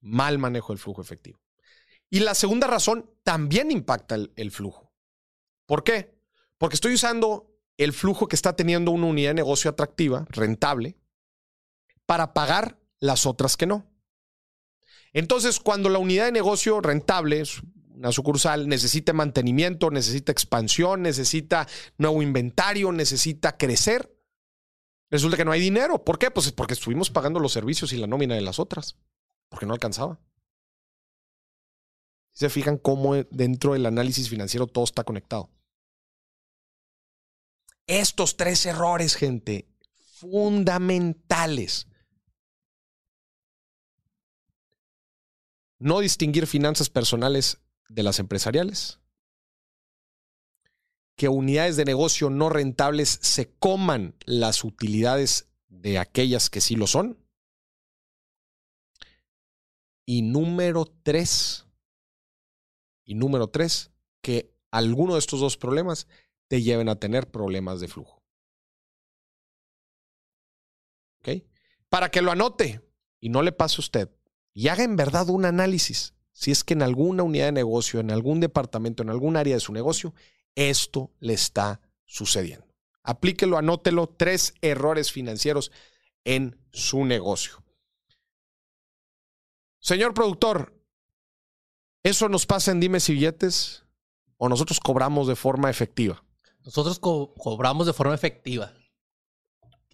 Mal 0.00 0.38
manejo 0.38 0.72
del 0.72 0.80
flujo 0.80 1.00
efectivo. 1.00 1.40
Y 2.10 2.20
la 2.20 2.34
segunda 2.34 2.66
razón 2.66 3.10
también 3.22 3.70
impacta 3.70 4.14
el, 4.16 4.32
el 4.36 4.50
flujo. 4.50 4.83
¿Por 5.66 5.84
qué? 5.84 6.14
Porque 6.58 6.74
estoy 6.74 6.94
usando 6.94 7.54
el 7.76 7.92
flujo 7.92 8.28
que 8.28 8.36
está 8.36 8.54
teniendo 8.56 8.90
una 8.90 9.06
unidad 9.06 9.30
de 9.30 9.34
negocio 9.34 9.70
atractiva, 9.70 10.26
rentable, 10.28 10.96
para 12.06 12.34
pagar 12.34 12.78
las 13.00 13.26
otras 13.26 13.56
que 13.56 13.66
no. 13.66 13.86
Entonces, 15.12 15.60
cuando 15.60 15.88
la 15.88 15.98
unidad 15.98 16.26
de 16.26 16.32
negocio 16.32 16.80
rentable, 16.80 17.42
una 17.94 18.12
sucursal, 18.12 18.68
necesita 18.68 19.12
mantenimiento, 19.12 19.90
necesita 19.90 20.32
expansión, 20.32 21.02
necesita 21.02 21.68
nuevo 21.98 22.22
inventario, 22.22 22.92
necesita 22.92 23.56
crecer, 23.56 24.12
resulta 25.10 25.36
que 25.36 25.44
no 25.44 25.52
hay 25.52 25.60
dinero. 25.60 26.04
¿Por 26.04 26.18
qué? 26.18 26.30
Pues 26.30 26.50
porque 26.52 26.74
estuvimos 26.74 27.10
pagando 27.10 27.38
los 27.38 27.52
servicios 27.52 27.92
y 27.92 27.96
la 27.96 28.08
nómina 28.08 28.34
de 28.34 28.40
las 28.40 28.58
otras, 28.58 28.96
porque 29.48 29.66
no 29.66 29.72
alcanzaba. 29.72 30.20
Se 32.32 32.50
fijan 32.50 32.78
cómo 32.78 33.14
dentro 33.30 33.74
del 33.74 33.86
análisis 33.86 34.28
financiero 34.28 34.66
todo 34.66 34.82
está 34.82 35.04
conectado. 35.04 35.48
Estos 37.86 38.36
tres 38.36 38.64
errores, 38.64 39.14
gente, 39.14 39.68
fundamentales. 40.20 41.86
No 45.78 46.00
distinguir 46.00 46.46
finanzas 46.46 46.88
personales 46.88 47.60
de 47.88 48.02
las 48.02 48.18
empresariales. 48.18 49.00
Que 51.16 51.28
unidades 51.28 51.76
de 51.76 51.84
negocio 51.84 52.30
no 52.30 52.48
rentables 52.48 53.18
se 53.22 53.52
coman 53.58 54.14
las 54.24 54.64
utilidades 54.64 55.48
de 55.68 55.98
aquellas 55.98 56.48
que 56.48 56.60
sí 56.60 56.76
lo 56.76 56.86
son. 56.86 57.18
Y 60.06 60.22
número 60.22 60.86
tres, 61.02 61.66
y 63.04 63.14
número 63.14 63.48
tres, 63.48 63.90
que 64.22 64.54
alguno 64.70 65.14
de 65.14 65.20
estos 65.20 65.40
dos 65.40 65.56
problemas 65.56 66.06
te 66.48 66.62
lleven 66.62 66.88
a 66.88 66.98
tener 66.98 67.30
problemas 67.30 67.80
de 67.80 67.88
flujo. 67.88 68.22
¿Ok? 71.20 71.42
Para 71.88 72.10
que 72.10 72.22
lo 72.22 72.30
anote 72.30 72.82
y 73.20 73.28
no 73.28 73.42
le 73.42 73.52
pase 73.52 73.76
a 73.76 73.80
usted 73.80 74.10
y 74.52 74.68
haga 74.68 74.84
en 74.84 74.96
verdad 74.96 75.28
un 75.28 75.44
análisis. 75.44 76.14
Si 76.32 76.50
es 76.50 76.64
que 76.64 76.74
en 76.74 76.82
alguna 76.82 77.22
unidad 77.22 77.46
de 77.46 77.52
negocio, 77.52 78.00
en 78.00 78.10
algún 78.10 78.40
departamento, 78.40 79.02
en 79.02 79.10
algún 79.10 79.36
área 79.36 79.54
de 79.54 79.60
su 79.60 79.72
negocio, 79.72 80.14
esto 80.54 81.12
le 81.20 81.34
está 81.34 81.80
sucediendo. 82.06 82.66
Aplíquelo, 83.02 83.58
anótelo. 83.58 84.08
Tres 84.08 84.54
errores 84.62 85.12
financieros 85.12 85.70
en 86.24 86.58
su 86.72 87.04
negocio. 87.04 87.62
Señor 89.78 90.14
productor, 90.14 90.72
¿eso 92.02 92.28
nos 92.28 92.46
pasa 92.46 92.70
en 92.70 92.80
dimes 92.80 93.08
y 93.10 93.14
billetes 93.14 93.84
o 94.38 94.48
nosotros 94.48 94.80
cobramos 94.80 95.28
de 95.28 95.36
forma 95.36 95.68
efectiva? 95.68 96.23
Nosotros 96.64 96.98
cobramos 96.98 97.86
de 97.86 97.92
forma 97.92 98.14
efectiva. 98.14 98.72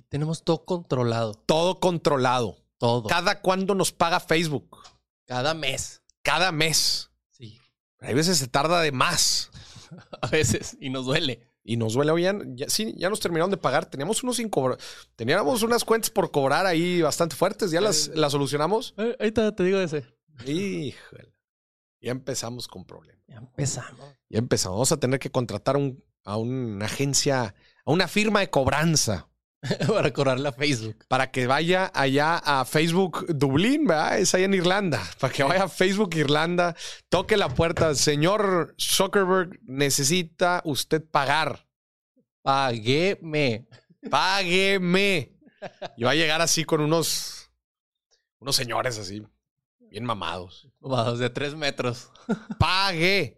tenemos 0.09 0.45
todo 0.45 0.65
controlado. 0.65 1.35
Todo 1.35 1.81
controlado. 1.81 2.57
Todo. 2.79 3.09
Cada 3.09 3.41
cuándo 3.41 3.75
nos 3.75 3.93
paga 3.93 4.21
Facebook. 4.21 4.79
Cada 5.27 5.53
mes. 5.53 6.03
Cada 6.23 6.53
mes. 6.53 7.11
Sí. 7.31 7.59
Hay 7.99 8.15
veces 8.15 8.39
se 8.39 8.49
tarda 8.49 8.81
de 8.81 8.93
más. 8.93 9.51
A 10.23 10.29
veces. 10.29 10.77
Y 10.81 10.91
nos 10.91 11.07
duele. 11.07 11.43
Y 11.63 11.77
nos 11.77 11.93
duele. 11.95 12.13
Oigan, 12.13 12.57
ya, 12.57 12.69
sí, 12.69 12.95
ya 12.97 13.11
nos 13.11 13.21
terminaron 13.21 13.51
de 13.51 13.57
pagar. 13.57 13.87
Teníamos 13.87 14.23
unos 14.23 14.37
sin 14.37 14.49
cobrar. 14.49 14.79
Teníamos 15.17 15.63
unas 15.63 15.85
cuentas 15.85 16.11
por 16.11 16.31
cobrar 16.31 16.67
ahí 16.67 17.03
bastante 17.03 17.37
fuertes. 17.37 17.71
¿Ya 17.71 17.81
las, 17.81 18.09
las 18.09 18.33
solucionamos? 18.33 18.95
Ahí 19.19 19.33
te, 19.33 19.53
te 19.53 19.65
digo 19.65 19.79
ese. 19.81 20.07
Híjole. 20.47 21.35
Ya 22.01 22.13
empezamos 22.13 22.67
con 22.67 22.85
problemas. 22.85 23.23
Ya 23.27 23.37
empezamos. 23.37 24.17
Ya 24.29 24.39
empezamos. 24.39 24.77
Vamos 24.77 24.93
a 24.93 24.99
tener 24.99 25.21
que 25.21 25.31
contratar 25.31 25.77
un, 25.77 26.03
a 26.25 26.37
una 26.37 26.87
agencia, 26.87 27.55
a 27.85 27.91
una 27.91 28.09
firma 28.09 28.41
de 28.41 28.51
cobranza. 28.51 29.27
para 29.89 30.11
cobrarle 30.13 30.49
a 30.49 30.53
Facebook. 30.53 31.05
Para 31.07 31.31
que 31.31 31.47
vaya 31.47 31.91
allá 31.95 32.39
a 32.39 32.65
Facebook 32.65 33.27
Dublín, 33.29 33.87
¿verdad? 33.87 34.19
Es 34.19 34.35
allá 34.35 34.47
en 34.47 34.55
Irlanda. 34.55 35.03
Para 35.19 35.33
que 35.33 35.43
vaya 35.43 35.65
a 35.65 35.69
Facebook 35.69 36.15
Irlanda, 36.15 36.75
toque 37.09 37.37
la 37.37 37.49
puerta. 37.51 37.95
Señor 37.95 38.75
Zuckerberg, 38.81 39.61
necesita 39.63 40.63
usted 40.65 41.05
pagar. 41.05 41.67
Págueme. 42.43 43.67
Págueme. 44.11 45.37
Y 45.97 46.05
va 46.05 46.13
a 46.13 46.15
llegar 46.15 46.41
así 46.41 46.65
con 46.65 46.81
unos, 46.81 47.51
unos 48.39 48.57
señores 48.57 48.99
así, 48.99 49.23
bien 49.79 50.05
mamados. 50.05 50.69
Mamados 50.81 51.19
de 51.19 51.29
tres 51.29 51.55
metros. 51.55 52.11
Pague 52.59 53.37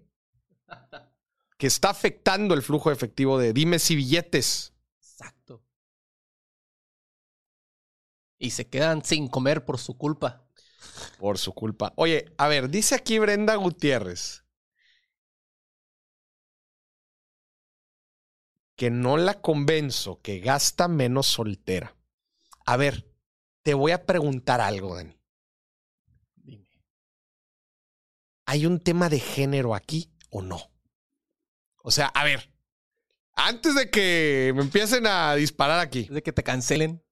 que 1.63 1.69
está 1.69 1.91
afectando 1.91 2.55
el 2.55 2.63
flujo 2.63 2.91
efectivo 2.91 3.39
de 3.39 3.53
dimes 3.53 3.89
y 3.93 3.95
billetes. 3.95 4.75
Exacto. 4.99 5.63
Y 8.37 8.51
se 8.51 8.69
quedan 8.69 9.05
sin 9.05 9.29
comer 9.29 9.65
por 9.65 9.79
su 9.79 9.97
culpa. 9.97 10.45
Por 11.21 11.39
su 11.39 11.53
culpa. 11.53 11.93
Oye, 11.95 12.35
a 12.37 12.49
ver, 12.49 12.69
dice 12.69 12.97
aquí 12.97 13.21
Brenda 13.21 13.55
Gutiérrez 13.55 14.45
que 18.75 18.91
no 18.91 19.17
la 19.17 19.41
convenzo, 19.41 20.21
que 20.21 20.41
gasta 20.41 20.89
menos 20.89 21.29
soltera. 21.29 21.97
A 22.67 22.77
ver, 22.77 23.09
te 23.63 23.75
voy 23.75 23.93
a 23.93 24.05
preguntar 24.05 24.61
algo, 24.61 24.97
Dani. 24.97 25.17
¿hay 28.47 28.67
un 28.67 28.81
tema 28.81 29.09
de 29.09 29.21
género 29.21 29.77
aquí 29.77 30.13
o 30.29 30.43
no? 30.43 30.72
O 31.83 31.91
sea, 31.91 32.07
a 32.07 32.25
ver, 32.25 32.53
antes 33.35 33.75
de 33.75 33.91
que 33.91 34.53
me 34.55 34.63
empiecen 34.63 35.07
a 35.07 35.35
disparar 35.35 35.79
aquí, 35.81 36.05
De 36.11 36.23
que 36.23 36.33
te 36.33 36.43
cancelen. 36.43 37.03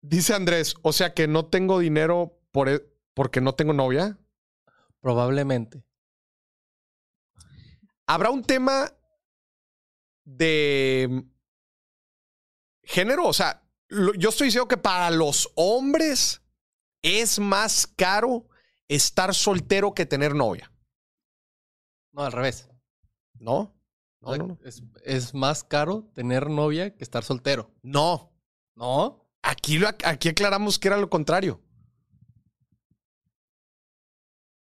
dice 0.00 0.34
Andrés, 0.34 0.74
o 0.82 0.92
sea 0.92 1.14
que 1.14 1.26
no 1.26 1.46
tengo 1.46 1.78
dinero 1.78 2.38
por 2.52 2.68
e- 2.68 2.84
porque 3.14 3.40
no 3.40 3.54
tengo 3.54 3.72
novia. 3.72 4.18
Probablemente. 5.00 5.84
¿Habrá 8.06 8.30
un 8.30 8.42
tema 8.42 8.92
de 10.24 11.24
género? 12.82 13.26
O 13.26 13.32
sea, 13.32 13.62
yo 14.18 14.28
estoy 14.30 14.46
diciendo 14.48 14.68
que 14.68 14.76
para 14.76 15.10
los 15.10 15.50
hombres 15.56 16.42
es 17.02 17.38
más 17.38 17.86
caro 17.86 18.48
estar 18.88 19.34
soltero 19.34 19.94
que 19.94 20.06
tener 20.06 20.34
novia, 20.34 20.70
No, 22.14 22.22
al 22.22 22.32
revés. 22.32 22.68
¿no? 23.38 23.56
O 23.58 23.74
No, 24.20 24.28
sea, 24.30 24.38
no, 24.38 24.46
no. 24.46 24.58
Es, 24.64 24.82
es 25.04 25.34
más 25.34 25.64
caro 25.64 26.04
tener 26.14 26.48
novia 26.48 26.94
que 26.96 27.04
estar 27.04 27.22
soltero. 27.24 27.70
No. 27.82 28.32
¿No? 28.74 29.26
Aquí, 29.42 29.78
lo- 29.78 29.88
aquí 30.04 30.28
aclaramos 30.30 30.78
que 30.78 30.88
era 30.88 30.96
lo 30.96 31.10
contrario. 31.10 31.60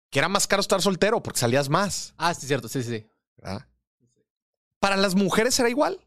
Que 0.10 0.20
era 0.20 0.28
más 0.30 0.48
caro 0.48 0.62
estar 0.62 0.82
soltero 0.82 1.22
porque 1.22 1.40
salías 1.40 1.70
más. 1.70 2.14
Ah, 2.18 2.34
sí, 2.34 2.48
cierto. 2.48 2.68
Sí, 2.68 2.82
sí, 2.84 2.98
sí. 3.00 3.08
¿verdad? 3.38 3.68
Para 4.80 4.98
las 4.98 5.16
mujeres 5.16 5.58
era 5.60 5.70
igual. 5.70 6.06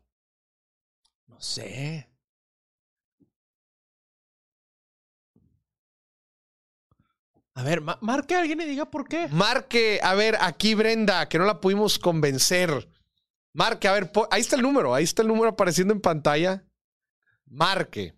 No 1.28 1.40
sé. 1.40 2.09
A 7.60 7.62
ver, 7.62 7.82
ma- 7.82 7.98
marque 8.00 8.34
a 8.34 8.40
alguien 8.40 8.58
y 8.62 8.64
diga 8.64 8.90
por 8.90 9.06
qué. 9.06 9.28
Marque, 9.28 10.00
a 10.02 10.14
ver, 10.14 10.38
aquí 10.40 10.74
Brenda, 10.74 11.28
que 11.28 11.38
no 11.38 11.44
la 11.44 11.60
pudimos 11.60 11.98
convencer. 11.98 12.88
Marque, 13.52 13.86
a 13.86 13.92
ver, 13.92 14.10
ahí 14.30 14.40
está 14.40 14.56
el 14.56 14.62
número, 14.62 14.94
ahí 14.94 15.04
está 15.04 15.20
el 15.20 15.28
número 15.28 15.50
apareciendo 15.50 15.92
en 15.92 16.00
pantalla. 16.00 16.64
Marque. 17.44 18.14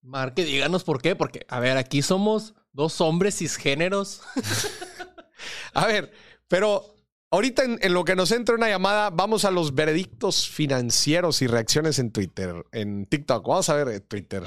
Marque, 0.00 0.44
díganos 0.44 0.84
por 0.84 1.02
qué. 1.02 1.16
Porque, 1.16 1.44
a 1.48 1.58
ver, 1.58 1.76
aquí 1.76 2.02
somos 2.02 2.54
dos 2.72 3.00
hombres 3.00 3.36
cisgéneros. 3.38 4.22
A 5.74 5.86
ver, 5.86 6.12
pero 6.48 6.94
ahorita 7.30 7.64
en, 7.64 7.78
en 7.82 7.92
lo 7.94 8.04
que 8.04 8.14
nos 8.16 8.30
entra 8.30 8.54
una 8.54 8.68
llamada, 8.68 9.10
vamos 9.10 9.44
a 9.44 9.50
los 9.50 9.74
veredictos 9.74 10.48
financieros 10.48 11.42
y 11.42 11.46
reacciones 11.48 11.98
en 11.98 12.10
Twitter, 12.12 12.64
en 12.72 13.06
TikTok. 13.06 13.46
Vamos 13.46 13.68
a 13.68 13.74
ver 13.74 13.88
eh, 13.88 14.00
Twitter. 14.00 14.44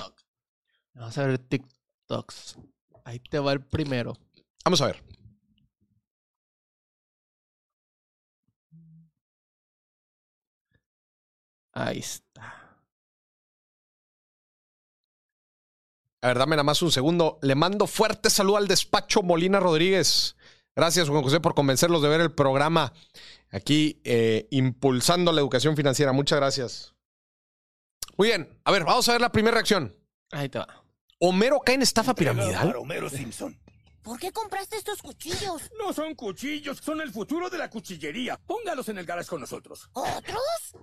Vamos 0.94 1.18
a 1.18 1.26
ver 1.26 1.38
TikToks. 1.38 2.58
Ahí 3.04 3.20
te 3.20 3.40
va 3.40 3.54
el 3.54 3.62
primero. 3.62 4.18
Vamos 4.64 4.82
a 4.82 4.88
ver. 4.88 5.04
Ahí 11.74 12.00
está. 12.00 12.62
A 16.24 16.28
ver, 16.28 16.38
dame 16.38 16.56
nada 16.56 16.64
más 16.64 16.82
un 16.82 16.92
segundo. 16.92 17.40
Le 17.42 17.56
mando 17.56 17.88
fuerte 17.88 18.30
saludo 18.30 18.58
al 18.58 18.68
despacho 18.68 19.24
Molina 19.24 19.60
Rodríguez. 19.60 20.36
Gracias, 20.76 21.10
Juan 21.10 21.24
José, 21.24 21.40
por 21.40 21.56
convencerlos 21.56 22.02
de 22.02 22.10
ver 22.10 22.22
el 22.22 22.32
programa 22.32 22.94
aquí 23.50 24.00
eh, 24.04 24.48
impulsando 24.52 25.32
la 25.32 25.42
educación 25.42 25.76
financiera. 25.76 26.12
Muchas 26.12 26.40
gracias. 26.40 26.94
Muy 28.18 28.28
bien. 28.28 28.60
A 28.64 28.72
ver, 28.72 28.84
vamos 28.84 29.08
a 29.10 29.14
ver 29.14 29.22
la 29.22 29.32
primera 29.32 29.56
reacción. 29.56 29.96
Ahí 30.32 30.48
te 30.48 30.60
va. 30.60 30.81
Homero 31.24 31.60
cae 31.60 31.76
en 31.76 31.84
estafa 31.84 32.16
piramidal. 32.16 32.66
Para 32.68 32.80
Homero 32.80 33.08
Simpson. 33.08 33.56
¿Por 34.02 34.20
qué 34.20 34.32
compraste 34.32 34.78
estos 34.78 35.04
cuchillos? 35.04 35.70
No 35.78 35.94
son 35.94 36.16
cuchillos, 36.16 36.80
son 36.84 37.00
el 37.00 37.12
futuro 37.12 37.48
de 37.48 37.60
la 37.60 37.70
cuchillería. 37.70 38.38
Póngalos 38.38 38.90
en 38.90 38.98
el 38.98 39.06
garage 39.06 39.30
con 39.30 39.40
nosotros. 39.40 39.88
¿Otros? 39.94 40.74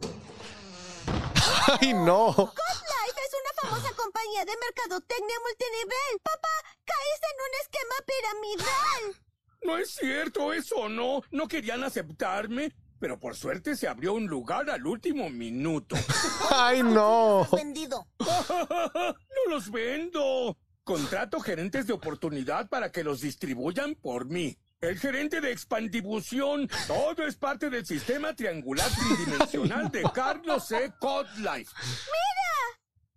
Ay, 1.80 1.93
no. 1.93 2.28
Life 2.28 3.20
es 3.26 3.34
una 3.34 3.62
famosa 3.62 3.93
compañía 3.97 4.45
de 4.45 4.53
mercadotecnia 4.64 5.34
multinivel. 5.45 6.20
Papá, 6.22 6.49
caíste 6.84 7.26
en 7.32 7.39
un 7.43 7.55
esquema 7.61 7.97
piramidal. 8.07 9.24
No 9.62 9.76
es 9.76 9.91
cierto, 9.91 10.53
eso 10.53 10.89
no. 10.89 11.22
No 11.32 11.49
querían 11.49 11.82
aceptarme. 11.82 12.72
Pero 12.99 13.18
por 13.18 13.36
suerte 13.36 13.76
se 13.76 13.88
abrió 13.88 14.14
un 14.14 14.26
lugar 14.26 14.68
al 14.70 14.86
último 14.86 15.30
minuto. 15.30 15.96
Ay, 16.51 16.82
no. 16.82 17.46
Vendido. 17.53 18.07
no 18.18 19.14
los 19.49 19.70
vendo. 19.70 20.57
Contrato 20.82 21.38
gerentes 21.40 21.86
de 21.86 21.92
oportunidad 21.92 22.68
para 22.68 22.90
que 22.90 23.05
los 23.05 23.20
distribuyan 23.20 23.94
por 23.94 24.26
mí. 24.26 24.57
El 24.80 24.99
gerente 24.99 25.40
de 25.40 25.53
expandibución. 25.53 26.68
Todo 26.86 27.26
es 27.26 27.36
parte 27.36 27.68
del 27.68 27.84
sistema 27.84 28.34
triangular 28.34 28.88
tridimensional 28.90 29.90
de 29.90 30.03
Carlos 30.14 30.66
C. 30.66 30.92
Codlife. 30.99 31.72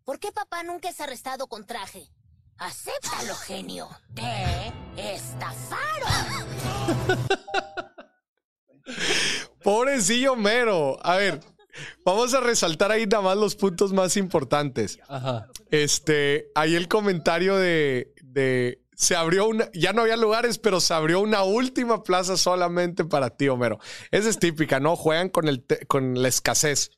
¿Por 0.04 0.20
qué 0.20 0.32
papá 0.32 0.64
nunca 0.64 0.90
es 0.90 1.00
arrestado 1.00 1.48
con 1.48 1.66
traje? 1.66 2.10
Acéptalo, 2.58 3.36
genio. 3.36 3.90
Te 4.14 4.74
estafaron. 5.16 6.48
Pobrecillo 9.64 10.34
Homero. 10.34 10.98
A 11.06 11.18
ver, 11.18 11.40
vamos 12.06 12.34
a 12.34 12.40
resaltar 12.40 12.92
ahí 12.92 13.06
nada 13.06 13.22
más 13.22 13.38
los 13.38 13.56
puntos 13.56 13.94
más 13.94 14.18
importantes. 14.18 15.00
Ajá. 15.08 15.48
Este, 15.70 16.48
ahí 16.56 16.76
el 16.76 16.88
comentario 16.88 17.58
de, 17.58 18.14
de 18.24 18.82
se 18.96 19.16
abrió 19.16 19.48
una, 19.48 19.70
ya 19.74 19.94
no 19.94 20.02
había 20.04 20.18
lugares, 20.18 20.58
pero 20.60 20.80
se 20.80 20.94
abrió 20.94 21.22
una 21.22 21.44
última 21.44 22.04
plaza 22.04 22.38
solamente 22.38 23.04
para 23.06 23.32
ti, 23.32 23.48
Homero. 23.50 23.80
Esa 24.12 24.30
es 24.30 24.38
típica, 24.38 24.80
¿no? 24.80 24.96
Juegan 24.96 25.30
con, 25.30 25.48
el 25.48 25.64
te- 25.64 25.86
con 25.88 26.22
la 26.22 26.28
escasez 26.28 26.92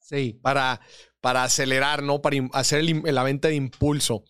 Sí. 0.00 0.38
para, 0.42 0.80
para 1.20 1.42
acelerar, 1.44 2.02
¿no? 2.02 2.22
Para 2.22 2.36
hacer 2.52 2.80
el 2.80 3.02
la 3.04 3.22
venta 3.24 3.48
de 3.48 3.54
impulso. 3.56 4.24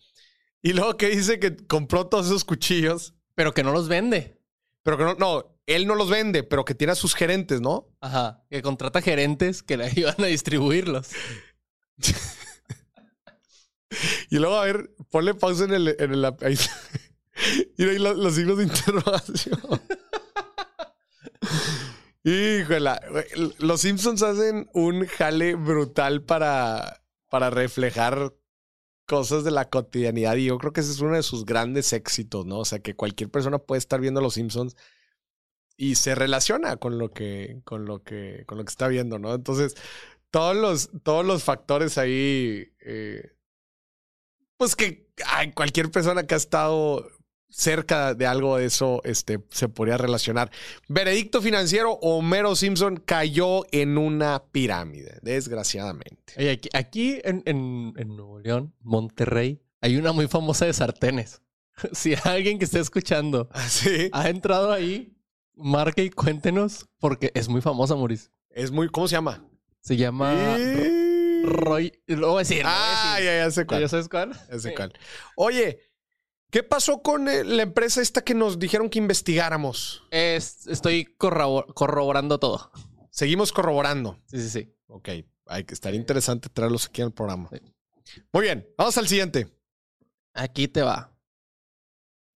Y 0.61 0.73
luego 0.73 0.97
que 0.97 1.09
dice 1.09 1.39
que 1.39 1.55
compró 1.55 2.07
todos 2.07 2.25
esos 2.27 2.43
cuchillos, 2.45 3.13
Pero 3.35 3.53
que 3.53 3.63
no 3.63 3.71
los 3.71 3.87
vende. 3.87 4.37
pero 4.83 4.97
que 4.97 5.03
no, 5.05 5.13
no, 5.15 5.58
él 5.69 5.87
no 5.87 5.95
los 5.95 6.09
vende, 6.09 6.43
pero 6.43 6.65
que 6.65 6.75
tiene 6.75 6.93
a 6.93 6.95
sus 6.95 7.15
gerentes, 7.15 7.61
¿no? 7.61 7.87
Ajá. 8.01 8.43
Que 8.49 8.61
contrata 8.61 9.01
gerentes 9.01 9.63
que 9.63 9.77
le 9.77 9.85
ayudan 9.87 10.15
a 10.19 10.25
distribuirlos. 10.25 11.09
Y 14.29 14.37
luego, 14.37 14.55
a 14.55 14.65
ver, 14.65 14.91
ponle 15.09 15.33
pausa 15.33 15.63
en 15.63 15.73
el. 15.73 15.95
En 15.99 16.13
el 16.13 16.23
ahí, 16.23 16.57
y 17.77 17.83
ahí 17.89 17.97
los, 17.97 18.17
los 18.17 18.35
signos 18.35 18.57
de 18.57 18.65
interrogación. 18.65 19.59
Híjole, 22.23 22.91
los 23.59 23.81
Simpsons 23.81 24.21
hacen 24.21 24.69
un 24.73 25.07
jale 25.07 25.55
brutal 25.55 26.21
para, 26.21 27.01
para 27.29 27.49
reflejar 27.49 28.35
cosas 29.07 29.43
de 29.43 29.51
la 29.51 29.69
cotidianidad 29.69 30.35
y 30.35 30.45
yo 30.45 30.57
creo 30.59 30.73
que 30.73 30.81
ese 30.81 30.91
es 30.91 30.99
uno 30.99 31.15
de 31.15 31.23
sus 31.23 31.45
grandes 31.45 31.93
éxitos, 31.93 32.45
¿no? 32.45 32.59
O 32.59 32.65
sea, 32.65 32.79
que 32.79 32.95
cualquier 32.95 33.31
persona 33.31 33.57
puede 33.57 33.79
estar 33.79 33.99
viendo 33.99 34.21
los 34.21 34.35
Simpsons 34.35 34.75
y 35.79 35.95
se 35.95 36.13
relaciona 36.13 36.75
con 36.75 36.97
lo 36.97 37.13
que, 37.13 37.61
con 37.63 37.85
lo 37.85 38.03
que, 38.03 38.43
con 38.45 38.57
lo 38.57 38.65
que 38.65 38.69
está 38.69 38.89
viendo, 38.89 39.17
¿no? 39.17 39.33
Entonces, 39.33 39.77
todos 40.29 40.53
los, 40.53 40.89
todos 41.03 41.25
los 41.25 41.45
factores 41.45 41.97
ahí, 41.97 42.73
eh, 42.81 43.31
pues 44.57 44.75
que 44.75 45.07
ay, 45.25 45.53
cualquier 45.53 45.89
persona 45.89 46.27
que 46.27 46.33
ha 46.33 46.37
estado 46.37 47.07
cerca 47.47 48.13
de 48.13 48.27
algo 48.27 48.57
de 48.57 48.65
eso, 48.65 48.99
este, 49.05 49.39
se 49.51 49.69
podría 49.69 49.97
relacionar. 49.97 50.51
Veredicto 50.89 51.41
financiero, 51.41 51.93
Homero 52.01 52.57
Simpson 52.57 52.97
cayó 52.97 53.65
en 53.71 53.97
una 53.97 54.43
pirámide, 54.51 55.17
desgraciadamente. 55.21 56.33
Oye, 56.37 56.51
aquí, 56.51 56.69
aquí 56.73 57.21
en, 57.23 57.41
en, 57.45 57.93
en 57.95 58.17
Nuevo 58.17 58.39
León, 58.39 58.75
Monterrey, 58.81 59.61
hay 59.79 59.95
una 59.95 60.11
muy 60.11 60.27
famosa 60.27 60.65
de 60.65 60.73
sartenes. 60.73 61.41
Si 61.93 62.13
alguien 62.25 62.59
que 62.59 62.65
esté 62.65 62.81
escuchando 62.81 63.47
Así. 63.53 64.09
ha 64.11 64.27
entrado 64.27 64.73
ahí, 64.73 65.15
marque 65.59 66.03
y 66.05 66.09
cuéntenos, 66.09 66.87
porque 66.99 67.31
es 67.35 67.47
muy 67.49 67.61
famosa, 67.61 67.95
Maurice. 67.95 68.29
Es 68.49 68.71
muy, 68.71 68.89
¿cómo 68.89 69.07
se 69.07 69.13
llama? 69.15 69.45
Se 69.81 69.95
llama 69.97 70.57
Y- 70.59 71.43
Roy. 71.45 71.93
Lo 72.07 72.29
voy 72.31 72.35
a 72.37 72.39
decir. 72.39 72.63
lo 72.63 72.69
voy 72.69 72.77
a 72.77 73.11
Ah, 73.11 73.13
decir. 73.15 73.25
ya, 73.25 73.37
ya 73.45 73.51
sé 73.51 73.65
cuál. 73.65 73.81
¿Ya 73.81 73.87
sabes 73.87 74.09
cuál? 74.09 74.33
Ya 74.49 74.59
sé 74.59 74.69
Sí. 74.69 74.75
cuál. 74.75 74.93
Oye, 75.37 75.79
¿qué 76.51 76.63
pasó 76.63 77.01
con 77.01 77.27
eh, 77.29 77.43
la 77.43 77.63
empresa 77.63 78.01
esta 78.01 78.21
que 78.23 78.33
nos 78.33 78.59
dijeron 78.59 78.89
que 78.89 78.99
investigáramos? 78.99 80.03
Es- 80.11 80.67
estoy 80.67 81.05
corrobor- 81.17 81.73
corroborando 81.73 82.39
todo. 82.39 82.71
Seguimos 83.11 83.51
corroborando. 83.53 84.19
Sí, 84.25 84.37
sí, 84.41 84.49
sí. 84.49 84.75
Ok, 84.87 85.09
hay 85.45 85.63
que 85.63 85.73
estar 85.73 85.93
interesante 85.93 86.49
traerlos 86.49 86.85
aquí 86.87 87.01
al 87.01 87.13
programa. 87.13 87.49
Sí. 88.03 88.21
Muy 88.33 88.43
bien, 88.43 88.67
vamos 88.77 88.97
al 88.97 89.07
siguiente. 89.07 89.47
Aquí 90.33 90.67
te 90.67 90.81
va. 90.81 91.15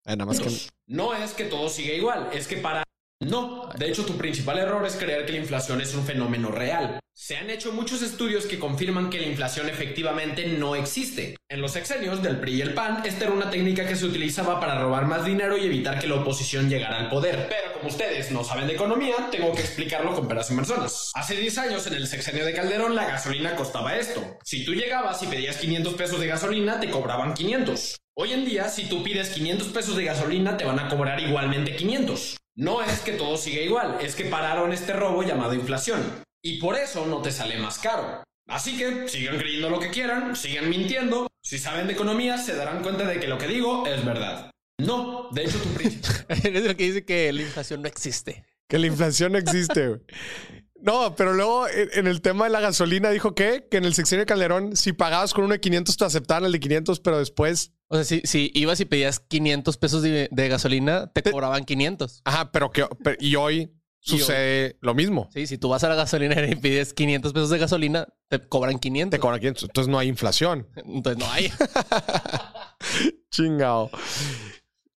Ah, 0.06 0.16
nada 0.16 0.26
más 0.26 0.40
que. 0.40 0.50
No 0.88 1.14
es 1.16 1.34
que 1.34 1.46
todo 1.46 1.70
siga 1.70 1.94
igual, 1.94 2.30
es 2.34 2.48
que 2.48 2.58
para 2.58 2.83
No, 3.26 3.70
de 3.78 3.88
hecho 3.88 4.06
tu 4.06 4.18
principal 4.18 4.60
error 4.60 4.86
es 4.86 4.96
creer 4.96 5.26
que 5.26 5.34
la 5.34 5.40
inflación 5.40 5.82
es 5.82 5.94
un 5.96 6.06
fenómeno 6.06 6.52
real. 6.52 7.00
Se 7.16 7.38
han 7.38 7.52
hecho 7.52 7.72
muchos 7.72 8.02
estudios 8.02 8.48
que 8.48 8.58
confirman 8.58 9.10
que 9.10 9.20
la 9.20 9.28
inflación 9.28 9.70
efectivamente 9.70 10.48
no 10.48 10.76
existe. 10.76 11.36
En 11.48 11.62
los 11.62 11.72
sexenios 11.72 12.24
del 12.24 12.40
PRI 12.40 12.56
y 12.56 12.62
el 12.62 12.74
PAN, 12.74 13.04
esta 13.06 13.26
era 13.26 13.34
una 13.34 13.52
técnica 13.52 13.88
que 13.88 13.96
se 13.96 14.06
utilizaba 14.06 14.60
para 14.60 14.82
robar 14.82 15.06
más 15.06 15.24
dinero 15.24 15.56
y 15.56 15.66
evitar 15.66 16.00
que 16.00 16.08
la 16.08 16.16
oposición 16.16 16.70
llegara 16.70 16.98
al 16.98 17.10
poder. 17.10 17.48
Pero 17.48 17.74
como 17.74 17.88
ustedes 17.88 18.32
no 18.32 18.44
saben 18.44 18.66
de 18.66 18.74
economía, 18.74 19.30
tengo 19.32 19.54
que 19.54 19.62
explicarlo 19.62 20.16
con 20.16 20.28
peras 20.28 20.50
y 20.50 20.56
manzanas. 20.56 21.12
Hace 21.14 21.36
10 21.36 21.58
años, 21.60 21.86
en 21.86 21.94
el 21.94 22.08
sexenio 22.08 22.46
de 22.46 22.54
Calderón, 22.54 22.96
la 22.96 23.06
gasolina 23.06 23.56
costaba 23.56 23.96
esto. 23.96 24.22
Si 24.44 24.66
tú 24.66 24.74
llegabas 24.74 25.22
y 25.22 25.28
pedías 25.28 25.58
500 25.58 25.94
pesos 25.94 26.20
de 26.20 26.28
gasolina, 26.28 26.80
te 26.80 26.90
cobraban 26.90 27.36
500. 27.36 28.00
Hoy 28.16 28.34
en 28.34 28.44
día, 28.44 28.70
si 28.70 28.90
tú 28.90 29.04
pides 29.04 29.30
500 29.30 29.68
pesos 29.70 29.96
de 29.96 30.06
gasolina, 30.06 30.58
te 30.58 30.66
van 30.66 30.80
a 30.80 30.90
cobrar 30.90 31.20
igualmente 31.20 31.76
500. 31.76 32.38
No 32.56 32.82
es 32.84 33.00
que 33.00 33.14
todo 33.14 33.36
siga 33.38 33.62
igual, 33.62 33.98
es 34.02 34.16
que 34.16 34.26
pararon 34.26 34.74
este 34.74 34.94
robo 34.94 35.24
llamado 35.24 35.54
inflación. 35.54 36.02
Y 36.44 36.60
por 36.60 36.76
eso 36.76 37.06
no 37.06 37.22
te 37.22 37.32
sale 37.32 37.58
más 37.58 37.80
caro. 37.80 38.24
Así 38.48 38.78
que 38.78 39.08
sigan 39.08 39.38
creyendo 39.38 39.70
lo 39.70 39.80
que 39.80 39.90
quieran, 39.90 40.36
sigan 40.36 40.70
mintiendo. 40.70 41.28
Si 41.42 41.58
saben 41.58 41.88
de 41.88 41.94
economía, 41.94 42.38
se 42.38 42.56
darán 42.56 42.84
cuenta 42.84 43.06
de 43.06 43.20
que 43.20 43.28
lo 43.28 43.38
que 43.38 43.48
digo 43.48 43.86
es 43.88 44.04
verdad. 44.06 44.52
No, 44.80 45.30
de 45.32 45.44
hecho 45.46 45.58
tu 45.60 45.70
príncipe. 45.74 46.26
es 46.30 46.64
lo 46.64 46.76
que 46.76 46.84
dice 46.84 47.06
que 47.06 47.32
la 47.32 47.42
inflación 47.42 47.82
no 47.82 47.88
existe. 47.88 48.46
Que 48.68 48.78
la 48.78 48.88
inflación 48.88 49.32
no 49.32 49.38
existe. 49.38 49.88
güey. 49.88 50.02
No, 50.86 51.16
pero 51.16 51.34
luego 51.34 51.68
en 51.70 51.90
en 51.94 52.08
el 52.08 52.22
tema 52.22 52.44
de 52.44 52.52
la 52.52 52.60
gasolina 52.60 53.10
dijo 53.10 53.34
que, 53.34 53.68
que 53.72 53.78
en 53.78 53.86
el 53.86 53.94
sexenio 53.94 54.24
de 54.24 54.26
Calderón, 54.26 54.76
si 54.76 54.92
pagabas 54.92 55.34
con 55.34 55.46
uno 55.46 55.54
de 55.54 55.62
500, 55.62 55.96
te 55.96 56.04
aceptaban 56.06 56.44
el 56.44 56.52
de 56.52 56.60
500, 56.60 57.00
pero 57.00 57.20
después. 57.20 57.72
O 57.88 57.96
sea, 57.96 58.04
si, 58.04 58.22
si 58.26 58.52
ibas 58.54 58.80
y 58.82 58.86
pedías 58.86 59.20
500 59.20 59.78
pesos 59.78 60.02
de, 60.02 60.28
de 60.30 60.48
gasolina, 60.50 61.10
te 61.14 61.24
cobraban 61.24 61.64
500. 61.64 62.22
Ajá, 62.26 62.52
pero 62.52 62.70
que. 62.72 62.86
pero- 63.04 63.16
y 63.20 63.36
hoy 63.38 63.72
sucede 64.00 64.78
lo 64.82 64.94
mismo. 64.94 65.30
Sí, 65.34 65.48
si 65.48 65.58
tú 65.58 65.70
vas 65.70 65.86
a 65.86 65.90
la 65.90 65.96
gasolinera 65.96 66.46
y 66.50 66.56
pides 66.56 66.94
500 66.94 67.32
pesos 67.32 67.50
de 67.50 67.58
gasolina, 67.60 68.08
te 68.28 68.46
cobran 68.46 68.78
500. 68.78 69.12
Te 69.12 69.20
cobran 69.22 69.40
500. 69.40 69.64
Entonces 69.64 69.90
no 69.90 69.98
hay 70.00 70.10
inflación. 70.10 70.68
Entonces 70.76 71.18
no 71.26 71.32
hay. 71.32 71.50
Chingado. 73.32 73.90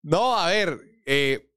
No, 0.03 0.37
a 0.39 0.47
ver, 0.49 0.80
eh, 1.07 1.51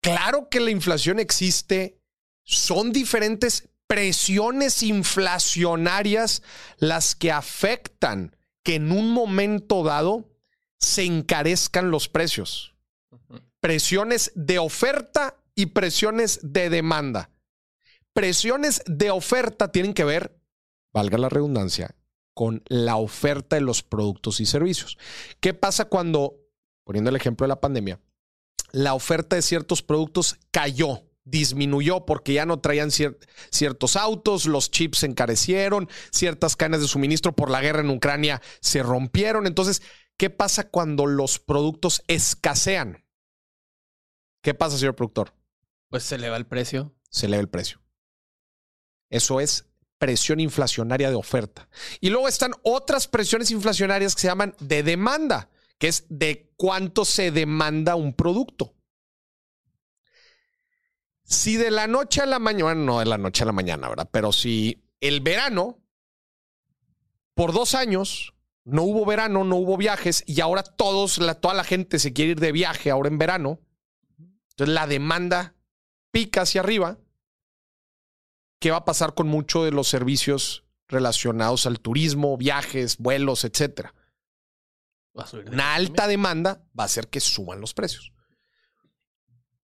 claro 0.00 0.48
que 0.48 0.60
la 0.60 0.70
inflación 0.70 1.18
existe. 1.18 2.00
Son 2.44 2.92
diferentes 2.92 3.68
presiones 3.86 4.82
inflacionarias 4.82 6.42
las 6.78 7.14
que 7.14 7.32
afectan 7.32 8.36
que 8.62 8.76
en 8.76 8.92
un 8.92 9.10
momento 9.10 9.82
dado 9.82 10.30
se 10.78 11.04
encarezcan 11.04 11.90
los 11.90 12.08
precios. 12.08 12.74
Presiones 13.60 14.32
de 14.34 14.58
oferta 14.58 15.36
y 15.54 15.66
presiones 15.66 16.40
de 16.42 16.70
demanda. 16.70 17.30
Presiones 18.12 18.82
de 18.86 19.10
oferta 19.10 19.72
tienen 19.72 19.94
que 19.94 20.04
ver, 20.04 20.38
valga 20.92 21.18
la 21.18 21.28
redundancia, 21.28 21.94
con 22.34 22.62
la 22.66 22.96
oferta 22.96 23.56
de 23.56 23.62
los 23.62 23.82
productos 23.82 24.40
y 24.40 24.46
servicios. 24.46 24.98
¿Qué 25.40 25.54
pasa 25.54 25.86
cuando, 25.86 26.36
poniendo 26.84 27.10
el 27.10 27.16
ejemplo 27.16 27.44
de 27.44 27.48
la 27.48 27.60
pandemia, 27.60 28.00
la 28.72 28.94
oferta 28.94 29.36
de 29.36 29.42
ciertos 29.42 29.82
productos 29.82 30.36
cayó, 30.50 31.02
disminuyó 31.24 32.04
porque 32.04 32.34
ya 32.34 32.46
no 32.46 32.60
traían 32.60 32.90
cier- 32.90 33.16
ciertos 33.50 33.96
autos, 33.96 34.46
los 34.46 34.70
chips 34.70 34.98
se 34.98 35.06
encarecieron, 35.06 35.88
ciertas 36.10 36.56
cadenas 36.56 36.80
de 36.82 36.88
suministro 36.88 37.34
por 37.34 37.50
la 37.50 37.60
guerra 37.60 37.80
en 37.80 37.90
Ucrania 37.90 38.40
se 38.60 38.82
rompieron. 38.82 39.46
Entonces, 39.46 39.82
¿qué 40.16 40.30
pasa 40.30 40.68
cuando 40.68 41.06
los 41.06 41.38
productos 41.38 42.02
escasean? 42.08 43.04
¿Qué 44.42 44.54
pasa, 44.54 44.76
señor 44.78 44.94
productor? 44.96 45.32
Pues 45.88 46.02
se 46.02 46.16
eleva 46.16 46.36
el 46.36 46.46
precio. 46.46 46.94
se 47.10 47.26
eleva 47.26 47.40
el 47.40 47.48
precio. 47.48 47.80
Eso 49.08 49.40
es 49.40 49.66
presión 49.98 50.40
inflacionaria 50.40 51.08
de 51.08 51.14
oferta. 51.16 51.68
Y 52.00 52.10
luego 52.10 52.28
están 52.28 52.52
otras 52.62 53.06
presiones 53.06 53.50
inflacionarias 53.50 54.14
que 54.14 54.22
se 54.22 54.26
llaman 54.26 54.54
de 54.58 54.82
demanda, 54.82 55.48
que 55.78 55.88
es 55.88 56.04
de 56.08 56.52
cuánto 56.56 57.04
se 57.04 57.30
demanda 57.30 57.94
un 57.94 58.12
producto. 58.12 58.73
Si 61.24 61.56
de 61.56 61.70
la 61.70 61.86
noche 61.86 62.20
a 62.20 62.26
la 62.26 62.38
mañana, 62.38 62.74
no 62.74 62.98
de 62.98 63.06
la 63.06 63.18
noche 63.18 63.42
a 63.42 63.46
la 63.46 63.52
mañana, 63.52 63.88
¿verdad? 63.88 64.08
Pero 64.12 64.30
si 64.32 64.84
el 65.00 65.20
verano, 65.20 65.78
por 67.34 67.52
dos 67.52 67.74
años, 67.74 68.34
no 68.64 68.82
hubo 68.82 69.04
verano, 69.04 69.44
no 69.44 69.56
hubo 69.56 69.76
viajes 69.76 70.22
y 70.26 70.40
ahora 70.40 70.62
todos, 70.62 71.18
la, 71.18 71.34
toda 71.34 71.54
la 71.54 71.64
gente 71.64 71.98
se 71.98 72.12
quiere 72.12 72.32
ir 72.32 72.40
de 72.40 72.52
viaje 72.52 72.90
ahora 72.90 73.08
en 73.08 73.18
verano, 73.18 73.60
entonces 74.50 74.74
la 74.74 74.86
demanda 74.86 75.54
pica 76.10 76.42
hacia 76.42 76.60
arriba. 76.60 76.98
¿Qué 78.60 78.70
va 78.70 78.78
a 78.78 78.84
pasar 78.84 79.14
con 79.14 79.26
muchos 79.28 79.64
de 79.64 79.72
los 79.72 79.88
servicios 79.88 80.64
relacionados 80.88 81.66
al 81.66 81.80
turismo, 81.80 82.36
viajes, 82.36 82.98
vuelos, 82.98 83.44
etcétera? 83.44 83.94
Una 85.52 85.74
alta 85.74 86.06
demanda 86.06 86.64
va 86.78 86.84
a 86.84 86.86
hacer 86.86 87.08
que 87.08 87.20
suban 87.20 87.60
los 87.60 87.74
precios. 87.74 88.13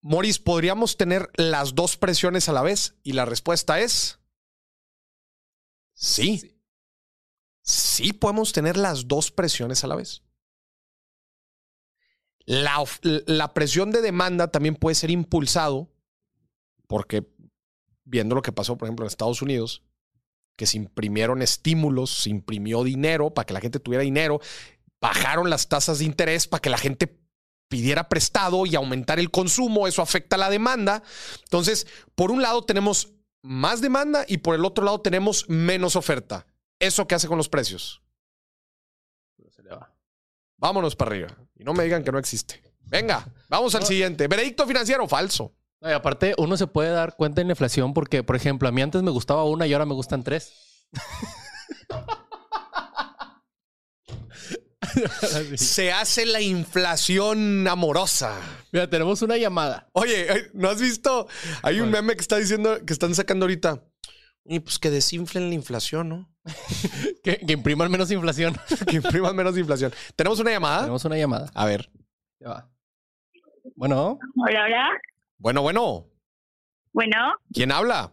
Moris, 0.02 0.38
¿podríamos 0.38 0.96
tener 0.96 1.30
las 1.36 1.74
dos 1.74 1.96
presiones 1.96 2.48
a 2.48 2.52
la 2.52 2.62
vez? 2.62 2.96
Y 3.02 3.12
la 3.12 3.24
respuesta 3.24 3.80
es 3.80 4.18
sí. 5.94 6.56
Sí 7.62 8.12
podemos 8.12 8.52
tener 8.52 8.76
las 8.76 9.06
dos 9.08 9.30
presiones 9.30 9.84
a 9.84 9.86
la 9.86 9.96
vez. 9.96 10.22
La, 12.46 12.82
la 13.02 13.52
presión 13.52 13.90
de 13.90 14.00
demanda 14.00 14.50
también 14.50 14.74
puede 14.74 14.94
ser 14.94 15.10
impulsado 15.10 15.92
porque 16.86 17.30
viendo 18.04 18.34
lo 18.34 18.42
que 18.42 18.52
pasó, 18.52 18.76
por 18.76 18.88
ejemplo, 18.88 19.04
en 19.04 19.08
Estados 19.08 19.42
Unidos, 19.42 19.84
que 20.56 20.66
se 20.66 20.76
imprimieron 20.76 21.42
estímulos, 21.42 22.10
se 22.10 22.30
imprimió 22.30 22.82
dinero 22.82 23.32
para 23.32 23.46
que 23.46 23.54
la 23.54 23.60
gente 23.60 23.78
tuviera 23.78 24.02
dinero, 24.02 24.40
bajaron 25.00 25.48
las 25.48 25.68
tasas 25.68 26.00
de 26.00 26.06
interés 26.06 26.48
para 26.48 26.60
que 26.60 26.70
la 26.70 26.78
gente 26.78 27.19
pidiera 27.70 28.08
prestado 28.08 28.66
y 28.66 28.74
aumentar 28.74 29.18
el 29.18 29.30
consumo, 29.30 29.86
eso 29.86 30.02
afecta 30.02 30.36
la 30.36 30.50
demanda. 30.50 31.02
Entonces, 31.44 31.86
por 32.14 32.30
un 32.30 32.42
lado 32.42 32.62
tenemos 32.64 33.14
más 33.42 33.80
demanda 33.80 34.26
y 34.28 34.38
por 34.38 34.54
el 34.54 34.64
otro 34.66 34.84
lado 34.84 35.00
tenemos 35.00 35.48
menos 35.48 35.96
oferta. 35.96 36.46
¿Eso 36.78 37.06
qué 37.06 37.14
hace 37.14 37.28
con 37.28 37.38
los 37.38 37.48
precios? 37.48 38.02
Se. 39.50 39.62
Vámonos 40.58 40.96
para 40.96 41.12
arriba. 41.12 41.28
Y 41.54 41.64
no 41.64 41.72
me 41.72 41.84
digan 41.84 42.04
que 42.04 42.12
no 42.12 42.18
existe. 42.18 42.60
Venga, 42.80 43.26
vamos 43.48 43.74
al 43.74 43.84
siguiente. 43.84 44.26
Veredicto 44.26 44.66
financiero 44.66 45.06
falso. 45.06 45.54
No, 45.80 45.88
y 45.88 45.92
aparte, 45.92 46.34
uno 46.36 46.56
se 46.56 46.66
puede 46.66 46.90
dar 46.90 47.16
cuenta 47.16 47.40
en 47.40 47.46
la 47.46 47.52
inflación 47.52 47.94
porque, 47.94 48.22
por 48.22 48.36
ejemplo, 48.36 48.68
a 48.68 48.72
mí 48.72 48.82
antes 48.82 49.02
me 49.02 49.10
gustaba 49.10 49.44
una 49.44 49.66
y 49.66 49.72
ahora 49.72 49.86
me 49.86 49.94
gustan 49.94 50.24
tres. 50.24 50.52
Se 55.56 55.92
hace 55.92 56.26
la 56.26 56.40
inflación 56.40 57.66
amorosa. 57.68 58.40
Mira, 58.72 58.88
tenemos 58.88 59.22
una 59.22 59.36
llamada. 59.36 59.88
Oye, 59.92 60.50
¿no 60.54 60.68
has 60.68 60.80
visto? 60.80 61.28
Hay 61.62 61.80
un 61.80 61.90
meme 61.90 62.14
que 62.14 62.20
está 62.22 62.36
diciendo, 62.36 62.78
que 62.86 62.92
están 62.92 63.14
sacando 63.14 63.44
ahorita. 63.44 63.82
Y 64.44 64.60
pues 64.60 64.78
que 64.78 64.90
desinflen 64.90 65.48
la 65.48 65.54
inflación, 65.54 66.08
¿no? 66.08 66.28
Que, 67.22 67.36
que 67.36 67.52
impriman 67.52 67.90
menos 67.90 68.10
inflación. 68.10 68.54
que 68.88 68.96
impriman 68.96 69.36
menos 69.36 69.56
inflación. 69.58 69.92
¿Tenemos 70.16 70.40
una 70.40 70.50
llamada? 70.50 70.80
Tenemos 70.80 71.04
una 71.04 71.18
llamada. 71.18 71.50
A 71.54 71.66
ver. 71.66 71.90
Ya 72.40 72.48
va. 72.48 72.70
Bueno, 73.76 74.18
Hola, 74.36 74.64
hola. 74.64 74.88
Bueno, 75.38 75.62
bueno. 75.62 76.06
Bueno, 76.92 77.16
¿Quién 77.52 77.70
habla? 77.70 78.12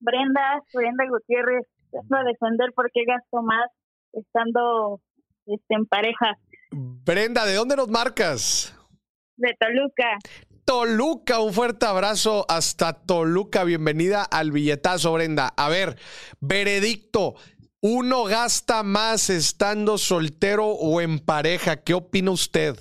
Brenda, 0.00 0.62
Brenda 0.72 1.04
Gutiérrez, 1.08 1.66
vengo 1.90 2.16
a 2.16 2.24
defender 2.24 2.72
por 2.74 2.90
qué 2.92 3.04
gasto 3.04 3.42
más 3.42 3.70
estando 4.12 5.00
este, 5.46 5.74
en 5.74 5.86
pareja 5.86 6.38
Brenda, 6.70 7.46
¿de 7.46 7.54
dónde 7.54 7.76
nos 7.76 7.88
marcas? 7.88 8.74
de 9.36 9.54
Toluca. 9.58 10.18
Toluca, 10.64 11.40
un 11.40 11.52
fuerte 11.52 11.86
abrazo 11.86 12.46
hasta 12.48 13.04
Toluca. 13.04 13.64
Bienvenida 13.64 14.24
al 14.24 14.50
billetazo, 14.50 15.12
Brenda. 15.12 15.48
A 15.56 15.68
ver, 15.68 15.96
veredicto. 16.40 17.34
¿Uno 17.82 18.24
gasta 18.24 18.82
más 18.82 19.28
estando 19.28 19.98
soltero 19.98 20.68
o 20.68 21.02
en 21.02 21.18
pareja? 21.18 21.82
¿Qué 21.84 21.92
opina 21.92 22.30
usted? 22.30 22.76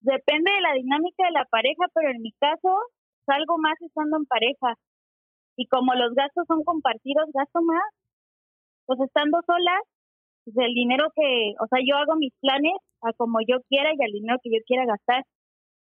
Depende 0.00 0.50
de 0.50 0.60
la 0.62 0.72
dinámica 0.74 1.24
de 1.24 1.32
la 1.32 1.44
pareja, 1.44 1.84
pero 1.94 2.10
en 2.10 2.22
mi 2.22 2.32
caso 2.32 2.70
salgo 3.26 3.58
más 3.58 3.74
estando 3.82 4.16
en 4.16 4.24
pareja. 4.24 4.74
Y 5.56 5.66
como 5.68 5.94
los 5.94 6.14
gastos 6.14 6.44
son 6.48 6.64
compartidos, 6.64 7.28
gasto 7.34 7.60
más. 7.60 7.84
Pues 8.86 9.00
estando 9.00 9.38
sola, 9.46 9.78
pues 10.44 10.56
el 10.56 10.74
dinero 10.74 11.08
que, 11.14 11.54
o 11.60 11.66
sea, 11.68 11.78
yo 11.86 11.96
hago 11.96 12.16
mis 12.16 12.32
planes 12.40 12.74
a 13.02 13.12
como 13.14 13.38
yo 13.46 13.58
quiera 13.68 13.90
y 13.92 14.04
al 14.04 14.12
dinero 14.12 14.38
que 14.42 14.50
yo 14.50 14.58
quiera 14.66 14.84
gastar. 14.86 15.24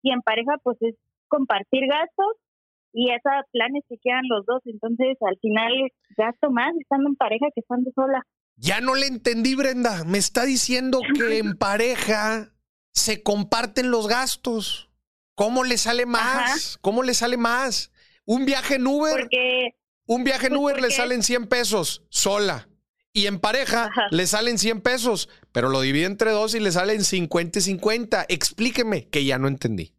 Y 0.01 0.11
en 0.11 0.21
pareja, 0.21 0.57
pues 0.63 0.77
es 0.81 0.95
compartir 1.27 1.87
gastos 1.87 2.37
y 2.93 3.11
esos 3.11 3.45
planes 3.51 3.83
que 3.89 3.97
quedan 4.01 4.23
los 4.29 4.45
dos. 4.45 4.61
Entonces, 4.65 5.17
al 5.21 5.37
final, 5.39 5.71
gasto 6.17 6.49
más 6.51 6.71
estando 6.79 7.09
en 7.09 7.15
pareja 7.15 7.47
que 7.53 7.61
estando 7.61 7.91
sola. 7.93 8.23
Ya 8.57 8.79
no 8.79 8.95
le 8.95 9.07
entendí, 9.07 9.55
Brenda. 9.55 10.03
Me 10.05 10.17
está 10.17 10.45
diciendo 10.45 11.01
que 11.13 11.37
en 11.39 11.57
pareja 11.57 12.53
se 12.91 13.21
comparten 13.23 13.91
los 13.91 14.07
gastos. 14.07 14.89
¿Cómo 15.35 15.65
le 15.65 15.77
sale 15.77 16.05
más? 16.05 16.77
¿Cómo 16.81 17.03
le 17.03 17.13
sale 17.13 17.35
más? 17.35 17.91
Un 18.23 18.45
viaje 18.45 18.75
en 18.75 18.87
Uber, 18.87 19.19
Porque, 19.19 19.75
un 20.07 20.23
viaje 20.23 20.47
en 20.47 20.53
pues, 20.53 20.61
Uber 20.61 20.81
le 20.81 20.91
salen 20.91 21.21
100 21.21 21.47
pesos 21.47 22.05
sola. 22.09 22.69
Y 23.15 23.27
en 23.27 23.39
pareja 23.39 23.85
Ajá. 23.85 24.07
le 24.11 24.27
salen 24.27 24.57
100 24.57 24.81
pesos, 24.81 25.29
pero 25.53 25.69
lo 25.69 25.79
divide 25.79 26.05
entre 26.05 26.31
dos 26.31 26.53
y 26.53 26.59
le 26.59 26.71
salen 26.71 27.01
50 27.01 27.59
y 27.59 27.61
50. 27.61 28.25
Explíqueme, 28.27 29.07
que 29.09 29.23
ya 29.23 29.37
no 29.39 29.47
entendí. 29.47 29.93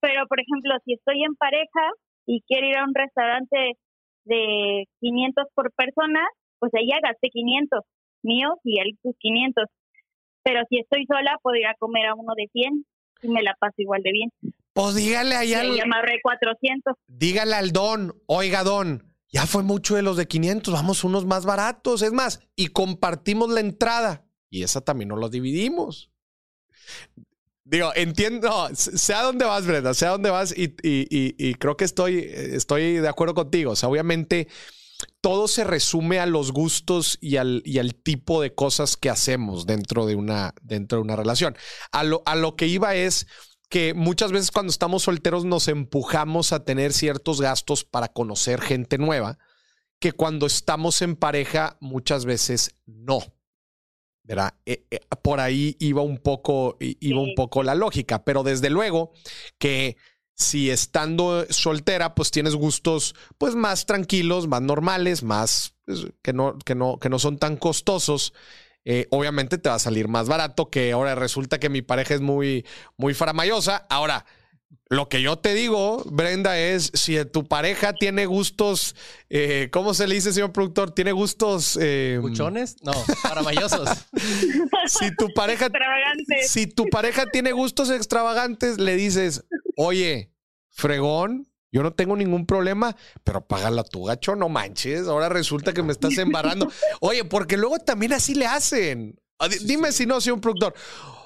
pero 0.00 0.26
por 0.28 0.38
ejemplo, 0.38 0.74
si 0.84 0.92
estoy 0.92 1.24
en 1.24 1.34
pareja 1.34 1.80
y 2.26 2.42
quiero 2.46 2.66
ir 2.68 2.76
a 2.76 2.84
un 2.84 2.94
restaurante 2.94 3.56
de 4.26 4.84
500 5.00 5.46
por 5.54 5.72
persona, 5.72 6.20
pues 6.58 6.72
ella 6.74 6.98
gaste 7.02 7.30
500 7.30 7.80
míos 8.22 8.52
y 8.64 8.80
él 8.80 8.98
sus 9.02 9.14
500. 9.18 9.64
Pero 10.42 10.60
si 10.68 10.80
estoy 10.80 11.06
sola, 11.06 11.38
puedo 11.42 11.56
ir 11.56 11.66
a 11.66 11.74
comer 11.78 12.04
a 12.06 12.14
uno 12.14 12.34
de 12.36 12.48
100 12.52 12.84
y 13.22 13.28
me 13.28 13.42
la 13.42 13.54
paso 13.58 13.76
igual 13.78 14.02
de 14.02 14.12
bien. 14.12 14.30
Pues 14.74 14.94
dígale 14.94 15.36
allá, 15.36 15.62
ya 15.64 15.86
me 15.86 15.96
ahorré 15.96 16.20
400. 16.22 16.96
dígale 17.08 17.54
al 17.54 17.72
don, 17.72 18.12
oiga 18.26 18.62
don, 18.62 19.13
ya 19.34 19.46
fue 19.48 19.64
mucho 19.64 19.96
de 19.96 20.02
los 20.02 20.16
de 20.16 20.28
500, 20.28 20.72
vamos 20.72 21.02
unos 21.02 21.26
más 21.26 21.44
baratos. 21.44 22.02
Es 22.02 22.12
más, 22.12 22.38
y 22.54 22.68
compartimos 22.68 23.50
la 23.50 23.58
entrada. 23.60 24.24
Y 24.48 24.62
esa 24.62 24.80
también 24.80 25.08
no 25.08 25.16
lo 25.16 25.28
dividimos. 25.28 26.12
Digo, 27.64 27.90
entiendo, 27.96 28.68
sé 28.74 29.12
a 29.14 29.22
dónde 29.22 29.44
vas, 29.44 29.66
Brenda, 29.66 29.92
sé 29.94 30.06
a 30.06 30.10
dónde 30.10 30.30
vas 30.30 30.52
y, 30.56 30.74
y- 30.82 31.34
y- 31.38 31.54
creo 31.54 31.76
que 31.76 31.84
estoy, 31.84 32.18
estoy 32.18 32.94
de 32.98 33.08
acuerdo 33.08 33.34
contigo. 33.34 33.72
O 33.72 33.76
sea, 33.76 33.88
obviamente 33.88 34.46
todo 35.20 35.48
se 35.48 35.64
resume 35.64 36.20
a 36.20 36.26
los 36.26 36.52
gustos 36.52 37.18
y 37.20 37.36
al, 37.38 37.62
y 37.64 37.78
al 37.78 37.94
tipo 37.96 38.40
de 38.40 38.54
cosas 38.54 38.96
que 38.96 39.10
hacemos 39.10 39.66
dentro 39.66 40.06
de 40.06 40.14
una, 40.14 40.54
dentro 40.62 40.98
de 40.98 41.02
una 41.02 41.16
relación. 41.16 41.56
A 41.90 42.04
lo, 42.04 42.22
a 42.26 42.36
lo 42.36 42.54
que 42.54 42.66
iba 42.68 42.94
es 42.94 43.26
que 43.74 43.92
muchas 43.92 44.30
veces 44.30 44.52
cuando 44.52 44.70
estamos 44.70 45.02
solteros 45.02 45.44
nos 45.44 45.66
empujamos 45.66 46.52
a 46.52 46.64
tener 46.64 46.92
ciertos 46.92 47.40
gastos 47.40 47.82
para 47.82 48.06
conocer 48.06 48.60
gente 48.60 48.98
nueva, 48.98 49.36
que 49.98 50.12
cuando 50.12 50.46
estamos 50.46 51.02
en 51.02 51.16
pareja 51.16 51.76
muchas 51.80 52.24
veces 52.24 52.76
no. 52.86 53.18
¿Verdad? 54.22 54.54
Eh, 54.64 54.86
eh, 54.92 55.00
por 55.22 55.40
ahí 55.40 55.76
iba 55.80 56.02
un 56.02 56.18
poco, 56.18 56.76
iba 56.78 57.20
un 57.20 57.34
poco 57.34 57.64
la 57.64 57.74
lógica, 57.74 58.24
pero 58.24 58.44
desde 58.44 58.70
luego 58.70 59.10
que 59.58 59.96
si 60.36 60.70
estando 60.70 61.44
soltera, 61.50 62.14
pues 62.14 62.30
tienes 62.30 62.54
gustos 62.54 63.16
pues 63.38 63.56
más 63.56 63.86
tranquilos, 63.86 64.46
más 64.46 64.62
normales, 64.62 65.24
más 65.24 65.74
pues, 65.84 66.06
que 66.22 66.32
no, 66.32 66.60
que 66.60 66.76
no, 66.76 67.00
que 67.00 67.08
no 67.08 67.18
son 67.18 67.38
tan 67.38 67.56
costosos. 67.56 68.34
Eh, 68.84 69.06
obviamente 69.10 69.58
te 69.58 69.68
va 69.68 69.76
a 69.76 69.80
salir 69.80 70.08
más 70.08 70.28
barato 70.28 70.70
que 70.70 70.92
ahora 70.92 71.14
resulta 71.14 71.58
que 71.58 71.68
mi 71.68 71.82
pareja 71.82 72.14
es 72.14 72.20
muy, 72.20 72.66
muy 72.96 73.14
faramayosa. 73.14 73.86
Ahora, 73.88 74.26
lo 74.88 75.08
que 75.08 75.22
yo 75.22 75.38
te 75.38 75.54
digo, 75.54 76.02
Brenda, 76.10 76.58
es 76.58 76.90
si 76.94 77.22
tu 77.24 77.46
pareja 77.46 77.94
tiene 77.94 78.26
gustos, 78.26 78.94
eh, 79.30 79.68
¿cómo 79.72 79.94
se 79.94 80.06
le 80.06 80.14
dice, 80.16 80.32
señor 80.32 80.52
productor? 80.52 80.92
Tiene 80.92 81.12
gustos. 81.12 81.78
eh, 81.80 82.18
¿Cuchones? 82.20 82.76
No, 82.82 82.92
maravillosos. 83.24 83.88
si 84.86 85.14
tu 85.16 85.28
pareja 85.34 85.68
si 86.46 86.66
tu 86.66 86.86
pareja 86.90 87.24
tiene 87.26 87.52
gustos 87.52 87.90
extravagantes, 87.90 88.78
le 88.78 88.96
dices, 88.96 89.44
oye, 89.76 90.32
fregón, 90.70 91.48
yo 91.74 91.82
no 91.82 91.92
tengo 91.92 92.14
ningún 92.16 92.46
problema, 92.46 92.96
pero 93.24 93.46
págala 93.46 93.82
tu 93.84 94.04
gacho, 94.04 94.36
no 94.36 94.48
manches. 94.48 95.08
Ahora 95.08 95.28
resulta 95.28 95.72
que 95.74 95.82
me 95.82 95.92
estás 95.92 96.16
embarrando. 96.18 96.70
Oye, 97.00 97.24
porque 97.24 97.56
luego 97.56 97.78
también 97.80 98.12
así 98.12 98.34
le 98.34 98.46
hacen. 98.46 99.20
Ah, 99.40 99.48
di- 99.48 99.58
Dime 99.66 99.90
si 99.92 100.06
no, 100.06 100.20
señor 100.20 100.40
productor. 100.40 100.72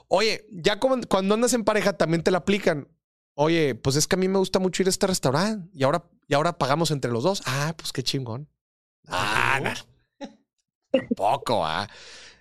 Oye, 0.08 0.46
ya 0.50 0.80
cuando 0.80 1.34
andas 1.34 1.52
en 1.52 1.64
pareja 1.64 1.92
también 1.92 2.22
te 2.22 2.30
la 2.30 2.38
aplican. 2.38 2.88
Oye, 3.34 3.74
pues 3.74 3.94
es 3.96 4.08
que 4.08 4.16
a 4.16 4.18
mí 4.18 4.26
me 4.26 4.38
gusta 4.38 4.58
mucho 4.58 4.82
ir 4.82 4.88
a 4.88 4.90
este 4.90 5.06
restaurante 5.06 5.68
y 5.74 5.84
ahora, 5.84 6.02
y 6.26 6.34
ahora 6.34 6.56
pagamos 6.58 6.90
entre 6.90 7.12
los 7.12 7.22
dos. 7.22 7.42
Ah, 7.44 7.74
pues 7.76 7.92
qué 7.92 8.02
chingón. 8.02 8.48
Ah, 9.06 9.60
no. 9.62 10.26
Tampoco, 10.90 11.64
ah. 11.66 11.88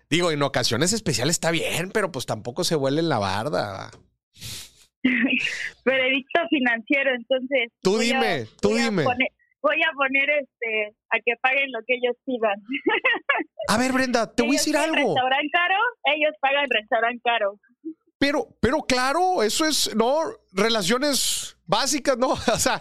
Digo, 0.10 0.32
en 0.32 0.42
ocasiones 0.42 0.94
especiales 0.94 1.36
está 1.36 1.52
bien, 1.52 1.92
pero 1.92 2.12
pues 2.12 2.26
tampoco 2.26 2.64
se 2.64 2.76
vuelve 2.76 3.02
en 3.02 3.10
la 3.10 3.20
barda. 3.20 3.92
Veredicto 5.86 6.42
financiero, 6.50 7.12
entonces. 7.16 7.72
Tú 7.82 7.96
voy 7.98 8.12
a- 8.12 8.20
dime, 8.20 8.46
tú 8.62 8.70
voy 8.72 8.80
a 8.82 8.86
dime. 8.90 9.04
poner- 9.04 9.32
voy 9.62 9.82
a 9.82 9.92
poner 9.96 10.30
este 10.42 10.96
a 11.10 11.18
que 11.26 11.34
paguen 11.42 11.72
lo 11.72 11.80
que 11.86 11.96
ellos 11.96 12.16
pidan. 12.26 12.56
A 13.68 13.78
ver, 13.78 13.92
Brenda, 13.92 14.34
te 14.34 14.44
voy 14.44 14.56
a 14.56 14.60
decir 14.60 14.78
algo. 14.78 14.96
Restaurante 14.96 15.50
caro, 15.52 15.76
ellos 16.16 16.34
pagan 16.40 16.66
restaurante 16.70 17.22
caro. 17.24 17.60
Pero, 18.20 18.48
pero 18.62 18.78
claro, 18.82 19.44
eso 19.44 19.66
es, 19.66 19.96
no, 19.96 20.22
relaciones 20.52 21.56
básicas, 21.66 22.18
¿no? 22.18 22.30
O 22.54 22.58
sea, 22.58 22.80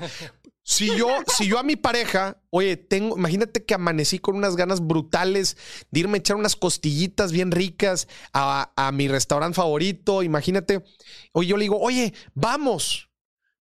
si 0.69 0.89
yo, 0.97 1.07
si 1.29 1.47
yo 1.47 1.61
a 1.61 1.63
mi 1.63 1.77
pareja, 1.77 2.43
oye, 2.51 2.77
tengo, 2.77 3.17
imagínate 3.17 3.65
que 3.65 3.73
amanecí 3.73 4.19
con 4.19 4.35
unas 4.35 4.57
ganas 4.57 4.85
brutales 4.85 5.57
de 5.93 6.01
irme 6.01 6.17
a 6.17 6.19
echar 6.19 6.37
unas 6.37 6.57
costillitas 6.57 7.31
bien 7.31 7.53
ricas 7.53 8.09
a, 8.33 8.91
mi 8.93 9.07
restaurante 9.07 9.55
favorito, 9.55 10.25
imagínate, 10.25 10.83
oye, 11.31 11.49
yo 11.49 11.57
le 11.57 11.63
digo, 11.63 11.79
oye, 11.79 12.13
vamos. 12.35 13.09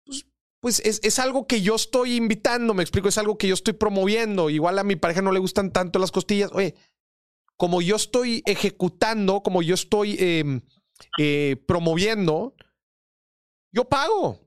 Pues, 0.06 0.26
pues 0.62 0.80
es, 0.86 1.02
es 1.04 1.20
algo 1.20 1.46
que 1.46 1.62
yo 1.62 1.76
estoy 1.76 2.16
invitando, 2.16 2.74
me 2.74 2.84
explico, 2.84 3.10
es 3.10 3.18
algo 3.18 3.38
que 3.38 3.50
yo 3.50 3.54
estoy 3.54 3.74
promoviendo. 3.74 4.50
Igual 4.50 4.80
a 4.80 4.86
mi 4.86 4.96
pareja 4.96 5.22
no 5.22 5.34
le 5.34 5.40
gustan 5.40 5.74
tanto 5.74 6.00
las 6.00 6.12
costillas. 6.12 6.52
Oye, 6.54 6.74
como 7.58 7.82
yo 7.82 7.98
estoy 7.98 8.44
ejecutando, 8.46 9.44
como 9.44 9.62
yo 9.62 9.76
estoy 9.76 10.16
eh, 10.22 10.62
eh, 11.20 11.58
promoviendo, 11.68 12.56
yo 13.74 13.84
pago. 13.90 14.40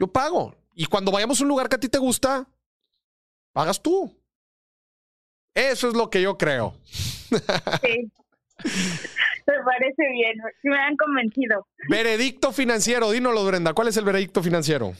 Yo 0.00 0.08
pago. 0.08 0.56
Y 0.74 0.86
cuando 0.86 1.12
vayamos 1.12 1.40
a 1.40 1.42
un 1.42 1.48
lugar 1.48 1.68
que 1.68 1.76
a 1.76 1.80
ti 1.80 1.88
te 1.88 1.98
gusta, 1.98 2.46
pagas 3.52 3.80
tú. 3.82 4.14
Eso 5.54 5.88
es 5.88 5.94
lo 5.94 6.08
que 6.08 6.22
yo 6.22 6.38
creo. 6.38 6.74
Sí. 7.82 8.10
Me 9.46 9.54
parece 9.64 10.02
bien, 10.12 10.40
sí 10.60 10.68
me 10.68 10.78
han 10.78 10.96
convencido. 10.96 11.66
Veredicto 11.88 12.52
financiero, 12.52 13.10
dínoslo, 13.10 13.44
Brenda. 13.44 13.72
¿Cuál 13.72 13.88
es 13.88 13.96
el 13.96 14.04
veredicto 14.04 14.40
financiero? 14.40 14.92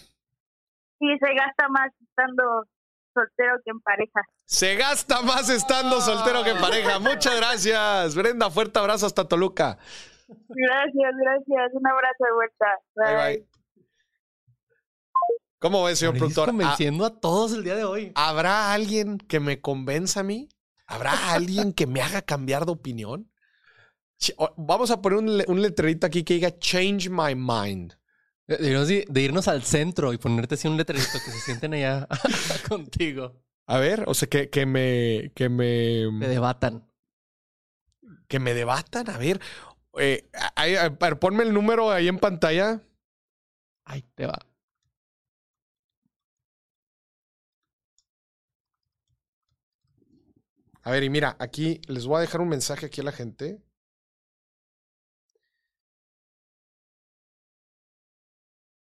Sí, 0.99 1.07
se 1.21 1.35
gasta 1.35 1.69
más 1.69 1.93
estando 2.01 2.67
soltero 3.15 3.55
que 3.65 3.71
en 3.71 3.81
pareja. 3.81 4.21
Se 4.45 4.75
gasta 4.75 5.23
más 5.23 5.49
estando 5.49 6.01
soltero 6.01 6.43
que 6.43 6.51
en 6.51 6.61
pareja. 6.61 6.99
Muchas 6.99 7.37
gracias, 7.37 8.17
Brenda. 8.17 8.51
Fuerte 8.51 8.79
abrazo 8.79 9.07
hasta 9.07 9.29
Toluca. 9.29 9.79
Gracias, 10.29 11.13
gracias. 11.21 11.73
Un 11.75 11.87
abrazo 11.87 12.25
de 12.25 12.33
vuelta. 12.33 12.79
Bye, 12.97 13.37
bye. 13.37 13.47
¿Cómo 15.63 15.85
ves, 15.85 16.01
señor 16.01 16.17
productor? 16.19 16.49
Convenciendo 16.49 17.05
a 17.07 17.21
todos 17.21 17.53
el 17.53 17.63
día 17.63 17.77
de 17.77 17.85
hoy. 17.85 18.11
¿Habrá 18.17 18.73
alguien 18.75 19.17
que 19.17 19.39
me 19.39 19.61
convenza 19.61 20.21
a 20.21 20.23
mí? 20.25 20.49
¿Habrá 20.87 21.33
alguien 21.33 21.73
que 21.73 21.87
me 21.87 22.03
haga 22.03 22.21
cambiar 22.21 22.67
de 22.67 22.73
opinión? 22.73 23.31
Vamos 24.57 24.91
a 24.91 25.01
poner 25.01 25.19
un, 25.21 25.39
le- 25.39 25.45
un 25.47 25.63
letrerito 25.63 26.07
aquí 26.07 26.25
que 26.25 26.35
diga 26.35 26.59
Change 26.59 27.09
my 27.11 27.35
mind. 27.37 27.95
De, 28.49 29.07
de 29.09 29.21
irnos 29.23 29.47
al 29.47 29.63
centro 29.63 30.13
y 30.13 30.19
ponerte 30.19 30.57
así 30.57 30.67
un 30.67 30.77
letrerito 30.77 31.13
que 31.25 31.31
se 31.31 31.41
sienten 31.41 31.75
allá 31.75 32.09
contigo. 32.69 33.41
A 33.69 33.79
ver, 33.79 34.05
o 34.09 34.15
sea, 34.15 34.29
que, 34.29 34.51
que 34.51 34.67
me. 34.67 35.31
Que 35.37 35.45
Te 35.45 35.49
me. 35.49 36.27
debatan. 36.29 36.85
Que 38.27 38.41
me 38.41 38.53
debatan. 38.53 39.09
A 39.11 39.17
ver. 39.17 39.41
eh, 39.99 40.29
a 40.57 40.89
ver, 40.89 41.19
ponme 41.21 41.45
el 41.45 41.55
número 41.55 41.91
ahí 41.93 42.09
en 42.09 42.19
pantalla. 42.19 42.83
Ahí 43.85 44.03
te 44.17 44.27
va. 44.27 44.39
A 50.83 50.91
ver, 50.91 51.05
y 51.05 51.11
mira, 51.11 51.37
aquí 51.39 51.81
les 51.87 52.07
voy 52.07 52.19
a 52.19 52.21
dejar 52.21 52.41
un 52.41 52.49
mensaje 52.49 52.87
aquí 52.87 53.01
a 53.01 53.05
la 53.05 53.13
gente. 53.13 53.63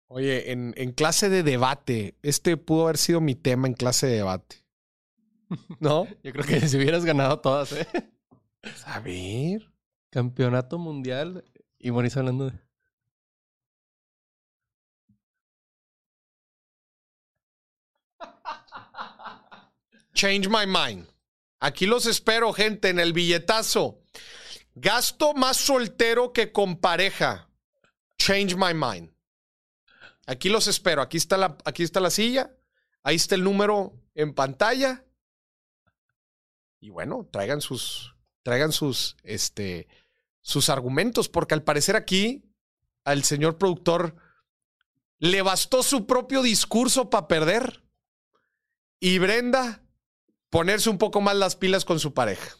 Oye, 0.08 0.52
en, 0.52 0.72
en 0.76 0.92
clase 0.92 1.28
de 1.28 1.42
debate, 1.42 2.16
este 2.22 2.56
pudo 2.56 2.84
haber 2.84 2.98
sido 2.98 3.20
mi 3.20 3.34
tema 3.34 3.66
en 3.66 3.74
clase 3.74 4.06
de 4.06 4.16
debate. 4.16 4.64
¿No? 5.80 6.06
Yo 6.22 6.32
creo 6.32 6.44
que 6.44 6.60
si 6.68 6.76
hubieras 6.76 7.04
ganado 7.04 7.40
todas, 7.40 7.72
¿eh? 7.72 7.86
A 8.86 9.00
ver. 9.00 9.70
Campeonato 10.10 10.78
mundial 10.78 11.44
y 11.78 11.90
Mauricio 11.90 12.20
hablando 12.20 12.50
de... 12.50 12.64
Change 20.14 20.48
my 20.48 20.64
mind. 20.64 21.13
Aquí 21.64 21.86
los 21.86 22.04
espero, 22.04 22.52
gente, 22.52 22.90
en 22.90 23.00
el 23.00 23.14
billetazo. 23.14 24.02
Gasto 24.74 25.32
más 25.32 25.56
soltero 25.56 26.34
que 26.34 26.52
con 26.52 26.76
pareja. 26.76 27.48
Change 28.18 28.54
my 28.54 28.74
mind. 28.74 29.10
Aquí 30.26 30.50
los 30.50 30.66
espero. 30.66 31.00
Aquí 31.00 31.16
está 31.16 31.38
la, 31.38 31.56
aquí 31.64 31.82
está 31.82 32.00
la 32.00 32.10
silla. 32.10 32.54
Ahí 33.02 33.16
está 33.16 33.34
el 33.34 33.44
número 33.44 33.94
en 34.14 34.34
pantalla. 34.34 35.06
Y 36.80 36.90
bueno, 36.90 37.26
traigan 37.32 37.62
sus, 37.62 38.14
traigan 38.42 38.70
sus, 38.70 39.16
este, 39.22 39.88
sus 40.42 40.68
argumentos, 40.68 41.30
porque 41.30 41.54
al 41.54 41.62
parecer 41.62 41.96
aquí 41.96 42.44
al 43.04 43.24
señor 43.24 43.56
productor 43.56 44.16
le 45.16 45.40
bastó 45.40 45.82
su 45.82 46.06
propio 46.06 46.42
discurso 46.42 47.08
para 47.08 47.26
perder. 47.26 47.84
Y 49.00 49.18
Brenda, 49.18 49.83
ponerse 50.54 50.88
un 50.88 50.98
poco 50.98 51.20
más 51.20 51.34
las 51.34 51.56
pilas 51.56 51.84
con 51.84 51.98
su 51.98 52.14
pareja. 52.14 52.56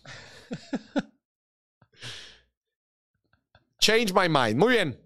Change 3.79 4.13
my 4.13 4.29
mind. 4.29 4.57
Muy 4.57 4.73
bien. 4.73 5.01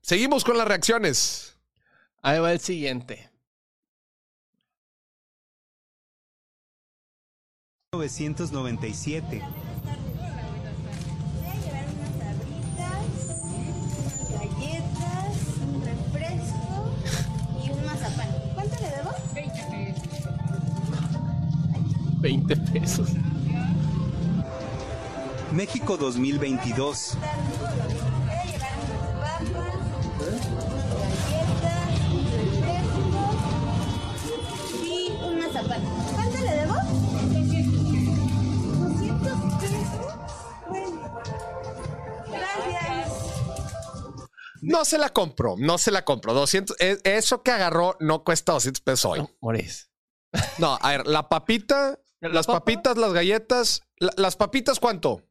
Seguimos 0.00 0.44
con 0.44 0.56
las 0.56 0.68
reacciones. 0.68 1.58
Ahí 2.22 2.38
va 2.38 2.52
el 2.52 2.60
siguiente. 2.60 3.28
1997. 7.94 9.42
20 22.38 22.56
pesos. 22.72 23.08
México 25.52 25.96
2022. 25.96 27.16
Voy 27.16 27.28
a 28.34 28.44
llevar 28.44 28.76
unas 28.82 29.14
papas, 29.20 29.74
galletas, 30.98 31.88
un 32.12 32.24
refresco 32.32 33.22
y 34.84 35.12
un 35.24 35.38
mazapán. 35.38 35.82
¿Cuánto 36.14 36.38
le 36.40 36.52
debo? 36.56 36.74
200 38.88 39.38
pesos. 39.60 40.04
No 44.62 44.84
se 44.84 44.98
la 44.98 45.10
compro, 45.10 45.54
no 45.58 45.78
se 45.78 45.90
la 45.92 46.04
compro. 46.04 46.34
200, 46.34 46.76
e- 46.80 46.98
eso 47.04 47.42
que 47.42 47.52
agarró 47.52 47.96
no 48.00 48.24
cuesta 48.24 48.52
200 48.54 48.80
pesos 48.80 49.04
hoy. 49.04 49.28
Moris. 49.40 49.88
No, 50.58 50.76
a 50.80 50.88
ver, 50.90 51.06
la 51.06 51.28
papita, 51.28 51.90
¿La 51.90 52.03
las 52.32 52.46
papa? 52.46 52.60
papitas, 52.60 52.96
las 52.96 53.12
galletas. 53.12 53.82
la- 53.98 54.12
las 54.16 54.36
papitas, 54.36 54.78
¿cuánto? 54.80 55.22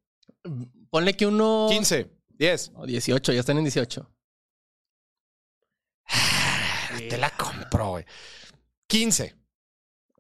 Ponle 0.90 1.16
que 1.16 1.26
uno. 1.26 1.68
15, 1.70 2.12
10. 2.30 2.72
o 2.76 2.86
18, 2.86 3.34
ya 3.34 3.40
están 3.40 3.58
en 3.58 3.64
18. 3.64 4.10
Te 7.10 7.18
la 7.18 7.30
compro, 7.32 7.90
güey. 7.90 8.06
15. 8.88 9.36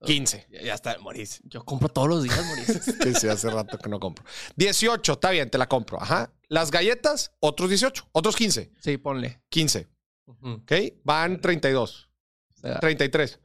15. 0.05 0.47
Ya, 0.49 0.61
ya 0.61 0.74
está, 0.74 0.97
Moris. 0.99 1.39
Yo 1.45 1.63
compro 1.63 1.88
todos 1.88 2.09
los 2.09 2.24
días, 2.24 2.45
Moris. 2.45 2.67
Sí, 3.03 3.13
sí, 3.13 3.28
hace 3.28 3.49
rato 3.49 3.78
que 3.78 3.89
no 3.89 3.99
compro. 3.99 4.26
18, 4.57 5.13
está 5.13 5.30
bien, 5.30 5.49
te 5.49 5.57
la 5.57 5.67
compro. 5.69 6.01
Ajá. 6.01 6.34
Las 6.49 6.71
galletas, 6.71 7.32
otros 7.39 7.69
18, 7.69 8.09
otros 8.11 8.36
15. 8.36 8.71
sí, 8.80 8.97
ponle. 8.97 9.41
15, 9.49 9.88
Ujú. 10.26 10.49
¿ok? 10.63 10.71
Van 11.03 11.39
32, 11.39 12.09
O 12.55 12.59
sea, 12.59 12.80
33. 12.80 13.39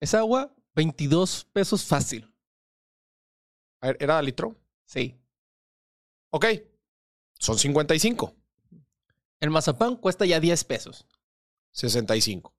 esa 0.00 0.18
agua, 0.18 0.52
22 0.74 1.46
pesos 1.52 1.84
fácil. 1.84 2.29
A 3.80 3.88
ver, 3.88 3.96
¿era 4.00 4.20
litro? 4.22 4.56
Sí. 4.84 5.18
Ok. 6.30 6.46
Son 7.38 7.58
55, 7.58 8.34
El 9.40 9.50
mazapán 9.50 9.96
cuesta 9.96 10.26
ya 10.26 10.38
10 10.38 10.64
pesos. 10.64 11.06
65. 11.72 12.54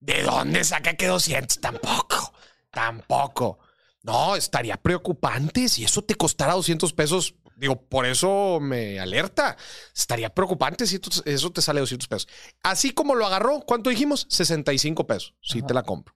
¿De 0.00 0.22
dónde 0.22 0.62
saca 0.64 0.94
que 0.94 1.06
200? 1.06 1.60
Tampoco. 1.60 2.34
Tampoco. 2.70 3.58
No, 4.02 4.36
estaría 4.36 4.76
preocupante 4.76 5.68
si 5.70 5.84
eso 5.84 6.02
te 6.02 6.14
costara 6.14 6.52
200 6.52 6.92
pesos. 6.92 7.34
Digo, 7.56 7.80
por 7.80 8.04
eso 8.04 8.58
me 8.60 9.00
alerta. 9.00 9.56
Estaría 9.96 10.28
preocupante 10.34 10.86
si 10.86 11.00
eso 11.24 11.52
te 11.52 11.62
sale 11.62 11.80
200 11.80 12.08
pesos. 12.08 12.28
Así 12.62 12.90
como 12.90 13.14
lo 13.14 13.24
agarró, 13.24 13.60
¿cuánto 13.60 13.88
dijimos? 13.88 14.26
65 14.28 15.06
pesos. 15.06 15.34
Sí, 15.40 15.58
Ajá. 15.60 15.68
te 15.68 15.74
la 15.74 15.82
compro. 15.84 16.14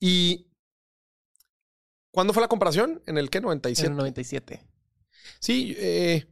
¿Y 0.00 0.47
cuándo 2.18 2.32
fue 2.32 2.40
la 2.40 2.48
comparación? 2.48 3.00
¿En 3.06 3.16
el 3.16 3.30
qué? 3.30 3.38
En 3.38 3.44
97. 3.44 3.86
el 3.86 3.96
97. 3.96 4.64
Sí, 5.38 5.76
eh, 5.78 6.26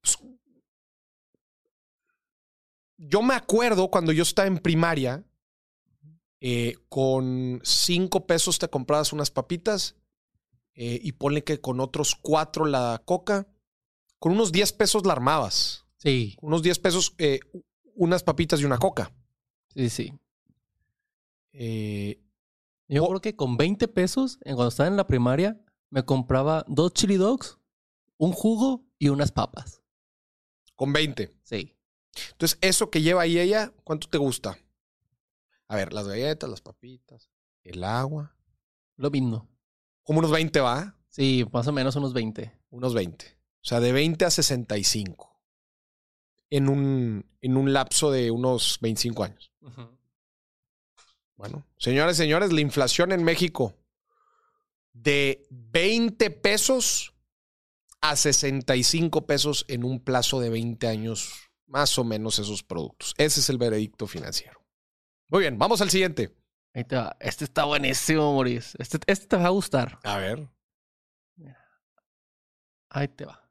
pues, 0.00 0.16
yo 2.96 3.20
me 3.20 3.34
acuerdo 3.34 3.90
cuando 3.90 4.12
yo 4.12 4.22
estaba 4.22 4.46
en 4.46 4.58
primaria, 4.58 5.24
eh, 6.40 6.76
con 6.88 7.60
cinco 7.64 8.28
pesos 8.28 8.60
te 8.60 8.68
comprabas 8.68 9.12
unas 9.12 9.32
papitas 9.32 9.96
eh, 10.74 11.00
y 11.02 11.10
ponle 11.10 11.42
que 11.42 11.60
con 11.60 11.80
otros 11.80 12.14
cuatro 12.14 12.64
la 12.64 13.02
coca, 13.04 13.48
con 14.20 14.30
unos 14.30 14.52
10 14.52 14.72
pesos 14.74 15.04
la 15.04 15.14
armabas, 15.14 15.84
Sí, 15.96 16.36
unos 16.42 16.62
10 16.62 16.78
pesos 16.78 17.12
eh, 17.18 17.40
unas 17.96 18.22
papitas 18.22 18.60
y 18.60 18.66
una 18.66 18.78
coca. 18.78 19.10
sí, 19.74 19.90
sí. 19.90 20.12
Eh, 21.52 22.20
Yo 22.88 23.04
Oh. 23.04 23.08
creo 23.08 23.20
que 23.20 23.36
con 23.36 23.56
20 23.56 23.88
pesos, 23.88 24.38
en- 24.42 24.56
cuando 24.56 24.68
estaba 24.68 24.88
en 24.88 24.96
la 24.96 25.06
primaria, 25.06 25.60
me 25.90 26.04
compraba 26.04 26.64
dos 26.68 26.92
chili 26.92 27.16
dogs, 27.16 27.58
un 28.18 28.32
jugo 28.32 28.84
y 28.98 29.08
unas 29.08 29.32
papas. 29.32 29.80
con 30.76 30.92
20. 30.92 31.32
Sí. 31.44 31.76
Entonces, 32.32 32.58
eso 32.60 32.90
que 32.90 33.00
lleva 33.00 33.22
ahí 33.22 33.38
ella, 33.38 33.72
¿cuánto 33.84 34.08
te 34.08 34.18
gusta? 34.18 34.58
A 35.68 35.76
ver, 35.76 35.92
las 35.92 36.08
galletas, 36.08 36.50
las 36.50 36.60
papitas, 36.62 37.30
el 37.62 37.84
agua. 37.84 38.36
Lo 38.96 39.08
mismo. 39.12 39.48
Como 40.02 40.18
unos 40.18 40.32
20 40.32 40.58
va. 40.60 40.98
Sí, 41.08 41.44
más 41.52 41.68
o 41.68 41.72
menos 41.72 41.94
unos 41.94 42.12
20. 42.12 42.60
Unos 42.70 42.92
20. 42.92 43.24
O 43.62 43.64
sea, 43.66 43.78
de 43.78 43.92
20 43.92 44.24
a 44.24 44.30
65. 44.30 45.40
En 46.50 46.68
un, 46.68 47.24
en 47.40 47.56
un 47.56 47.72
lapso 47.72 48.10
de 48.10 48.32
unos 48.32 48.78
25 48.80 49.22
años. 49.22 49.52
Bueno, 51.44 51.66
señores, 51.76 52.16
señores, 52.16 52.54
la 52.54 52.62
inflación 52.62 53.12
en 53.12 53.22
México 53.22 53.74
de 54.94 55.46
20 55.50 56.30
pesos 56.30 57.14
a 58.00 58.16
65 58.16 59.26
pesos 59.26 59.66
en 59.68 59.84
un 59.84 60.00
plazo 60.00 60.40
de 60.40 60.48
20 60.48 60.88
años, 60.88 61.50
más 61.66 61.98
o 61.98 62.04
menos 62.04 62.38
esos 62.38 62.62
productos. 62.62 63.12
Ese 63.18 63.40
es 63.40 63.50
el 63.50 63.58
veredicto 63.58 64.06
financiero. 64.06 64.64
Muy 65.28 65.40
bien, 65.40 65.58
vamos 65.58 65.82
al 65.82 65.90
siguiente. 65.90 66.34
Ahí 66.72 66.84
te 66.84 66.96
va. 66.96 67.14
Este 67.20 67.44
está 67.44 67.64
buenísimo, 67.64 68.32
Maurice. 68.32 68.78
Este, 68.80 68.98
este 69.06 69.26
te 69.26 69.36
va 69.36 69.44
a 69.44 69.50
gustar. 69.50 69.98
A 70.02 70.16
ver. 70.16 70.48
Ahí 72.88 73.08
te 73.08 73.26
va. 73.26 73.46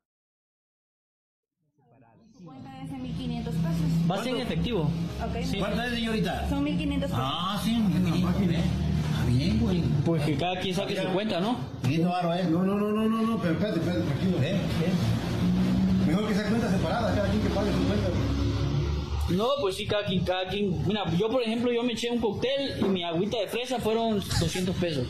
Es 2.83 2.89
en 2.89 3.03
1500 3.03 3.53
pesos. 3.53 3.92
Va 4.09 4.15
a 4.15 4.23
ser 4.23 4.35
en 4.35 4.41
efectivo. 4.41 4.81
Ok. 4.81 5.43
Sí. 5.43 5.59
¿Cuánto 5.59 5.81
es, 5.83 5.91
señorita? 5.93 6.49
Son 6.49 6.63
1500 6.63 7.09
pesos. 7.09 7.23
Ah, 7.25 7.61
sí, 7.63 7.81
Está 7.81 9.25
bien, 9.29 9.59
güey. 9.59 9.81
Pues 10.05 10.23
que 10.23 10.35
cada 10.37 10.59
quien 10.59 10.75
saque 10.75 11.01
su 11.01 11.07
cuenta, 11.09 11.39
¿no? 11.39 11.57
500 11.83 12.11
baros, 12.11 12.35
¿eh? 12.37 12.47
No, 12.49 12.63
no, 12.63 12.75
no, 12.75 12.91
no, 12.91 13.05
no, 13.09 13.21
no, 13.21 13.37
pero 13.41 13.53
espérate, 13.53 13.79
espérate, 13.79 14.03
tranquilo. 14.05 14.37
¿Eh? 14.41 14.51
¿Eh? 14.55 16.07
Mejor 16.07 16.27
que 16.27 16.33
sea 16.35 16.49
cuenta 16.49 16.69
separada, 16.69 17.15
cada 17.15 17.29
quien 17.29 17.41
que 17.41 17.49
pague 17.49 17.71
su 17.71 17.83
cuenta. 17.87 18.07
No, 19.29 19.47
pues 19.61 19.75
sí, 19.77 19.87
cada 19.87 20.05
quien, 20.05 20.23
cada 20.25 20.47
quien. 20.49 20.85
Mira, 20.85 21.05
yo 21.17 21.29
por 21.29 21.41
ejemplo, 21.41 21.71
yo 21.71 21.81
me 21.83 21.93
eché 21.93 22.09
un 22.11 22.19
cóctel 22.19 22.79
y 22.81 22.83
mi 22.83 23.03
agüita 23.03 23.37
de 23.39 23.47
fresa 23.47 23.79
fueron 23.79 24.19
200 24.39 24.75
pesos. 24.75 25.07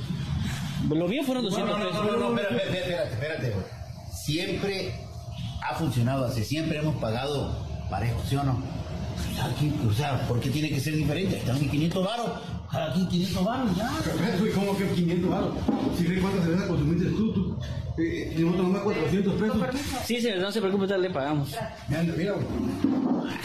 Lo 0.89 1.07
mío 1.07 1.23
fueron 1.23 1.43
200 1.45 1.69
No, 1.77 1.83
no, 1.83 1.89
pesos. 1.89 2.05
no, 2.05 2.11
no, 2.11 2.29
no, 2.29 2.39
espérate, 2.39 2.77
espérate, 2.79 3.13
espérate. 3.13 3.53
Siempre 4.13 4.93
ha 5.67 5.73
funcionado 5.75 6.25
así, 6.25 6.43
siempre 6.43 6.77
hemos 6.77 6.95
pagado 6.97 7.57
parejo, 7.89 8.21
¿sí 8.27 8.35
o 8.35 8.43
no? 8.43 8.61
Quien, 9.59 9.73
O 9.87 9.93
sea, 9.93 10.27
¿por 10.27 10.39
qué 10.39 10.49
tiene 10.49 10.69
que 10.69 10.79
ser 10.79 10.95
diferente? 10.95 11.37
Están 11.37 11.57
en 11.57 11.69
500 11.69 12.05
varos, 12.05 12.29
quien 12.93 13.07
500 13.07 13.43
varos, 13.45 13.77
ya. 13.77 13.91
Pero 14.03 14.53
¿cómo 14.55 14.77
que 14.77 14.87
500 14.87 15.29
baros? 15.29 15.53
Si 15.97 16.05
crees 16.05 16.21
cuántas 16.21 16.43
cervezas 16.43 16.67
consumiste 16.67 17.09
tú, 17.09 17.33
tú. 17.33 17.57
Eh, 17.97 18.33
y 18.35 18.41
nosotros 18.41 18.67
nomás 18.67 18.81
400 18.83 19.33
pesos. 19.35 19.57
Sí, 20.05 20.19
señor, 20.21 20.39
no 20.39 20.51
se 20.51 20.59
preocupe, 20.59 20.87
ya 20.87 20.97
le 20.97 21.09
pagamos. 21.09 21.55
Mira, 21.87 22.03
mira. 22.17 22.35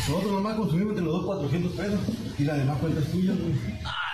Nosotros 0.09 0.33
nomás 0.33 0.57
consumimos 0.57 0.91
entre 0.93 1.05
los 1.05 1.15
dos 1.15 1.27
400 1.27 1.73
pesos. 1.73 2.01
Y 2.39 2.45
la 2.45 2.55
demás 2.55 2.79
cuenta 2.79 3.01
es 3.01 3.13
tuya, 3.13 3.33
güey. 3.33 3.53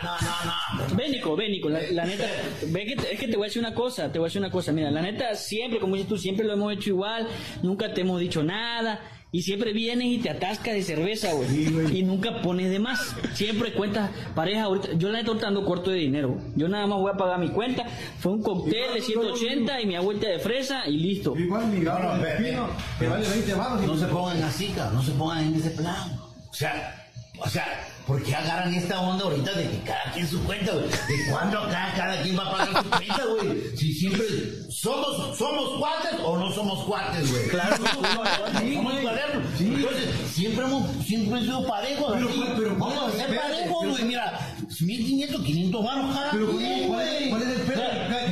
No, 0.03 0.11
no, 0.21 0.89
no. 0.89 0.97
Ven, 0.97 1.13
Nico, 1.13 1.37
ven, 1.37 1.53
Nico. 1.53 1.69
La, 1.69 1.81
la 1.93 2.05
neta, 2.05 2.25
ve 2.69 2.85
que 2.85 3.13
es 3.13 3.21
que 3.21 3.29
te 3.29 3.37
voy 3.37 3.45
a 3.45 3.49
decir 3.49 3.61
una 3.61 3.75
cosa, 3.75 4.11
te 4.11 4.19
voy 4.19 4.27
a 4.27 4.29
decir 4.29 4.41
una 4.41 4.51
cosa. 4.51 4.73
Mira, 4.73 4.91
la 4.91 5.03
neta, 5.03 5.35
siempre, 5.35 5.79
como 5.79 5.95
dices 5.95 6.09
tú, 6.09 6.19
siempre 6.19 6.45
lo 6.45 6.55
hemos 6.55 6.73
hecho 6.73 6.91
igual. 6.91 7.29
Nunca 7.63 7.95
te 7.95 8.01
hemos 8.01 8.19
dicho 8.21 8.43
nada. 8.43 9.01
Y 9.35 9.43
siempre 9.43 9.73
vienes 9.73 10.07
y 10.07 10.19
te 10.19 10.31
atascas 10.31 10.75
de 10.75 10.83
cerveza, 10.85 11.33
güey. 11.33 11.49
Sí, 11.49 11.77
y 11.93 12.03
nunca 12.05 12.41
pones 12.41 12.71
de 12.71 12.79
más. 12.79 13.17
Siempre 13.33 13.73
cuentas 13.73 14.09
pareja 14.33 14.63
ahorita. 14.63 14.93
Yo 14.97 15.09
la 15.09 15.19
neta 15.19 15.31
ahorita 15.31 15.49
ando 15.49 15.65
corto 15.65 15.91
de 15.91 15.97
dinero. 15.97 16.39
Yo 16.55 16.69
nada 16.69 16.87
más 16.87 17.01
voy 17.01 17.11
a 17.13 17.17
pagar 17.17 17.41
mi 17.41 17.49
cuenta. 17.49 17.85
Fue 18.21 18.31
un 18.31 18.45
cóctel 18.45 18.95
de 18.95 19.01
180 19.01 19.81
y 19.81 19.87
mi 19.87 19.97
agüita 19.97 20.29
de 20.29 20.39
fresa 20.39 20.89
y 20.89 20.99
listo. 20.99 21.37
Igual 21.37 21.67
mi 21.67 21.81
No, 21.81 21.91
gano 21.91 22.17
no, 22.17 22.69
que 23.01 23.09
vale 23.09 23.29
20 23.29 23.55
baros. 23.55 23.85
No 23.85 23.97
se 23.97 24.07
pongan 24.07 24.41
así, 24.45 24.69
cabrón, 24.69 24.95
no 24.95 25.03
se 25.03 25.11
pongan 25.11 25.45
en 25.49 25.55
ese 25.55 25.71
plan. 25.71 26.13
O 26.49 26.55
sea, 26.55 27.04
o 27.39 27.49
sea, 27.49 27.67
¿por 28.07 28.23
qué 28.23 28.35
agarran 28.35 28.73
esta 28.75 29.01
onda 29.01 29.25
ahorita 29.25 29.53
de 29.53 29.69
que 29.69 29.79
cada 29.81 30.13
quien 30.13 30.29
su 30.29 30.43
cuenta, 30.45 30.73
güey? 30.73 30.87
¿De 30.87 31.31
cuándo 31.31 31.59
acá 31.59 31.93
cada 31.97 32.23
quien 32.23 32.39
va 32.39 32.45
a 32.45 32.51
pagar 32.53 32.83
su 32.83 32.91
cuenta, 32.91 33.25
güey? 33.25 33.77
Si 33.77 33.93
siempre 33.93 34.25
somos, 34.71 35.37
somos 35.37 35.79
cuates 35.79 36.21
o 36.23 36.39
no 36.39 36.53
somos 36.53 36.85
cuates, 36.85 37.31
güey. 37.31 37.49
Claro, 37.49 37.77
sí, 38.61 38.75
somos 38.75 39.01
cuadernos. 39.01 39.61
Entonces, 39.61 40.09
siempre 40.33 40.65
hemos, 40.65 40.91
siempre 41.05 41.29
hemos 41.29 41.43
sido 41.43 41.67
parejos. 41.67 42.13
Pero, 42.13 42.29
pero, 42.57 42.77
vamos 42.77 43.15
a 43.15 43.17
ser 43.17 43.37
parejos, 43.37 43.89
güey. 43.89 44.05
Mira, 44.05 44.55
1500, 44.81 45.43
500 45.43 45.85
baros 45.85 46.15
cada 46.15 46.31
Pero 46.31 46.53
¿cuál 46.53 46.65
es, 46.65 46.87
güey. 46.87 47.31
cuál 47.31 47.43
es 47.43 47.49
el 47.49 47.63
pedo? 47.63 47.83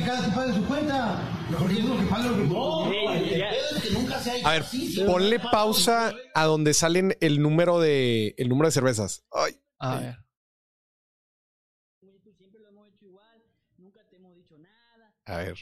Cada 0.05 0.19
quien 0.21 0.33
pague 0.33 0.53
su 0.53 0.63
cuenta. 0.65 1.19
Porque 1.59 1.73
es 1.79 1.85
lo 1.85 1.97
que 1.97 2.03
paga 2.05 2.25
lo 2.29 2.35
que 2.37 2.43
No, 2.43 2.93
ya. 2.93 3.49
es 3.51 3.81
que 3.83 3.89
nunca 3.91 4.19
se 4.19 4.31
ha 4.31 4.47
A 4.47 4.51
ver, 4.53 4.61
así, 4.61 4.93
sí. 4.93 5.03
ponle 5.05 5.39
pausa 5.39 6.13
a 6.33 6.45
donde 6.45 6.73
salen 6.73 7.15
el 7.21 7.41
número 7.41 7.79
de 7.79 8.35
el 8.37 8.49
número 8.49 8.67
de 8.67 8.71
cervezas. 8.71 9.23
Ay, 9.31 9.59
A 9.79 9.99
ver. 9.99 10.17
Siempre 12.37 12.59
lo 12.61 12.69
hemos 12.69 12.87
hecho 12.89 13.05
igual, 13.05 13.43
nunca 13.77 13.99
te 14.09 14.15
hemos 14.15 14.35
dicho 14.35 14.55
nada. 14.57 15.13
a 15.25 15.37
ver. 15.37 15.55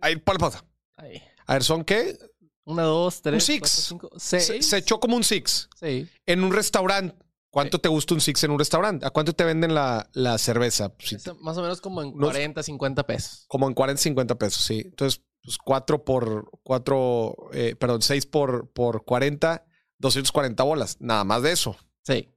Ahí, 0.00 0.16
ponle 0.16 0.38
pausa. 0.38 0.64
Ahí. 0.96 1.22
A 1.46 1.54
ver, 1.54 1.64
¿son 1.64 1.84
qué? 1.84 2.18
Una, 2.64 2.82
dos, 2.82 3.20
tres. 3.22 3.34
Un 3.34 3.40
six. 3.40 3.60
cuatro, 3.60 3.82
cinco, 4.10 4.10
Se, 4.20 4.40
seis. 4.40 4.68
se 4.68 4.78
echó 4.78 4.98
como 5.00 5.16
un 5.16 5.24
six. 5.24 5.68
Sí. 5.80 6.08
En 6.26 6.44
un 6.44 6.52
restaurante. 6.52 7.16
¿Cuánto 7.54 7.76
Sí. 7.78 7.82
te 7.82 7.88
gusta 7.88 8.14
un 8.14 8.20
six 8.20 8.42
en 8.44 8.50
un 8.50 8.58
restaurante? 8.58 9.06
¿A 9.06 9.10
cuánto 9.10 9.32
te 9.32 9.44
venden 9.44 9.74
la, 9.74 10.10
la 10.12 10.36
cerveza? 10.38 10.92
Más 11.40 11.56
o 11.56 11.62
menos 11.62 11.80
como 11.80 12.02
en 12.02 12.08
Unos- 12.08 12.30
40, 12.30 12.62
50 12.64 13.06
pesos. 13.06 13.44
como 13.48 13.68
en 13.68 13.74
40, 13.74 14.02
50 14.02 14.34
pesos, 14.34 14.64
sí. 14.64 14.82
Entonces, 14.84 15.22
pues 15.42 15.56
4 15.58 16.04
por 16.04 16.50
4, 16.64 17.36
perdón, 17.78 18.02
6 18.02 18.26
por, 18.26 18.70
por 18.72 19.04
40, 19.04 19.64
240 19.98 20.62
bolas. 20.64 20.96
Nada 21.00 21.22
más 21.22 21.42
de 21.42 21.52
eso. 21.52 21.76
Sí. 22.02 22.28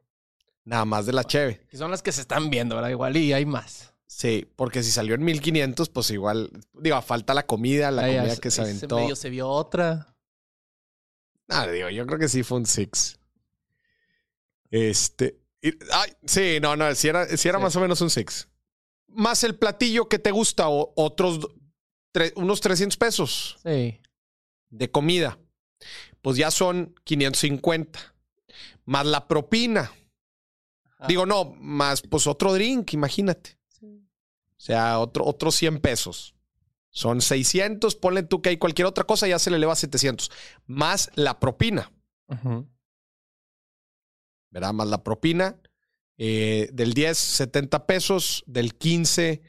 Nada 0.66 0.86
más 0.86 1.06
de 1.08 1.14
la 1.14 1.24
cheve. 1.24 1.66
Que 1.70 1.78
son 1.78 1.90
las 1.90 2.04
que 2.04 2.12
se 2.12 2.22
están 2.22 2.50
viendo, 2.52 2.76
¿verdad? 2.76 2.90
Igual 2.92 3.18
y 3.18 3.34
hay 3.34 3.46
más. 3.46 3.94
Sí, 4.06 4.48
porque 4.56 4.84
si 4.84 4.92
salió 4.92 5.16
en 5.16 5.24
1500, 5.24 5.90
pues 5.90 6.12
igual, 6.12 6.52
digo, 6.74 7.02
falta 7.02 7.34
la 7.34 7.46
comida, 7.48 7.90
la 7.90 8.04
comida 8.06 8.36
que 8.38 8.52
se 8.52 8.62
aventó. 8.62 8.98
medio 8.98 9.16
se 9.16 9.30
vio 9.30 9.48
otra. 9.50 10.16
Ah, 11.50 11.66
digo, 11.68 11.90
yo 11.90 12.06
creo 12.06 12.20
que 12.20 12.28
sí 12.30 12.44
fue 12.44 12.58
un 12.60 12.66
six. 12.66 13.20
Este. 14.72 15.40
y- 15.62 15.74
ay, 15.94 16.12
sí, 16.26 16.60
no, 16.62 16.76
no, 16.76 16.94
si 16.96 17.08
era, 17.08 17.26
sí 17.38 17.48
era 17.48 17.58
Sí. 17.60 17.64
más 17.64 17.76
o 17.76 17.80
menos 17.80 18.02
un 18.02 18.10
six. 18.10 18.48
Más 19.08 19.44
el 19.44 19.56
platillo 19.56 20.08
que 20.10 20.20
te 20.20 20.32
gusta, 20.32 20.70
o 20.70 20.94
otros 20.96 21.40
tre- 22.14 22.34
unos 22.36 22.62
300 22.62 22.98
pesos 22.98 23.58
Sí. 23.64 24.00
de 24.70 24.92
comida. 24.92 25.40
Pues 26.22 26.38
ya 26.38 26.52
son 26.52 26.94
550. 27.04 28.14
Más 28.86 29.06
la 29.06 29.28
propina. 29.28 29.92
Ajá. 30.86 31.08
Digo, 31.08 31.26
no, 31.26 31.46
más 31.60 32.02
pues 32.02 32.28
otro 32.28 32.54
drink, 32.54 32.94
imagínate. 32.94 33.58
O 33.82 34.60
sea, 34.60 35.00
otro, 35.00 35.26
otros 35.26 35.56
100 35.56 35.80
pesos. 35.80 36.34
Son 36.90 37.22
600, 37.22 37.96
ponle 37.96 38.24
tú 38.24 38.42
que 38.42 38.50
hay 38.50 38.58
cualquier 38.58 38.88
otra 38.88 39.04
cosa, 39.04 39.28
ya 39.28 39.38
se 39.38 39.52
le 39.52 39.58
eleva 39.58 39.74
a 39.74 39.76
700. 39.76 40.32
Más 40.66 41.12
la 41.16 41.40
propina. 41.40 41.92
Ujú. 42.28 42.68
¿Verdad? 44.52 44.74
Más 44.74 44.88
la 44.88 45.04
propina. 45.04 45.60
eh, 46.20 46.70
del 46.74 46.94
10, 46.94 47.18
70 47.18 47.86
pesos. 47.86 48.44
Del 48.48 48.76
15, 48.76 49.42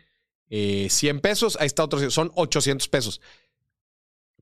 eh, 0.50 0.88
100 0.90 1.20
pesos. 1.20 1.56
Ahí 1.60 1.66
está 1.66 1.84
otro. 1.84 2.10
Son 2.10 2.30
800 2.34 2.88
pesos. 2.88 3.20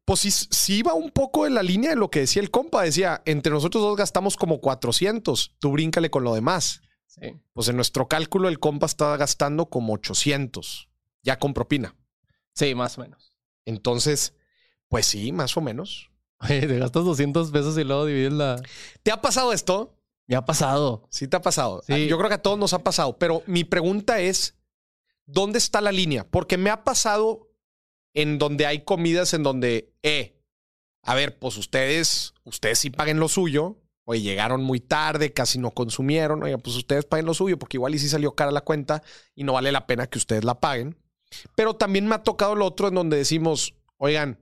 Pues 0.05 0.21
sí, 0.21 0.31
sí 0.31 0.79
iba 0.79 0.95
un 0.95 1.11
poco 1.11 1.47
en 1.47 1.55
la 1.55 1.63
línea 1.65 1.91
de 1.91 1.97
lo 1.97 2.11
que 2.11 2.21
decía 2.21 2.41
el 2.43 2.51
compa. 2.51 2.83
Decía, 2.83 3.23
entre 3.27 3.53
nosotros 3.53 3.83
dos 3.83 3.97
gastamos 3.97 4.37
como 4.37 4.61
400. 4.61 5.55
Tú 5.59 5.73
bríncale 5.73 6.11
con 6.11 6.23
lo 6.25 6.35
demás. 6.35 6.81
Sí. 7.07 7.35
Pues 7.53 7.69
en 7.69 7.77
nuestro 7.77 8.07
cálculo 8.07 8.49
el 8.49 8.61
compa 8.61 8.87
estaba 8.87 9.17
gastando 9.17 9.67
como 9.67 9.95
800. 9.95 10.89
Ya 11.23 11.39
con 11.39 11.55
propina. 11.55 11.95
Sí, 12.55 12.75
más 12.75 12.99
o 12.99 13.01
menos. 13.03 13.37
Entonces, 13.65 14.35
pues 14.89 15.07
sí, 15.07 15.33
más 15.33 15.57
o 15.57 15.61
menos. 15.61 16.11
Oye, 16.41 16.67
te 16.67 16.79
gastas 16.79 17.05
200 17.05 17.51
pesos 17.51 17.77
y 17.79 17.83
luego 17.85 18.05
divides 18.07 18.33
la... 18.33 18.63
¿Te 19.03 19.11
ha 19.11 19.21
pasado 19.21 19.53
esto? 19.53 19.96
Me 20.27 20.37
ha 20.37 20.45
pasado. 20.45 21.07
Sí 21.11 21.29
te 21.29 21.37
ha 21.37 21.43
pasado. 21.43 21.83
Sí. 21.87 22.07
Yo 22.07 22.19
creo 22.19 22.29
que 22.29 22.35
a 22.35 22.43
todos 22.43 22.59
nos 22.59 22.73
ha 22.73 22.83
pasado, 22.83 23.19
pero 23.19 23.43
mi 23.47 23.65
pregunta 23.65 24.21
es, 24.21 24.57
¿dónde 25.25 25.59
está 25.59 25.81
la 25.81 25.93
línea? 25.93 26.27
Porque 26.29 26.59
me 26.59 26.71
ha 26.71 26.85
pasado 26.85 27.51
en 28.15 28.39
donde 28.39 28.67
hay 28.67 28.85
comidas 28.85 29.35
en 29.35 29.43
donde, 29.43 29.95
eh, 30.03 30.41
a 31.03 31.15
ver, 31.15 31.39
pues 31.39 31.57
ustedes, 31.59 32.35
ustedes 32.45 32.79
sí 32.79 32.91
paguen 32.91 33.21
lo 33.21 33.29
suyo, 33.29 33.77
oye, 34.05 34.23
llegaron 34.23 34.63
muy 34.63 34.81
tarde, 34.81 35.33
casi 35.33 35.59
no 35.59 35.71
consumieron, 35.71 36.43
oye, 36.43 36.57
pues 36.59 36.77
ustedes 36.77 37.05
paguen 37.05 37.27
lo 37.27 37.35
suyo, 37.35 37.59
porque 37.59 37.77
igual 37.77 37.95
y 37.95 37.99
sí 37.99 38.09
salió 38.09 38.35
cara 38.35 38.51
la 38.51 38.63
cuenta 38.63 39.03
y 39.35 39.45
no 39.45 39.53
vale 39.53 39.71
la 39.71 39.87
pena 39.87 40.07
que 40.07 40.19
ustedes 40.19 40.45
la 40.45 40.61
paguen. 40.61 40.97
Pero 41.55 41.75
también 41.75 42.07
me 42.09 42.15
ha 42.15 42.23
tocado 42.23 42.55
lo 42.55 42.65
otro 42.65 42.89
en 42.89 42.95
donde 42.95 43.17
decimos, 43.17 43.75
oigan, 43.99 44.39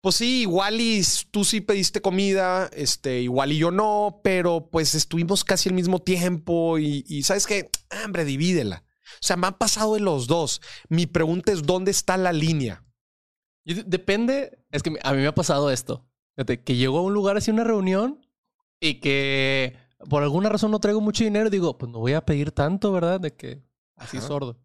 pues 0.00 0.16
sí, 0.16 0.42
igual 0.42 0.80
y 0.80 1.02
tú 1.30 1.44
sí 1.44 1.60
pediste 1.60 2.00
comida, 2.00 2.70
este, 2.72 3.20
igual 3.20 3.52
y 3.52 3.58
yo 3.58 3.70
no, 3.70 4.20
pero 4.22 4.68
pues 4.70 4.94
estuvimos 4.94 5.44
casi 5.44 5.68
al 5.68 5.74
mismo 5.74 6.00
tiempo 6.00 6.78
y, 6.78 7.04
y 7.08 7.22
¿sabes 7.24 7.46
qué? 7.46 7.70
Ah, 7.90 8.02
Hombre, 8.04 8.24
divídela. 8.24 8.84
O 9.14 9.22
sea, 9.22 9.36
me 9.36 9.46
han 9.48 9.58
pasado 9.58 9.94
de 9.94 10.00
los 10.00 10.26
dos. 10.26 10.60
Mi 10.88 11.06
pregunta 11.06 11.50
es, 11.52 11.62
¿dónde 11.62 11.90
está 11.90 12.16
la 12.16 12.32
línea? 12.32 12.84
Depende, 13.64 14.64
es 14.70 14.82
que 14.82 14.96
a 15.02 15.12
mí 15.12 15.18
me 15.18 15.26
ha 15.26 15.34
pasado 15.34 15.70
esto. 15.70 16.06
Que 16.64 16.76
llego 16.76 16.98
a 16.98 17.02
un 17.02 17.12
lugar 17.12 17.36
así, 17.36 17.50
una 17.50 17.64
reunión, 17.64 18.24
y 18.80 19.00
que 19.00 19.76
por 20.08 20.22
alguna 20.22 20.48
razón 20.48 20.70
no 20.70 20.78
traigo 20.78 21.00
mucho 21.00 21.24
dinero, 21.24 21.50
digo, 21.50 21.76
pues 21.76 21.90
no 21.90 21.98
voy 21.98 22.12
a 22.12 22.24
pedir 22.24 22.52
tanto, 22.52 22.92
¿verdad? 22.92 23.20
De 23.20 23.34
que 23.34 23.62
así 23.96 24.18
Ajá. 24.18 24.28
sordo. 24.28 24.60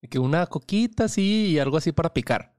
De 0.00 0.08
que 0.08 0.18
una 0.18 0.46
coquita 0.46 1.04
así 1.04 1.48
y 1.50 1.58
algo 1.58 1.76
así 1.76 1.92
para 1.92 2.14
picar. 2.14 2.57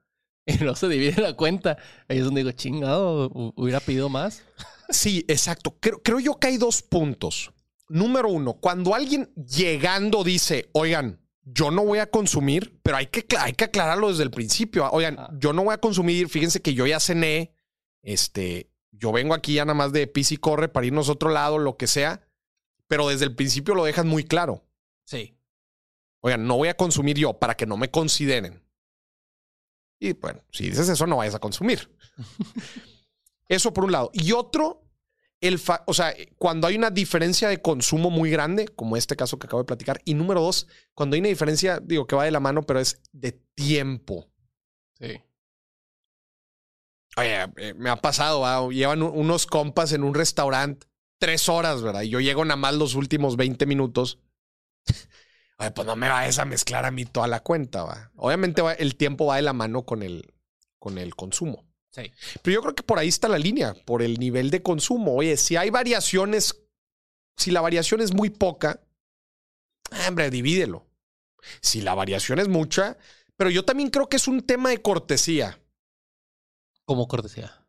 Y 0.49 0.63
no 0.63 0.75
se 0.75 0.87
divide 0.87 1.21
la 1.21 1.33
cuenta. 1.35 1.77
Ahí 2.07 2.17
es 2.19 2.25
donde 2.25 2.41
digo, 2.41 2.51
chingado, 2.51 3.29
hu- 3.29 3.53
hubiera 3.55 3.79
pedido 3.79 4.09
más. 4.09 4.43
Sí, 4.89 5.23
exacto. 5.27 5.77
Creo, 5.79 6.01
creo 6.01 6.19
yo 6.19 6.39
que 6.39 6.47
hay 6.47 6.57
dos 6.57 6.81
puntos. 6.81 7.51
Número 7.87 8.29
uno, 8.29 8.53
cuando 8.53 8.93
alguien 8.95 9.31
llegando 9.35 10.23
dice, 10.23 10.69
oigan, 10.73 11.19
yo 11.43 11.71
no 11.71 11.83
voy 11.85 11.99
a 11.99 12.09
consumir, 12.09 12.79
pero 12.83 12.97
hay 12.97 13.07
que, 13.07 13.25
hay 13.37 13.53
que 13.53 13.63
aclararlo 13.65 14.09
desde 14.09 14.23
el 14.23 14.31
principio. 14.31 14.87
Oigan, 14.91 15.17
Ah. 15.19 15.29
yo 15.39 15.53
no 15.53 15.63
voy 15.63 15.73
a 15.73 15.79
consumir, 15.79 16.29
fíjense 16.29 16.61
que 16.61 16.73
yo 16.73 16.85
ya 16.85 16.99
cené, 16.99 17.53
este, 18.03 18.71
yo 18.91 19.11
vengo 19.11 19.33
aquí 19.33 19.55
ya 19.55 19.65
nada 19.65 19.73
más 19.75 19.91
de 19.91 20.05
pis 20.07 20.31
y 20.31 20.37
corre 20.37 20.69
para 20.69 20.85
irnos 20.85 21.09
a 21.09 21.13
otro 21.13 21.29
lado, 21.31 21.57
lo 21.57 21.77
que 21.77 21.87
sea, 21.87 22.21
pero 22.87 23.07
desde 23.07 23.25
el 23.25 23.35
principio 23.35 23.73
lo 23.75 23.83
dejan 23.85 24.07
muy 24.07 24.23
claro. 24.23 24.63
Sí. 25.05 25.35
Oigan, 26.21 26.45
no 26.47 26.57
voy 26.57 26.67
a 26.69 26.77
consumir 26.77 27.17
yo 27.17 27.33
para 27.39 27.55
que 27.55 27.65
no 27.65 27.77
me 27.77 27.89
consideren. 27.89 28.63
Y 29.99 30.13
bueno, 30.13 30.41
si 30.51 30.69
dices 30.69 30.87
eso, 30.89 31.05
no 31.07 31.17
vayas 31.17 31.35
a 31.35 31.39
consumir. 31.39 31.89
eso 33.47 33.73
por 33.73 33.83
un 33.85 33.91
lado. 33.91 34.09
Y 34.13 34.31
otro, 34.31 34.83
el 35.41 35.59
fa- 35.59 35.83
o 35.87 35.93
sea, 35.93 36.13
cuando 36.37 36.67
hay 36.67 36.75
una 36.77 36.89
diferencia 36.89 37.49
de 37.49 37.61
consumo 37.61 38.09
muy 38.09 38.29
grande, 38.29 38.67
como 38.67 38.95
este 38.97 39.15
caso 39.15 39.37
que 39.39 39.47
acabo 39.47 39.61
de 39.63 39.67
platicar. 39.67 40.01
Y 40.05 40.13
número 40.13 40.41
dos, 40.41 40.67
cuando 40.93 41.15
hay 41.15 41.19
una 41.19 41.29
diferencia, 41.29 41.79
digo 41.83 42.07
que 42.07 42.15
va 42.15 42.25
de 42.25 42.31
la 42.31 42.39
mano, 42.39 42.63
pero 42.63 42.79
es 42.79 43.01
de 43.11 43.33
tiempo. 43.55 44.29
Sí. 44.99 45.21
Oye, 47.17 47.43
eh, 47.57 47.73
me 47.73 47.89
ha 47.89 47.95
pasado, 47.97 48.41
¿va? 48.41 48.67
llevan 48.69 49.01
unos 49.01 49.45
compas 49.47 49.91
en 49.93 50.03
un 50.03 50.13
restaurante 50.13 50.87
tres 51.17 51.49
horas, 51.49 51.81
¿verdad? 51.81 52.03
Y 52.03 52.09
yo 52.09 52.21
llego 52.21 52.45
nada 52.45 52.55
más 52.55 52.75
los 52.75 52.95
últimos 52.95 53.35
20 53.35 53.65
minutos. 53.65 54.19
Oye, 55.59 55.71
pues 55.71 55.85
no 55.85 55.95
me 55.95 56.07
vayas 56.09 56.39
a 56.39 56.45
mezclar 56.45 56.85
a 56.85 56.91
mí 56.91 57.05
toda 57.05 57.27
la 57.27 57.41
cuenta, 57.41 57.83
va. 57.83 58.11
Obviamente 58.15 58.61
va- 58.61 58.73
el 58.73 58.95
tiempo 58.95 59.25
va 59.25 59.35
de 59.35 59.41
la 59.41 59.53
mano 59.53 59.83
con 59.85 60.03
el, 60.03 60.33
con 60.79 60.97
el 60.97 61.15
consumo. 61.15 61.65
Sí. 61.91 62.11
Pero 62.41 62.53
yo 62.55 62.61
creo 62.61 62.75
que 62.75 62.83
por 62.83 62.99
ahí 62.99 63.07
está 63.09 63.27
la 63.27 63.37
línea, 63.39 63.73
por 63.85 64.01
el 64.01 64.19
nivel 64.19 64.51
de 64.51 64.61
consumo. 64.61 65.15
Oye, 65.15 65.35
si 65.37 65.55
hay 65.57 65.69
variaciones, 65.69 66.61
si 67.35 67.51
la 67.51 67.61
variación 67.61 67.99
es 68.01 68.13
muy 68.13 68.29
poca, 68.29 68.79
ah, 69.91 70.05
hombre, 70.07 70.29
divídelo. 70.29 70.87
Si 71.61 71.81
la 71.81 71.93
variación 71.95 72.39
es 72.39 72.47
mucha, 72.47 72.97
pero 73.35 73.49
yo 73.49 73.65
también 73.65 73.89
creo 73.89 74.07
que 74.07 74.17
es 74.17 74.27
un 74.27 74.41
tema 74.41 74.69
de 74.69 74.81
cortesía. 74.81 75.59
Como 76.85 77.07
cortesía. 77.07 77.65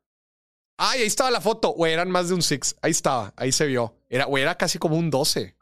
Ay, 0.76 1.00
ahí 1.02 1.06
estaba 1.06 1.30
la 1.30 1.40
foto. 1.40 1.70
O 1.70 1.86
eran 1.86 2.10
más 2.10 2.28
de 2.28 2.34
un 2.34 2.42
six. 2.42 2.76
Ahí 2.82 2.90
estaba, 2.90 3.32
ahí 3.36 3.52
se 3.52 3.66
vio. 3.66 3.96
Era, 4.08 4.26
o 4.26 4.38
era 4.38 4.56
casi 4.56 4.78
como 4.78 4.96
un 4.96 5.10
12. 5.10 5.56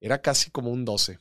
Era 0.00 0.20
casi 0.22 0.50
como 0.50 0.70
un 0.70 0.84
12. 0.84 1.18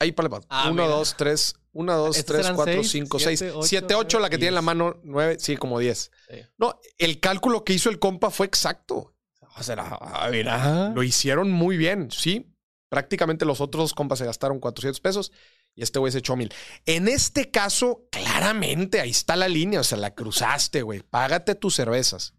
Ahí 0.00 0.12
para 0.12 0.40
Ah, 0.48 0.64
1, 0.70 0.82
mira. 0.82 0.88
2, 0.88 1.14
3, 1.16 1.54
1, 1.72 1.96
2, 1.96 2.16
Estos 2.16 2.34
3, 2.34 2.44
eran 2.46 2.56
4, 2.56 2.74
seis, 2.74 2.90
5, 2.90 3.18
siete, 3.18 3.36
6, 3.36 3.52
ocho, 3.54 3.66
7, 3.68 3.94
8, 3.94 4.18
la 4.18 4.30
que 4.30 4.38
tiene 4.38 4.48
en 4.48 4.54
la 4.54 4.60
diez. 4.60 4.66
mano, 4.66 4.96
9, 5.04 5.36
sí, 5.38 5.56
como 5.56 5.78
10. 5.78 6.10
Sí. 6.30 6.36
No, 6.56 6.80
el 6.96 7.20
cálculo 7.20 7.64
que 7.64 7.74
hizo 7.74 7.90
el 7.90 7.98
compa 7.98 8.30
fue 8.30 8.46
exacto. 8.46 9.14
O 9.56 9.62
sea, 9.62 9.76
ah, 9.78 10.28
mira, 10.32 10.90
lo 10.94 11.02
hicieron 11.02 11.50
muy 11.50 11.76
bien, 11.76 12.10
sí. 12.10 12.46
Prácticamente 12.88 13.44
los 13.44 13.60
otros 13.60 13.84
dos 13.84 13.94
compas 13.94 14.18
se 14.18 14.24
gastaron 14.24 14.58
400 14.58 15.00
pesos 15.00 15.32
y 15.74 15.82
este 15.82 15.98
güey 15.98 16.12
se 16.12 16.18
echó 16.18 16.34
mil. 16.34 16.52
En 16.86 17.06
este 17.06 17.50
caso, 17.50 18.08
claramente 18.10 19.00
ahí 19.00 19.10
está 19.10 19.36
la 19.36 19.48
línea, 19.48 19.80
o 19.80 19.84
sea, 19.84 19.98
la 19.98 20.14
cruzaste, 20.14 20.82
güey. 20.82 21.02
Págate 21.02 21.54
tus 21.54 21.74
cervezas. 21.74 22.34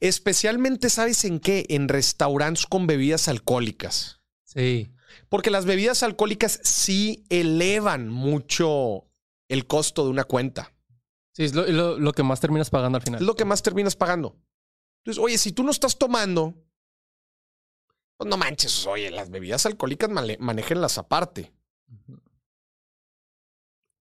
Especialmente, 0.00 0.90
¿sabes 0.90 1.24
en 1.24 1.38
qué? 1.38 1.64
En 1.68 1.88
restaurantes 1.88 2.66
con 2.66 2.86
bebidas 2.86 3.28
alcohólicas. 3.28 4.20
Sí. 4.44 4.92
Porque 5.28 5.50
las 5.50 5.64
bebidas 5.66 6.02
alcohólicas 6.02 6.60
sí 6.62 7.24
elevan 7.30 8.08
mucho 8.08 9.08
el 9.48 9.66
costo 9.66 10.04
de 10.04 10.10
una 10.10 10.24
cuenta. 10.24 10.72
Sí, 11.32 11.44
es 11.44 11.54
lo, 11.54 11.66
lo- 11.66 11.98
lo 11.98 12.12
que 12.12 12.22
más 12.22 12.40
terminas 12.40 12.70
pagando 12.70 12.96
al 12.96 13.02
final. 13.02 13.20
Es 13.20 13.26
lo 13.26 13.34
que 13.36 13.44
más 13.44 13.62
terminas 13.62 13.94
pagando. 13.96 14.36
Entonces, 15.04 15.22
oye, 15.22 15.38
si 15.38 15.52
tú 15.52 15.62
no 15.62 15.70
estás 15.70 15.98
tomando, 15.98 16.54
pues 18.16 18.28
no 18.28 18.36
manches, 18.36 18.86
oye, 18.86 19.10
las 19.10 19.30
bebidas 19.30 19.66
alcohólicas 19.66 20.08
manéjenlas 20.10 20.98
aparte. 20.98 21.52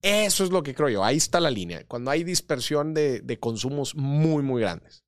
Eso 0.01 0.43
es 0.43 0.51
lo 0.51 0.61
que 0.63 0.75
creo 0.75 0.89
yo. 0.89 1.03
Ahí 1.03 1.17
está 1.17 1.39
la 1.39 1.49
línea. 1.49 1.85
Cuando 1.87 2.11
hay 2.11 2.23
dispersión 2.23 2.93
de, 2.93 3.21
de 3.21 3.39
consumos 3.39 3.95
muy, 3.95 4.43
muy 4.43 4.61
grandes. 4.61 5.03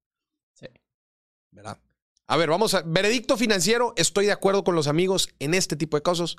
Sí. 0.54 0.68
¿Verdad? 1.52 1.80
A 2.28 2.38
ver, 2.38 2.50
vamos 2.50 2.74
a. 2.74 2.82
Veredicto 2.86 3.38
financiero. 3.38 3.94
Estoy 3.96 4.26
de 4.26 4.32
acuerdo 4.34 4.64
con 4.64 4.76
los 4.76 4.88
amigos 4.88 5.30
en 5.40 5.54
este 5.54 5.76
tipo 5.76 5.98
de 5.98 6.04
cosas. 6.04 6.36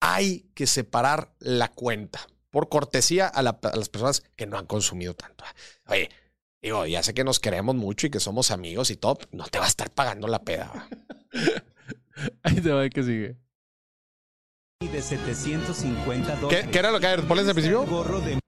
Hay 0.00 0.50
que 0.54 0.66
separar 0.66 1.34
la 1.38 1.68
cuenta. 1.68 2.26
Por 2.50 2.68
cortesía 2.68 3.28
a, 3.28 3.42
la- 3.42 3.58
a 3.62 3.76
las 3.76 3.88
personas 3.88 4.22
que 4.36 4.46
no 4.46 4.58
han 4.58 4.66
consumido 4.66 5.14
tanto. 5.14 5.44
Oye, 5.86 6.10
digo, 6.60 6.84
ya 6.86 7.02
sé 7.02 7.14
que 7.14 7.24
nos 7.24 7.40
queremos 7.40 7.74
mucho 7.76 8.06
y 8.06 8.10
que 8.10 8.20
somos 8.20 8.50
amigos 8.50 8.90
y 8.90 8.96
todo. 8.96 9.18
No 9.30 9.46
te 9.46 9.58
va 9.58 9.64
a 9.64 9.68
estar 9.68 9.90
pagando 9.90 10.26
la 10.28 10.42
peda. 10.42 10.88
Ahí 12.42 12.60
te 12.60 12.70
va 12.72 12.88
que 12.90 13.02
sigue. 13.02 13.36
de 14.80 15.00
750 15.02 16.34
¿Qué, 16.34 16.40
dólares. 16.40 16.68
qué 16.70 16.78
era 16.78 16.90
lo 16.90 17.00
que 17.00 17.06
a 17.06 17.16
ver, 17.16 17.26
pones 17.26 17.46
al 17.46 17.54
principio? 17.54 17.84
Gorro 17.86 18.20
de 18.20 18.38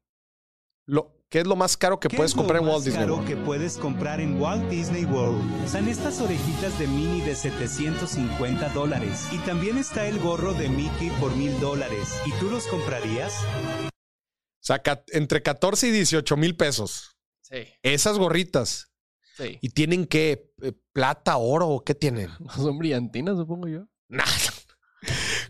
Lo, 0.87 1.17
¿Qué 1.31 1.41
es 1.41 1.47
lo 1.47 1.57
más 1.57 1.77
caro 1.77 1.99
que 1.99 2.09
¿Qué 2.09 2.17
puedes 2.17 2.31
es 2.33 2.37
lo 2.37 2.43
comprar 2.43 2.61
en 2.61 2.67
más 2.67 2.75
Walt 2.75 2.85
Disney 2.85 3.03
caro 3.03 3.15
World? 3.17 3.29
que 3.29 3.37
puedes 3.37 3.77
comprar 3.77 4.21
en 4.21 4.41
Walt 4.41 4.69
Disney 4.71 5.05
World? 5.05 5.69
Son 5.69 5.89
estas 5.89 6.21
orejitas 6.21 6.79
de 6.79 6.87
Minnie 6.87 7.23
de 7.25 7.35
750 7.35 8.69
dólares. 8.69 9.27
Y 9.33 9.39
también 9.39 9.77
está 9.77 10.07
el 10.07 10.21
gorro 10.21 10.55
de 10.55 10.69
Mickey 10.69 11.11
por 11.21 11.35
mil 11.35 11.59
dólares. 11.61 12.21
¿Y 12.25 12.33
tú 12.39 12.51
los 12.51 12.67
comprarías? 12.69 13.35
O 13.85 14.67
sea, 14.67 14.81
entre 15.09 15.43
14 15.43 15.89
y 15.89 15.91
18 15.91 16.37
mil 16.37 16.57
pesos. 16.57 17.17
Sí. 17.43 17.67
Esas 17.83 18.17
gorritas. 18.17 18.93
Sí. 19.37 19.59
¿Y 19.61 19.71
tienen 19.71 20.07
qué? 20.07 20.53
Eh, 20.63 20.73
¿Plata, 20.93 21.37
oro 21.37 21.69
o 21.69 21.83
qué 21.85 21.95
tienen? 21.97 22.31
Son 22.55 22.79
brillantinas, 22.79 23.37
supongo 23.37 23.67
yo. 23.67 23.87
Nah. 24.09 24.23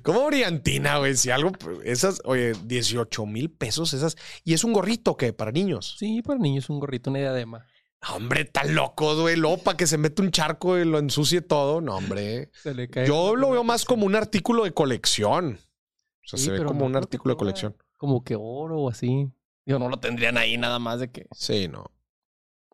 ¿Cómo 0.05 0.27
brillantina, 0.27 0.99
güey? 0.99 1.17
Si 1.17 1.31
algo, 1.31 1.51
esas, 1.85 2.21
oye, 2.25 2.53
18 2.65 3.27
mil 3.27 3.51
pesos 3.51 3.93
esas. 3.95 4.17
¿Y 4.45 4.53
es 4.55 4.63
un 4.63 4.73
gorrito 4.73 5.17
que 5.17 5.33
para 5.33 5.51
niños? 5.51 5.97
Sí, 5.99 6.23
para 6.23 6.39
niños 6.39 6.69
un 6.71 6.79
gorrito, 6.79 7.11
una 7.11 7.19
diadema. 7.21 7.67
Hombre, 8.15 8.45
tan 8.45 8.75
loco, 8.75 9.17
güey. 9.23 9.41
Para 9.65 9.77
que 9.79 9.87
se 9.87 9.97
mete 9.97 10.21
un 10.21 10.31
charco 10.31 10.77
y 10.79 10.85
lo 10.85 10.99
ensucie 10.99 11.41
todo. 11.41 11.81
No, 11.81 11.97
hombre. 11.97 12.51
Se 12.53 12.75
le 12.75 12.89
cae. 12.91 13.07
Yo 13.07 13.35
lo 13.35 13.51
veo 13.51 13.65
más 13.65 13.85
como 13.87 14.05
un 14.05 14.15
artículo 14.15 14.65
de 14.65 14.75
colección. 14.75 15.59
O 15.59 16.27
sea, 16.29 16.39
Sí, 16.39 16.45
se 16.45 16.51
ve 16.53 16.65
como 16.65 16.85
un 16.85 16.97
artículo 16.97 17.35
de 17.35 17.39
colección. 17.39 17.77
Como 17.97 18.23
que 18.23 18.37
oro 18.39 18.81
o 18.81 18.91
así. 18.91 19.31
Digo, 19.65 19.79
no 19.79 19.89
lo 19.89 19.99
tendrían 20.01 20.37
ahí 20.37 20.59
nada 20.59 20.79
más 20.79 21.01
de 21.01 21.11
que. 21.11 21.27
Sí, 21.33 21.67
no. 21.69 21.87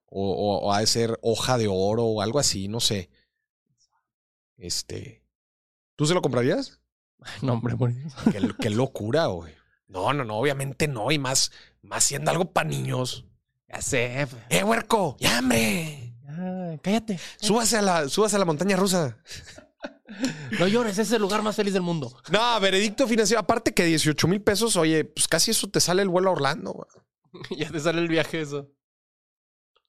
O, 0.06 0.32
o- 0.32 0.58
o 0.66 0.72
ha 0.72 0.80
de 0.80 0.88
ser 0.88 1.16
hoja 1.22 1.56
de 1.58 1.68
oro 1.68 2.04
o 2.06 2.22
algo 2.22 2.40
así, 2.40 2.66
no 2.66 2.80
sé. 2.80 3.08
Este. 4.56 5.22
¿Tú 5.96 6.06
se 6.06 6.14
lo 6.14 6.22
comprarías? 6.22 6.79
No, 7.42 7.54
hombre, 7.54 7.74
morir. 7.76 8.06
Qué, 8.30 8.50
qué 8.60 8.70
locura, 8.70 9.26
güey. 9.26 9.54
No, 9.88 10.12
no, 10.12 10.24
no, 10.24 10.36
obviamente 10.36 10.88
no. 10.88 11.10
Y 11.10 11.18
más, 11.18 11.52
más 11.82 12.04
siendo 12.04 12.30
algo 12.30 12.52
para 12.52 12.68
niños. 12.68 13.26
Ya 13.68 13.82
sé. 13.82 14.26
pues. 14.30 14.42
¡Eh, 14.48 14.64
huerco! 14.64 15.16
¡Ya, 15.18 15.38
hombre! 15.38 16.14
Cállate. 16.82 17.18
Súbase 17.40 17.76
a 17.78 17.82
la, 17.82 18.08
súbase 18.08 18.36
a 18.36 18.38
la 18.38 18.44
montaña 18.44 18.76
rusa. 18.76 19.18
No 20.58 20.66
llores, 20.66 20.98
es 20.98 21.12
el 21.12 21.22
lugar 21.22 21.42
más 21.42 21.56
feliz 21.56 21.72
del 21.72 21.82
mundo. 21.82 22.16
No, 22.30 22.60
veredicto 22.60 23.06
financiero. 23.06 23.40
Aparte 23.40 23.74
que 23.74 23.84
18 23.84 24.28
mil 24.28 24.42
pesos, 24.42 24.76
oye, 24.76 25.04
pues 25.04 25.28
casi 25.28 25.52
eso 25.52 25.68
te 25.68 25.80
sale 25.80 26.02
el 26.02 26.08
vuelo 26.08 26.30
a 26.30 26.32
Orlando, 26.32 26.72
güey. 26.72 26.88
ya 27.60 27.70
te 27.70 27.80
sale 27.80 28.00
el 28.00 28.08
viaje 28.08 28.40
eso. 28.40 28.70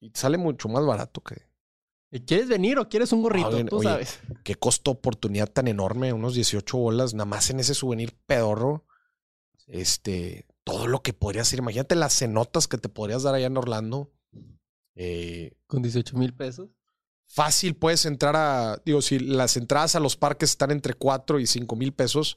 Y 0.00 0.10
te 0.10 0.20
sale 0.20 0.38
mucho 0.38 0.68
más 0.68 0.84
barato 0.84 1.22
que. 1.22 1.46
¿Y 2.14 2.20
¿Quieres 2.20 2.46
venir 2.48 2.78
o 2.78 2.88
quieres 2.90 3.10
un 3.12 3.22
gorrito? 3.22 3.64
Tú 3.64 3.78
oye, 3.78 3.88
sabes. 3.88 4.20
Qué 4.44 4.54
costo 4.54 4.90
oportunidad 4.90 5.48
tan 5.48 5.66
enorme, 5.66 6.12
unos 6.12 6.34
18 6.34 6.76
bolas, 6.76 7.14
nada 7.14 7.24
más 7.24 7.48
en 7.48 7.58
ese 7.58 7.74
souvenir 7.74 8.14
pedorro. 8.26 8.84
Este, 9.66 10.46
todo 10.62 10.86
lo 10.86 11.02
que 11.02 11.14
podrías 11.14 11.50
ir. 11.54 11.60
Imagínate 11.60 11.94
las 11.94 12.12
cenotas 12.14 12.68
que 12.68 12.76
te 12.76 12.90
podrías 12.90 13.22
dar 13.22 13.34
allá 13.34 13.46
en 13.46 13.56
Orlando. 13.56 14.12
Eh, 14.94 15.56
Con 15.66 15.82
18 15.82 16.18
mil 16.18 16.34
pesos. 16.34 16.68
fácil 17.26 17.74
puedes 17.76 18.04
entrar 18.04 18.36
a. 18.36 18.82
Digo, 18.84 19.00
si 19.00 19.18
las 19.18 19.56
entradas 19.56 19.96
a 19.96 20.00
los 20.00 20.16
parques 20.16 20.50
están 20.50 20.70
entre 20.70 20.92
4 20.92 21.40
y 21.40 21.46
5 21.46 21.76
mil 21.76 21.94
pesos, 21.94 22.36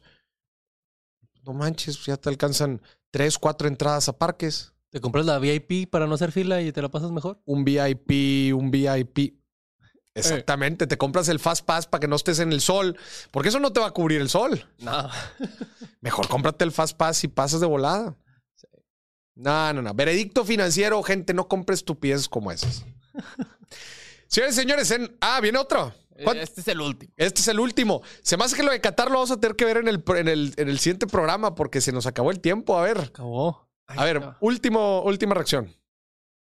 no 1.43 1.53
manches, 1.53 2.03
ya 2.05 2.15
te 2.15 2.29
alcanzan 2.29 2.81
3, 3.11 3.37
4 3.37 3.67
entradas 3.67 4.07
a 4.07 4.17
parques. 4.17 4.71
Te 4.89 5.01
compras 5.01 5.25
la 5.25 5.37
VIP 5.37 5.89
para 5.89 6.07
no 6.07 6.15
hacer 6.15 6.31
fila 6.31 6.61
y 6.61 6.71
te 6.71 6.81
la 6.81 6.87
pasas 6.87 7.11
mejor. 7.11 7.41
Un 7.43 7.65
VIP, 7.65 8.55
un 8.55 8.71
VIP. 8.71 9.35
Exactamente, 10.15 10.87
te 10.87 10.97
compras 10.97 11.27
el 11.27 11.39
Fast 11.39 11.65
Pass 11.65 11.87
para 11.87 11.99
que 11.99 12.07
no 12.07 12.15
estés 12.15 12.39
en 12.39 12.53
el 12.53 12.61
sol, 12.61 12.97
porque 13.31 13.49
eso 13.49 13.59
no 13.59 13.73
te 13.73 13.81
va 13.81 13.87
a 13.87 13.91
cubrir 13.91 14.21
el 14.21 14.29
sol. 14.29 14.65
No. 14.79 15.09
Mejor 16.01 16.27
cómprate 16.29 16.63
el 16.63 16.71
Fast 16.71 16.95
Pass 16.95 17.23
y 17.25 17.27
pasas 17.27 17.59
de 17.59 17.67
volada. 17.67 18.15
No, 19.35 19.73
no, 19.73 19.81
no. 19.81 19.93
Veredicto 19.93 20.45
financiero, 20.45 21.03
gente, 21.03 21.33
no 21.33 21.49
compre 21.49 21.75
estupideces 21.75 22.29
como 22.29 22.51
esas. 22.51 22.85
Señores, 24.27 24.55
señores, 24.55 24.91
en... 24.91 25.15
ah, 25.21 25.39
viene 25.41 25.59
otro. 25.59 25.93
¿Cuánto? 26.23 26.41
Este 26.41 26.61
es 26.61 26.67
el 26.69 26.79
último. 26.81 27.13
Este 27.17 27.41
es 27.41 27.47
el 27.49 27.59
último. 27.59 28.01
Se 28.21 28.37
me 28.37 28.45
hace 28.45 28.55
que 28.55 28.63
lo 28.63 28.71
de 28.71 28.79
Qatar 28.81 29.09
lo 29.09 29.15
vamos 29.15 29.31
a 29.31 29.39
tener 29.39 29.55
que 29.55 29.65
ver 29.65 29.77
en 29.77 29.87
el, 29.87 30.03
en 30.07 30.27
el, 30.29 30.53
en 30.55 30.69
el 30.69 30.79
siguiente 30.79 31.07
programa 31.07 31.55
porque 31.55 31.81
se 31.81 31.91
nos 31.91 32.05
acabó 32.05 32.31
el 32.31 32.39
tiempo. 32.39 32.77
A 32.77 32.83
ver, 32.83 32.99
Acabó. 32.99 33.67
A 33.87 34.03
ver, 34.05 34.21
último, 34.39 35.03
última 35.03 35.35
reacción. 35.35 35.75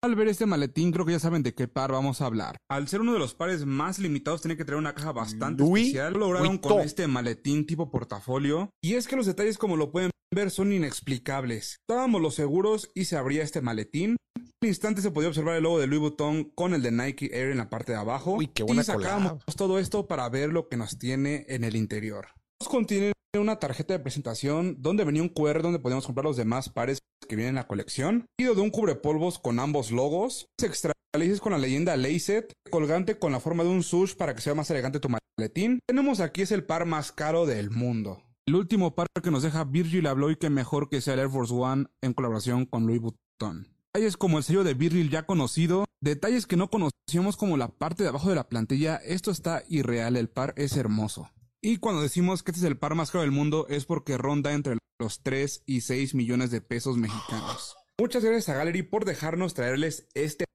Al 0.02 0.16
ver 0.16 0.30
este 0.30 0.46
maletín, 0.46 0.94
creo 0.94 1.06
que 1.06 1.12
ya 1.12 1.20
saben 1.20 1.44
de 1.44 1.54
qué 1.54 1.68
par 1.68 1.92
vamos 1.92 2.22
a 2.22 2.26
hablar. 2.26 2.56
Al 2.70 2.88
ser 2.88 3.02
uno 3.02 3.12
de 3.12 3.20
los 3.20 3.34
pares 3.34 3.66
más 3.66 4.00
limitados, 4.00 4.42
tiene 4.42 4.56
que 4.56 4.64
traer 4.64 4.80
una 4.80 4.96
caja 4.96 5.12
bastante 5.12 5.62
especial. 5.62 6.14
Lo 6.14 6.20
lograron 6.20 6.48
Vuitton. 6.48 6.72
con 6.72 6.82
este 6.82 7.06
maletín 7.08 7.66
tipo 7.66 7.92
portafolio. 7.92 8.70
Y 8.82 8.94
es 8.94 9.08
que 9.10 9.18
los 9.18 9.26
detalles, 9.26 9.58
como 9.58 9.76
lo 9.76 9.92
pueden 9.92 10.12
ver, 10.34 10.52
son 10.52 10.72
inexplicables. 10.72 11.80
Estábamos 11.82 12.22
los 12.22 12.36
seguros 12.36 12.90
y 12.96 13.06
se 13.06 13.18
abría 13.18 13.44
este 13.44 13.60
maletín. 13.60 14.16
Al 14.62 14.70
instante 14.70 15.02
se 15.02 15.12
podía 15.12 15.28
observar 15.28 15.58
el 15.58 15.64
logo 15.64 15.80
de 15.80 15.88
Louis 15.88 16.00
Vuitton 16.00 16.46
con 16.56 16.74
el 16.74 16.82
de 16.82 16.92
Nike 16.92 17.32
Air 17.34 17.52
en 17.52 17.58
la 17.58 17.70
parte 17.70 17.92
de 17.92 17.98
abajo. 17.98 18.36
Uy, 18.36 18.48
qué 18.48 18.64
buena 18.64 18.82
y 18.82 18.86
sacábamos 18.86 19.32
collab. 19.32 19.58
todo 19.58 19.80
esto 19.80 20.08
para 20.08 20.30
ver 20.30 20.54
lo 20.54 20.70
que 20.70 20.78
nos 20.78 20.98
tiene 20.98 21.46
en 21.50 21.66
el 21.66 21.76
interior. 21.76 22.28
Nos 22.62 22.70
contiene 22.70 23.12
una 23.38 23.60
tarjeta 23.60 23.94
de 23.94 24.00
presentación 24.00 24.78
donde 24.80 25.04
venía 25.04 25.22
un 25.22 25.30
QR 25.30 25.62
donde 25.62 25.78
podíamos 25.78 26.08
comprar 26.08 26.26
los 26.26 26.38
demás 26.38 26.70
pares 26.70 27.00
que 27.28 27.36
vienen 27.36 27.50
en 27.50 27.56
la 27.56 27.68
colección. 27.68 28.26
Seguido 28.38 28.56
de 28.56 28.62
un 28.62 28.72
cubrepolvos 28.72 29.38
con 29.38 29.60
ambos 29.60 29.92
logos. 29.92 30.48
Extra 30.60 30.94
Alices 31.14 31.40
con 31.40 31.52
la 31.52 31.58
leyenda 31.60 31.98
Lacet, 31.98 32.54
colgante 32.72 33.20
con 33.20 33.32
la 33.32 33.40
forma 33.40 33.64
de 33.64 33.70
un 33.70 33.84
sush 33.84 34.16
para 34.16 34.34
que 34.34 34.42
sea 34.42 34.56
más 34.56 34.70
elegante 34.72 35.00
tu 35.00 35.10
maletín. 35.10 35.80
Tenemos 35.86 36.20
aquí 36.22 36.42
es 36.42 36.52
el 36.52 36.64
par 36.64 36.86
más 36.86 37.12
caro 37.12 37.46
del 37.46 37.70
mundo. 37.70 38.24
El 38.48 38.56
último 38.56 38.96
par 38.96 39.08
que 39.22 39.32
nos 39.32 39.44
deja 39.44 39.64
Virgil 39.64 40.08
habló 40.08 40.32
y 40.32 40.36
que 40.36 40.50
mejor 40.50 40.90
que 40.90 41.02
sea 41.02 41.14
el 41.14 41.20
Air 41.20 41.30
Force 41.30 41.54
One 41.54 41.86
en 42.02 42.14
colaboración 42.14 42.66
con 42.66 42.88
Louis 42.88 43.02
Vuitton. 43.02 43.68
Detalles 43.94 44.18
como 44.18 44.38
el 44.38 44.44
sello 44.44 44.64
de 44.64 44.74
Virgil 44.74 45.10
ya 45.10 45.26
conocido, 45.26 45.86
detalles 46.02 46.48
que 46.48 46.58
no 46.58 46.70
conocíamos 46.70 47.38
como 47.38 47.58
la 47.58 47.70
parte 47.70 48.04
de 48.04 48.10
abajo 48.10 48.30
de 48.30 48.36
la 48.36 48.48
plantilla, 48.48 48.98
esto 48.98 49.32
está 49.32 49.64
irreal, 49.68 50.16
el 50.16 50.30
par 50.30 50.54
es 50.58 50.78
hermoso. 50.78 51.30
Y 51.62 51.78
cuando 51.78 52.02
decimos 52.02 52.42
que 52.44 52.52
este 52.52 52.60
es 52.62 52.68
el 52.68 52.78
par 52.78 52.96
más 52.96 53.12
caro 53.12 53.22
del 53.22 53.32
mundo 53.32 53.66
es 53.70 53.86
porque 53.86 54.18
ronda 54.18 54.54
entre 54.54 54.78
los 55.00 55.22
3 55.24 55.64
y 55.66 55.82
6 55.82 56.16
millones 56.16 56.52
de 56.52 56.62
pesos 56.62 56.98
mexicanos. 56.98 57.76
Muchas 57.98 58.24
gracias 58.24 58.50
a 58.50 58.54
Gallery 58.58 58.84
por 58.84 59.04
dejarnos 59.06 59.54
traerles 59.54 60.08
este 60.14 60.46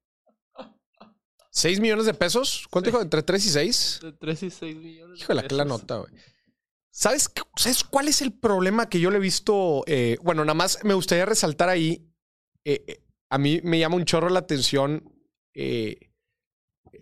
6 1.51 1.79
millones 1.79 2.05
de 2.05 2.13
pesos. 2.13 2.67
¿Cuánto 2.69 2.89
dijo? 2.89 3.01
¿Entre 3.01 3.21
3 3.23 3.45
y 3.45 3.49
6? 3.49 3.99
De 4.01 4.11
3 4.13 4.43
y 4.43 4.49
6 4.49 4.75
millones. 4.77 5.19
de 5.19 5.23
Híjole, 5.23 5.41
aquí 5.41 5.55
la 5.55 5.65
nota, 5.65 5.97
güey. 5.97 6.11
¿Sabes, 6.91 7.29
qué- 7.29 7.43
¿Sabes 7.55 7.83
cuál 7.83 8.07
es 8.07 8.21
el 8.21 8.33
problema 8.33 8.89
que 8.89 8.99
yo 8.99 9.11
le 9.11 9.17
he 9.17 9.21
visto? 9.21 9.83
Eh, 9.85 10.17
bueno, 10.23 10.43
nada 10.43 10.53
más 10.55 10.79
me 10.83 10.93
gustaría 10.93 11.25
resaltar 11.25 11.69
ahí. 11.69 12.09
eh, 12.65 12.83
eh, 12.87 13.01
a 13.29 13.37
mí 13.37 13.59
me 13.63 13.77
llama 13.79 13.95
un 13.97 14.05
chorro 14.05 14.29
la 14.29 14.39
atención. 14.39 15.11
eh, 15.53 16.11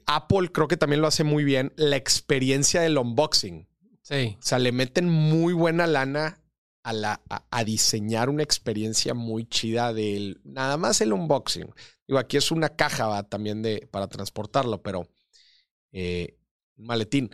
Apple 0.05 0.51
creo 0.51 0.67
que 0.67 0.75
también 0.77 1.01
lo 1.01 1.07
hace 1.07 1.23
muy 1.23 1.43
bien. 1.43 1.71
La 1.77 1.95
experiencia 1.95 2.81
del 2.81 2.97
unboxing. 2.97 3.67
Sí. 4.03 4.37
O 4.37 4.41
sea, 4.41 4.59
le 4.59 4.71
meten 4.71 5.09
muy 5.09 5.53
buena 5.53 5.87
lana 5.87 6.39
a, 6.83 6.93
la, 6.93 7.21
a, 7.27 7.63
diseñar 7.63 8.29
una 8.29 8.43
experiencia 8.43 9.13
muy 9.13 9.45
chida 9.45 9.93
del 9.93 10.41
nada 10.43 10.77
más 10.77 10.99
el 11.01 11.13
unboxing. 11.13 11.73
Digo, 12.07 12.19
aquí 12.19 12.35
es 12.35 12.51
una 12.51 12.75
caja 12.75 13.23
también 13.23 13.61
de, 13.61 13.87
para 13.89 14.07
transportarlo, 14.07 14.83
pero 14.83 15.07
eh, 15.93 16.37
maletín. 16.75 17.31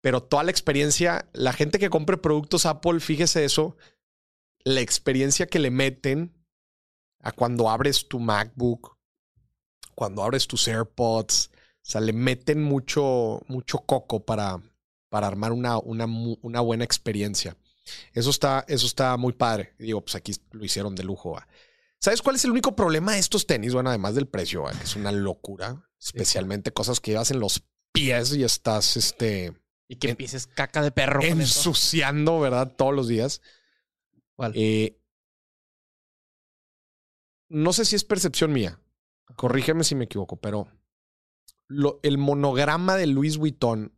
Pero 0.00 0.22
toda 0.22 0.44
la 0.44 0.52
experiencia, 0.52 1.28
la 1.32 1.52
gente 1.52 1.80
que 1.80 1.90
compre 1.90 2.16
productos 2.16 2.66
Apple, 2.66 3.00
fíjese 3.00 3.44
eso, 3.44 3.76
la 4.64 4.80
experiencia 4.80 5.46
que 5.46 5.58
le 5.58 5.70
meten 5.72 6.32
a 7.20 7.32
cuando 7.32 7.68
abres 7.68 8.08
tu 8.08 8.20
MacBook, 8.20 8.96
cuando 9.94 10.22
abres 10.22 10.46
tus 10.46 10.68
AirPods. 10.68 11.50
sea, 11.82 12.00
le 12.00 12.12
meten 12.12 12.62
mucho, 12.62 13.42
mucho 13.48 13.78
coco 13.78 14.24
para, 14.24 14.60
para 15.12 15.26
armar 15.26 15.52
una, 15.52 15.76
una, 15.76 16.60
buena 16.62 16.84
experiencia. 16.84 17.54
Eso 18.14 18.30
está, 18.30 18.64
eso 18.66 18.86
está 18.86 19.14
muy 19.18 19.34
padre. 19.34 19.74
Digo, 19.78 20.00
pues 20.00 20.14
aquí 20.14 20.32
lo 20.52 20.64
hicieron 20.64 20.94
de 20.94 21.04
lujo. 21.04 21.32
¿va? 21.32 21.46
¿Sabes 22.00 22.22
cuál 22.22 22.36
es 22.36 22.44
el 22.46 22.50
único 22.50 22.74
problema 22.74 23.12
de 23.12 23.18
estos 23.18 23.46
tenis? 23.46 23.74
Bueno, 23.74 23.90
además 23.90 24.14
del 24.14 24.26
precio, 24.26 24.62
¿va? 24.62 24.70
que 24.70 24.84
es 24.84 24.96
una 24.96 25.12
locura. 25.12 25.86
Especialmente 26.00 26.72
cosas 26.72 26.98
que 26.98 27.10
llevas 27.10 27.30
en 27.30 27.40
los 27.40 27.62
pies 27.92 28.34
y 28.34 28.42
estás 28.42 28.96
este, 28.96 29.52
Y 29.86 29.96
que 29.96 30.08
empieces 30.08 30.46
caca 30.46 30.80
de 30.80 30.92
perro 30.92 31.22
ensuciando, 31.22 32.40
¿verdad? 32.40 32.72
Todos 32.74 32.94
los 32.94 33.06
días. 33.06 33.42
¿Cuál? 34.34 34.52
Eh, 34.56 34.98
no 37.50 37.74
sé 37.74 37.84
si 37.84 37.96
es 37.96 38.04
percepción 38.04 38.50
mía. 38.54 38.80
Corrígeme 39.36 39.84
si 39.84 39.94
me 39.94 40.04
equivoco, 40.06 40.36
pero 40.36 40.68
lo- 41.68 42.00
el 42.02 42.16
monograma 42.16 42.96
de 42.96 43.06
Louis 43.08 43.36
Vuitton 43.36 43.92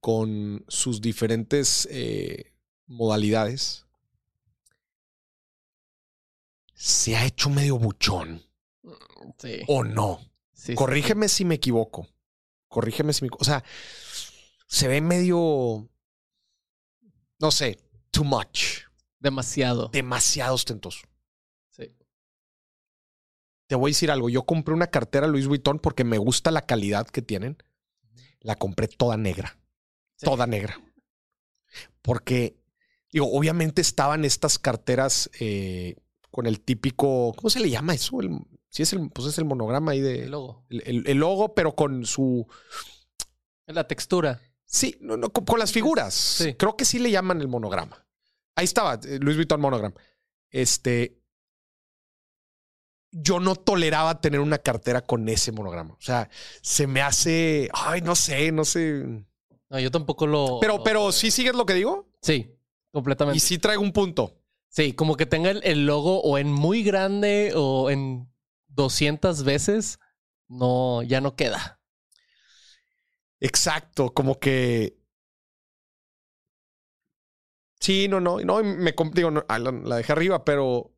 con 0.00 0.64
sus 0.68 1.00
diferentes 1.00 1.88
eh, 1.90 2.52
modalidades 2.86 3.84
se 6.74 7.16
ha 7.16 7.24
hecho 7.24 7.50
medio 7.50 7.78
buchón 7.78 8.42
Sí. 9.38 9.60
o 9.66 9.82
no. 9.82 10.20
Sí, 10.52 10.72
sí, 10.72 10.74
Corrígeme 10.74 11.28
si 11.28 11.44
me 11.44 11.56
equivoco. 11.56 12.06
Corrígeme 12.68 13.12
si 13.12 13.22
me 13.22 13.26
equivoco. 13.26 13.42
O 13.42 13.44
sea, 13.44 13.64
se 14.68 14.86
ve 14.88 15.00
medio, 15.00 15.88
no 17.38 17.50
sé, 17.50 17.78
too 18.10 18.24
much, 18.24 18.82
Demasiado. 19.18 19.88
demasiado 19.88 20.54
ostentoso. 20.54 21.06
Sí. 21.70 21.92
Te 23.66 23.74
voy 23.74 23.90
a 23.90 23.92
decir 23.92 24.10
algo. 24.10 24.28
Yo 24.28 24.44
compré 24.44 24.74
una 24.74 24.86
cartera 24.86 25.26
Louis 25.26 25.46
Vuitton 25.48 25.78
porque 25.80 26.04
me 26.04 26.18
gusta 26.18 26.50
la 26.52 26.62
calidad 26.62 27.06
que 27.08 27.22
tienen. 27.22 27.56
La 28.40 28.54
compré 28.54 28.86
toda 28.86 29.16
negra. 29.16 29.58
Toda 30.20 30.46
negra. 30.46 30.80
Porque, 32.02 32.56
digo, 33.12 33.30
obviamente 33.32 33.80
estaban 33.82 34.24
estas 34.24 34.58
carteras 34.58 35.30
eh, 35.40 35.96
con 36.30 36.46
el 36.46 36.60
típico. 36.60 37.32
¿Cómo 37.36 37.50
se 37.50 37.60
le 37.60 37.70
llama 37.70 37.94
eso? 37.94 38.20
El, 38.20 38.38
sí, 38.70 38.82
es 38.82 38.92
el, 38.92 39.10
pues 39.10 39.28
es 39.28 39.38
el 39.38 39.44
monograma 39.44 39.92
ahí 39.92 40.00
de. 40.00 40.24
El 40.24 40.30
logo. 40.30 40.64
El, 40.70 40.82
el- 40.86 41.06
el 41.08 41.18
logo, 41.18 41.54
pero 41.54 41.74
con 41.74 42.04
su. 42.06 42.46
La 43.66 43.86
textura. 43.86 44.40
Sí, 44.64 44.96
no, 45.00 45.16
no, 45.16 45.30
con, 45.30 45.44
con 45.44 45.58
las 45.58 45.72
figuras. 45.72 46.14
Sí. 46.14 46.54
Creo 46.54 46.76
que 46.76 46.84
sí 46.84 46.98
le 46.98 47.10
llaman 47.10 47.40
el 47.40 47.48
monograma. 47.48 48.06
Ahí 48.54 48.64
estaba, 48.64 48.94
eh, 48.94 49.18
Louis 49.20 49.36
Vuitton 49.36 49.60
Monogram. 49.60 49.92
Este. 50.50 51.20
Yo 53.12 53.40
no 53.40 53.56
toleraba 53.56 54.20
tener 54.20 54.40
una 54.40 54.58
cartera 54.58 55.00
con 55.02 55.28
ese 55.28 55.50
monograma. 55.52 55.94
O 55.94 56.00
sea, 56.00 56.28
se 56.62 56.86
me 56.86 57.00
hace. 57.02 57.68
Ay, 57.72 58.02
no 58.02 58.14
sé, 58.14 58.52
no 58.52 58.64
sé. 58.64 59.24
No, 59.68 59.80
yo 59.80 59.90
tampoco 59.90 60.26
lo. 60.26 60.58
Pero, 60.60 60.78
lo- 60.78 60.84
pero 60.84 61.12
sí 61.12 61.30
sigues 61.30 61.54
lo 61.54 61.66
que 61.66 61.74
digo. 61.74 62.08
Sí, 62.22 62.54
completamente. 62.92 63.36
Y 63.36 63.40
sí 63.40 63.58
traigo 63.58 63.82
un 63.82 63.92
punto. 63.92 64.40
Sí, 64.68 64.92
como 64.92 65.16
que 65.16 65.26
tenga 65.26 65.50
el, 65.50 65.62
el 65.64 65.86
logo 65.86 66.20
o 66.20 66.38
en 66.38 66.52
muy 66.52 66.82
grande 66.82 67.52
o 67.54 67.90
en 67.90 68.28
200 68.68 69.42
veces, 69.42 69.98
no, 70.48 71.02
ya 71.02 71.20
no 71.20 71.34
queda. 71.34 71.80
Exacto, 73.40 74.12
como 74.12 74.38
que. 74.38 74.98
Sí, 77.80 78.08
no, 78.08 78.20
no, 78.20 78.40
no, 78.40 78.62
me 78.62 78.94
digo, 79.12 79.30
no, 79.30 79.44
ah, 79.48 79.58
la, 79.58 79.70
la 79.70 79.96
dejé 79.96 80.12
arriba, 80.12 80.44
pero 80.44 80.92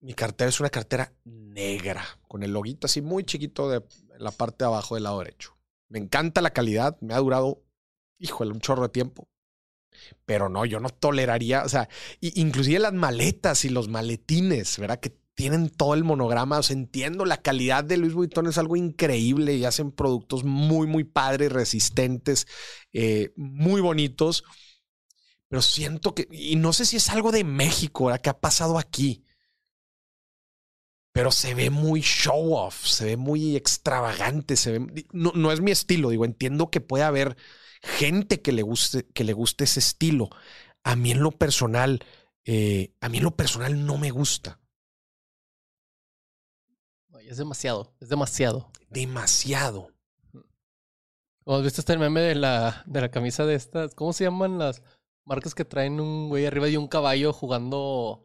mi 0.00 0.14
cartera 0.14 0.48
es 0.48 0.60
una 0.60 0.70
cartera 0.70 1.12
negra, 1.24 2.04
con 2.28 2.42
el 2.42 2.52
loguito 2.52 2.86
así 2.86 3.02
muy 3.02 3.24
chiquito 3.24 3.68
de 3.68 3.82
la 4.18 4.30
parte 4.30 4.64
de 4.64 4.68
abajo 4.68 4.94
del 4.94 5.04
lado 5.04 5.18
derecho. 5.20 5.56
Me 5.88 5.98
encanta 5.98 6.40
la 6.42 6.52
calidad, 6.52 6.98
me 7.00 7.14
ha 7.14 7.18
durado, 7.18 7.62
híjole, 8.18 8.52
un 8.52 8.60
chorro 8.60 8.84
de 8.84 8.88
tiempo. 8.90 9.28
Pero 10.26 10.48
no, 10.48 10.64
yo 10.64 10.80
no 10.80 10.90
toleraría, 10.90 11.64
o 11.64 11.68
sea, 11.68 11.88
inclusive 12.20 12.78
las 12.78 12.92
maletas 12.92 13.64
y 13.64 13.68
los 13.68 13.88
maletines, 13.88 14.78
¿verdad? 14.78 15.00
Que 15.00 15.16
tienen 15.34 15.70
todo 15.70 15.94
el 15.94 16.04
monograma. 16.04 16.58
O 16.58 16.62
sea, 16.62 16.76
entiendo 16.76 17.24
la 17.24 17.42
calidad 17.42 17.84
de 17.84 17.96
Louis 17.96 18.14
Vuitton 18.14 18.46
es 18.46 18.58
algo 18.58 18.76
increíble 18.76 19.54
y 19.54 19.64
hacen 19.64 19.92
productos 19.92 20.44
muy, 20.44 20.86
muy 20.86 21.04
padres, 21.04 21.52
resistentes, 21.52 22.46
eh, 22.92 23.32
muy 23.36 23.80
bonitos. 23.80 24.44
Pero 25.48 25.62
siento 25.62 26.14
que, 26.14 26.26
y 26.30 26.56
no 26.56 26.72
sé 26.72 26.84
si 26.86 26.96
es 26.96 27.10
algo 27.10 27.30
de 27.30 27.44
México, 27.44 28.06
¿verdad? 28.06 28.20
Que 28.20 28.30
ha 28.30 28.40
pasado 28.40 28.78
aquí. 28.78 29.24
Pero 31.12 31.30
se 31.30 31.54
ve 31.54 31.70
muy 31.70 32.00
show 32.00 32.54
off, 32.54 32.86
se 32.86 33.04
ve 33.04 33.16
muy 33.16 33.54
extravagante, 33.54 34.56
se 34.56 34.72
ve, 34.78 35.06
no, 35.12 35.30
no 35.36 35.52
es 35.52 35.60
mi 35.60 35.70
estilo, 35.70 36.10
digo, 36.10 36.24
entiendo 36.24 36.72
que 36.72 36.80
puede 36.80 37.04
haber 37.04 37.36
gente 37.84 38.40
que 38.40 38.52
le 38.52 38.62
guste, 38.62 39.06
que 39.08 39.24
le 39.24 39.32
guste 39.32 39.64
ese 39.64 39.80
estilo. 39.80 40.30
A 40.82 40.96
mí 40.96 41.12
en 41.12 41.20
lo 41.20 41.30
personal, 41.30 42.04
eh, 42.44 42.94
a 43.00 43.08
mí 43.08 43.18
en 43.18 43.24
lo 43.24 43.36
personal 43.36 43.86
no 43.86 43.98
me 43.98 44.10
gusta. 44.10 44.60
Es 47.26 47.38
demasiado, 47.38 47.94
es 48.00 48.08
demasiado. 48.08 48.70
Demasiado. 48.90 49.90
¿Has 51.46 51.62
visto 51.62 51.80
este 51.80 51.96
meme 51.96 52.20
de 52.20 52.34
la, 52.34 52.82
de 52.86 53.00
la 53.00 53.10
camisa 53.10 53.44
de 53.44 53.54
estas? 53.54 53.94
¿Cómo 53.94 54.12
se 54.12 54.24
llaman 54.24 54.58
las 54.58 54.82
marcas 55.24 55.54
que 55.54 55.64
traen 55.64 56.00
un 56.00 56.28
güey 56.28 56.46
arriba 56.46 56.66
de 56.66 56.78
un 56.78 56.88
caballo 56.88 57.32
jugando 57.32 58.24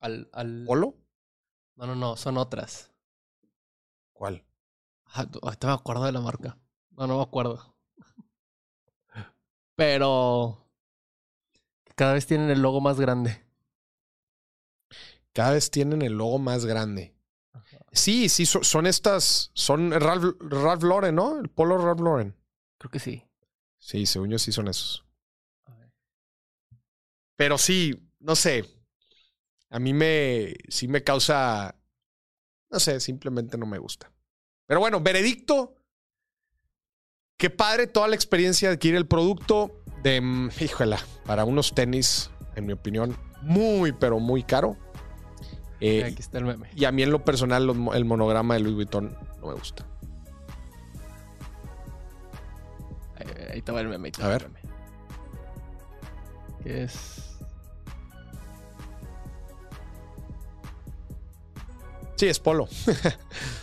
al... 0.00 0.30
al... 0.32 0.64
¿Polo? 0.66 0.94
No, 1.76 1.86
no, 1.86 1.94
no, 1.94 2.16
son 2.16 2.36
otras. 2.38 2.92
¿Cuál? 4.12 4.44
Ah, 5.04 5.26
ahorita 5.42 5.66
me 5.68 5.72
acuerdo 5.74 6.04
de 6.04 6.12
la 6.12 6.20
marca. 6.20 6.58
No, 6.90 7.06
no 7.06 7.16
me 7.16 7.22
acuerdo. 7.22 7.74
Pero 9.80 10.58
cada 11.96 12.12
vez 12.12 12.26
tienen 12.26 12.50
el 12.50 12.60
logo 12.60 12.82
más 12.82 13.00
grande. 13.00 13.42
Cada 15.32 15.52
vez 15.52 15.70
tienen 15.70 16.02
el 16.02 16.12
logo 16.12 16.38
más 16.38 16.66
grande. 16.66 17.14
Sí, 17.92 18.28
sí, 18.28 18.46
so- 18.46 18.62
son 18.62 18.86
estas, 18.86 19.50
son 19.54 19.90
Ralph, 19.92 20.36
Ralph 20.40 20.82
Lauren, 20.82 21.14
¿no? 21.14 21.38
El 21.40 21.48
polo 21.48 21.78
Ralph 21.78 22.00
Lauren. 22.00 22.36
Creo 22.78 22.90
que 22.90 22.98
sí. 22.98 23.24
Sí, 23.78 24.04
según 24.04 24.30
yo 24.30 24.38
sí 24.38 24.52
son 24.52 24.68
esos. 24.68 25.04
Pero 27.36 27.58
sí, 27.58 27.94
no 28.20 28.36
sé. 28.36 28.64
A 29.70 29.78
mí 29.78 29.92
me, 29.94 30.54
sí 30.68 30.88
me 30.88 31.02
causa, 31.04 31.76
no 32.70 32.80
sé, 32.80 33.00
simplemente 33.00 33.58
no 33.58 33.66
me 33.66 33.78
gusta. 33.78 34.12
Pero 34.66 34.80
bueno, 34.80 35.00
veredicto. 35.00 35.76
Qué 37.40 37.48
padre 37.48 37.86
toda 37.86 38.06
la 38.06 38.14
experiencia 38.14 38.68
de 38.68 38.74
adquirir 38.74 38.98
el 38.98 39.06
producto 39.06 39.70
de, 40.02 40.20
mm, 40.20 40.50
híjola, 40.60 40.98
para 41.24 41.46
unos 41.46 41.74
tenis, 41.74 42.30
en 42.54 42.66
mi 42.66 42.74
opinión, 42.74 43.16
muy, 43.40 43.92
pero 43.92 44.20
muy 44.20 44.42
caro. 44.42 44.76
Eh, 45.80 46.04
Aquí 46.04 46.16
está 46.20 46.36
el 46.36 46.44
meme. 46.44 46.68
y 46.76 46.84
a 46.84 46.92
mí 46.92 47.02
en 47.02 47.10
lo 47.10 47.24
personal 47.24 47.66
los 47.66 47.78
el 47.94 48.04
monograma 48.04 48.52
de 48.52 48.60
Louis 48.60 48.74
Vuitton 48.74 49.16
no 49.40 49.46
me 49.46 49.54
gusta. 49.54 49.86
Ahí, 53.16 53.26
ahí 53.54 53.62
te 53.62 53.72
va 53.72 53.80
el 53.80 53.88
meme. 53.88 54.12
ahí 54.14 54.22
A 54.22 54.28
ver. 54.28 54.42
el 54.42 54.50
meme. 54.50 54.60
Que 56.62 56.82
es... 56.82 57.38
Sí, 62.16 62.28
es 62.28 62.38
polo. 62.38 62.68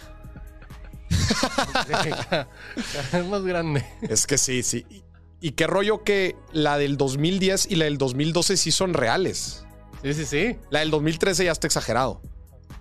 es 3.13 3.25
más 3.29 3.43
grande. 3.43 3.85
Es 4.01 4.27
que 4.27 4.37
sí, 4.37 4.63
sí. 4.63 4.85
Y, 4.89 5.03
y 5.39 5.51
qué 5.51 5.67
rollo 5.67 6.03
que 6.03 6.35
la 6.51 6.77
del 6.77 6.97
2010 6.97 7.67
y 7.69 7.75
la 7.75 7.85
del 7.85 7.97
2012 7.97 8.57
sí 8.57 8.71
son 8.71 8.93
reales. 8.93 9.65
Sí, 10.03 10.13
sí, 10.13 10.25
sí. 10.25 10.57
La 10.69 10.79
del 10.79 10.91
2013 10.91 11.45
ya 11.45 11.51
está 11.51 11.67
exagerado. 11.67 12.21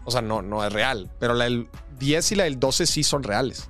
O 0.04 0.10
sea, 0.10 0.22
no, 0.22 0.42
no 0.42 0.64
es 0.64 0.72
real. 0.72 1.10
Pero 1.18 1.34
la 1.34 1.44
del 1.44 1.68
10 1.98 2.32
y 2.32 2.34
la 2.36 2.44
del 2.44 2.60
12 2.60 2.86
sí 2.86 3.02
son 3.02 3.22
reales. 3.22 3.68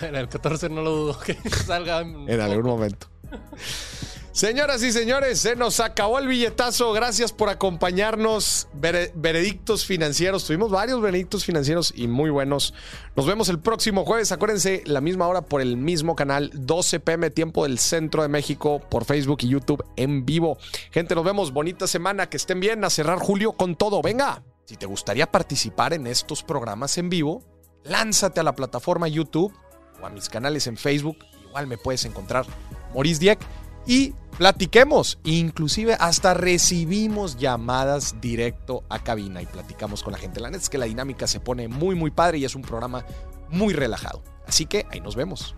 En 0.00 0.14
el 0.14 0.28
14 0.28 0.68
no 0.68 0.82
lo 0.82 0.90
dudo 0.90 1.18
que 1.20 1.34
salga. 1.66 2.00
En 2.00 2.40
algún 2.40 2.66
momento. 2.66 3.08
Señoras 4.36 4.82
y 4.82 4.92
señores, 4.92 5.40
se 5.40 5.56
nos 5.56 5.80
acabó 5.80 6.18
el 6.18 6.28
billetazo. 6.28 6.92
Gracias 6.92 7.32
por 7.32 7.48
acompañarnos. 7.48 8.68
Vere- 8.74 9.10
veredictos 9.14 9.86
financieros. 9.86 10.44
Tuvimos 10.44 10.70
varios 10.70 11.00
veredictos 11.00 11.42
financieros 11.42 11.90
y 11.96 12.06
muy 12.06 12.28
buenos. 12.28 12.74
Nos 13.16 13.24
vemos 13.26 13.48
el 13.48 13.60
próximo 13.60 14.04
jueves. 14.04 14.32
Acuérdense, 14.32 14.82
la 14.84 15.00
misma 15.00 15.26
hora 15.26 15.40
por 15.40 15.62
el 15.62 15.78
mismo 15.78 16.14
canal, 16.16 16.50
12 16.52 17.00
pm, 17.00 17.30
tiempo 17.30 17.62
del 17.62 17.78
centro 17.78 18.20
de 18.20 18.28
México, 18.28 18.82
por 18.90 19.06
Facebook 19.06 19.38
y 19.40 19.48
YouTube 19.48 19.82
en 19.96 20.26
vivo. 20.26 20.58
Gente, 20.90 21.14
nos 21.14 21.24
vemos. 21.24 21.54
Bonita 21.54 21.86
semana. 21.86 22.28
Que 22.28 22.36
estén 22.36 22.60
bien. 22.60 22.84
A 22.84 22.90
cerrar 22.90 23.18
julio 23.18 23.52
con 23.52 23.74
todo. 23.74 24.02
Venga. 24.02 24.42
Si 24.66 24.76
te 24.76 24.84
gustaría 24.84 25.32
participar 25.32 25.94
en 25.94 26.06
estos 26.06 26.42
programas 26.42 26.98
en 26.98 27.08
vivo, 27.08 27.42
lánzate 27.84 28.40
a 28.40 28.42
la 28.42 28.54
plataforma 28.54 29.08
YouTube 29.08 29.54
o 30.02 30.04
a 30.04 30.10
mis 30.10 30.28
canales 30.28 30.66
en 30.66 30.76
Facebook. 30.76 31.16
Igual 31.48 31.68
me 31.68 31.78
puedes 31.78 32.04
encontrar 32.04 32.44
Maurice 32.92 33.18
Dieck 33.20 33.38
y 33.86 34.14
platiquemos. 34.38 35.18
Inclusive 35.24 35.96
hasta 35.98 36.34
recibimos 36.34 37.38
llamadas 37.38 38.20
directo 38.20 38.84
a 38.88 38.98
cabina 38.98 39.42
y 39.42 39.46
platicamos 39.46 40.02
con 40.02 40.12
la 40.12 40.18
gente. 40.18 40.40
La 40.40 40.50
neta 40.50 40.62
es 40.62 40.68
que 40.68 40.78
la 40.78 40.86
dinámica 40.86 41.26
se 41.26 41.40
pone 41.40 41.68
muy, 41.68 41.94
muy 41.94 42.10
padre 42.10 42.38
y 42.38 42.44
es 42.44 42.54
un 42.54 42.62
programa 42.62 43.04
muy 43.50 43.72
relajado. 43.74 44.22
Así 44.46 44.66
que 44.66 44.86
ahí 44.90 45.00
nos 45.00 45.16
vemos. 45.16 45.54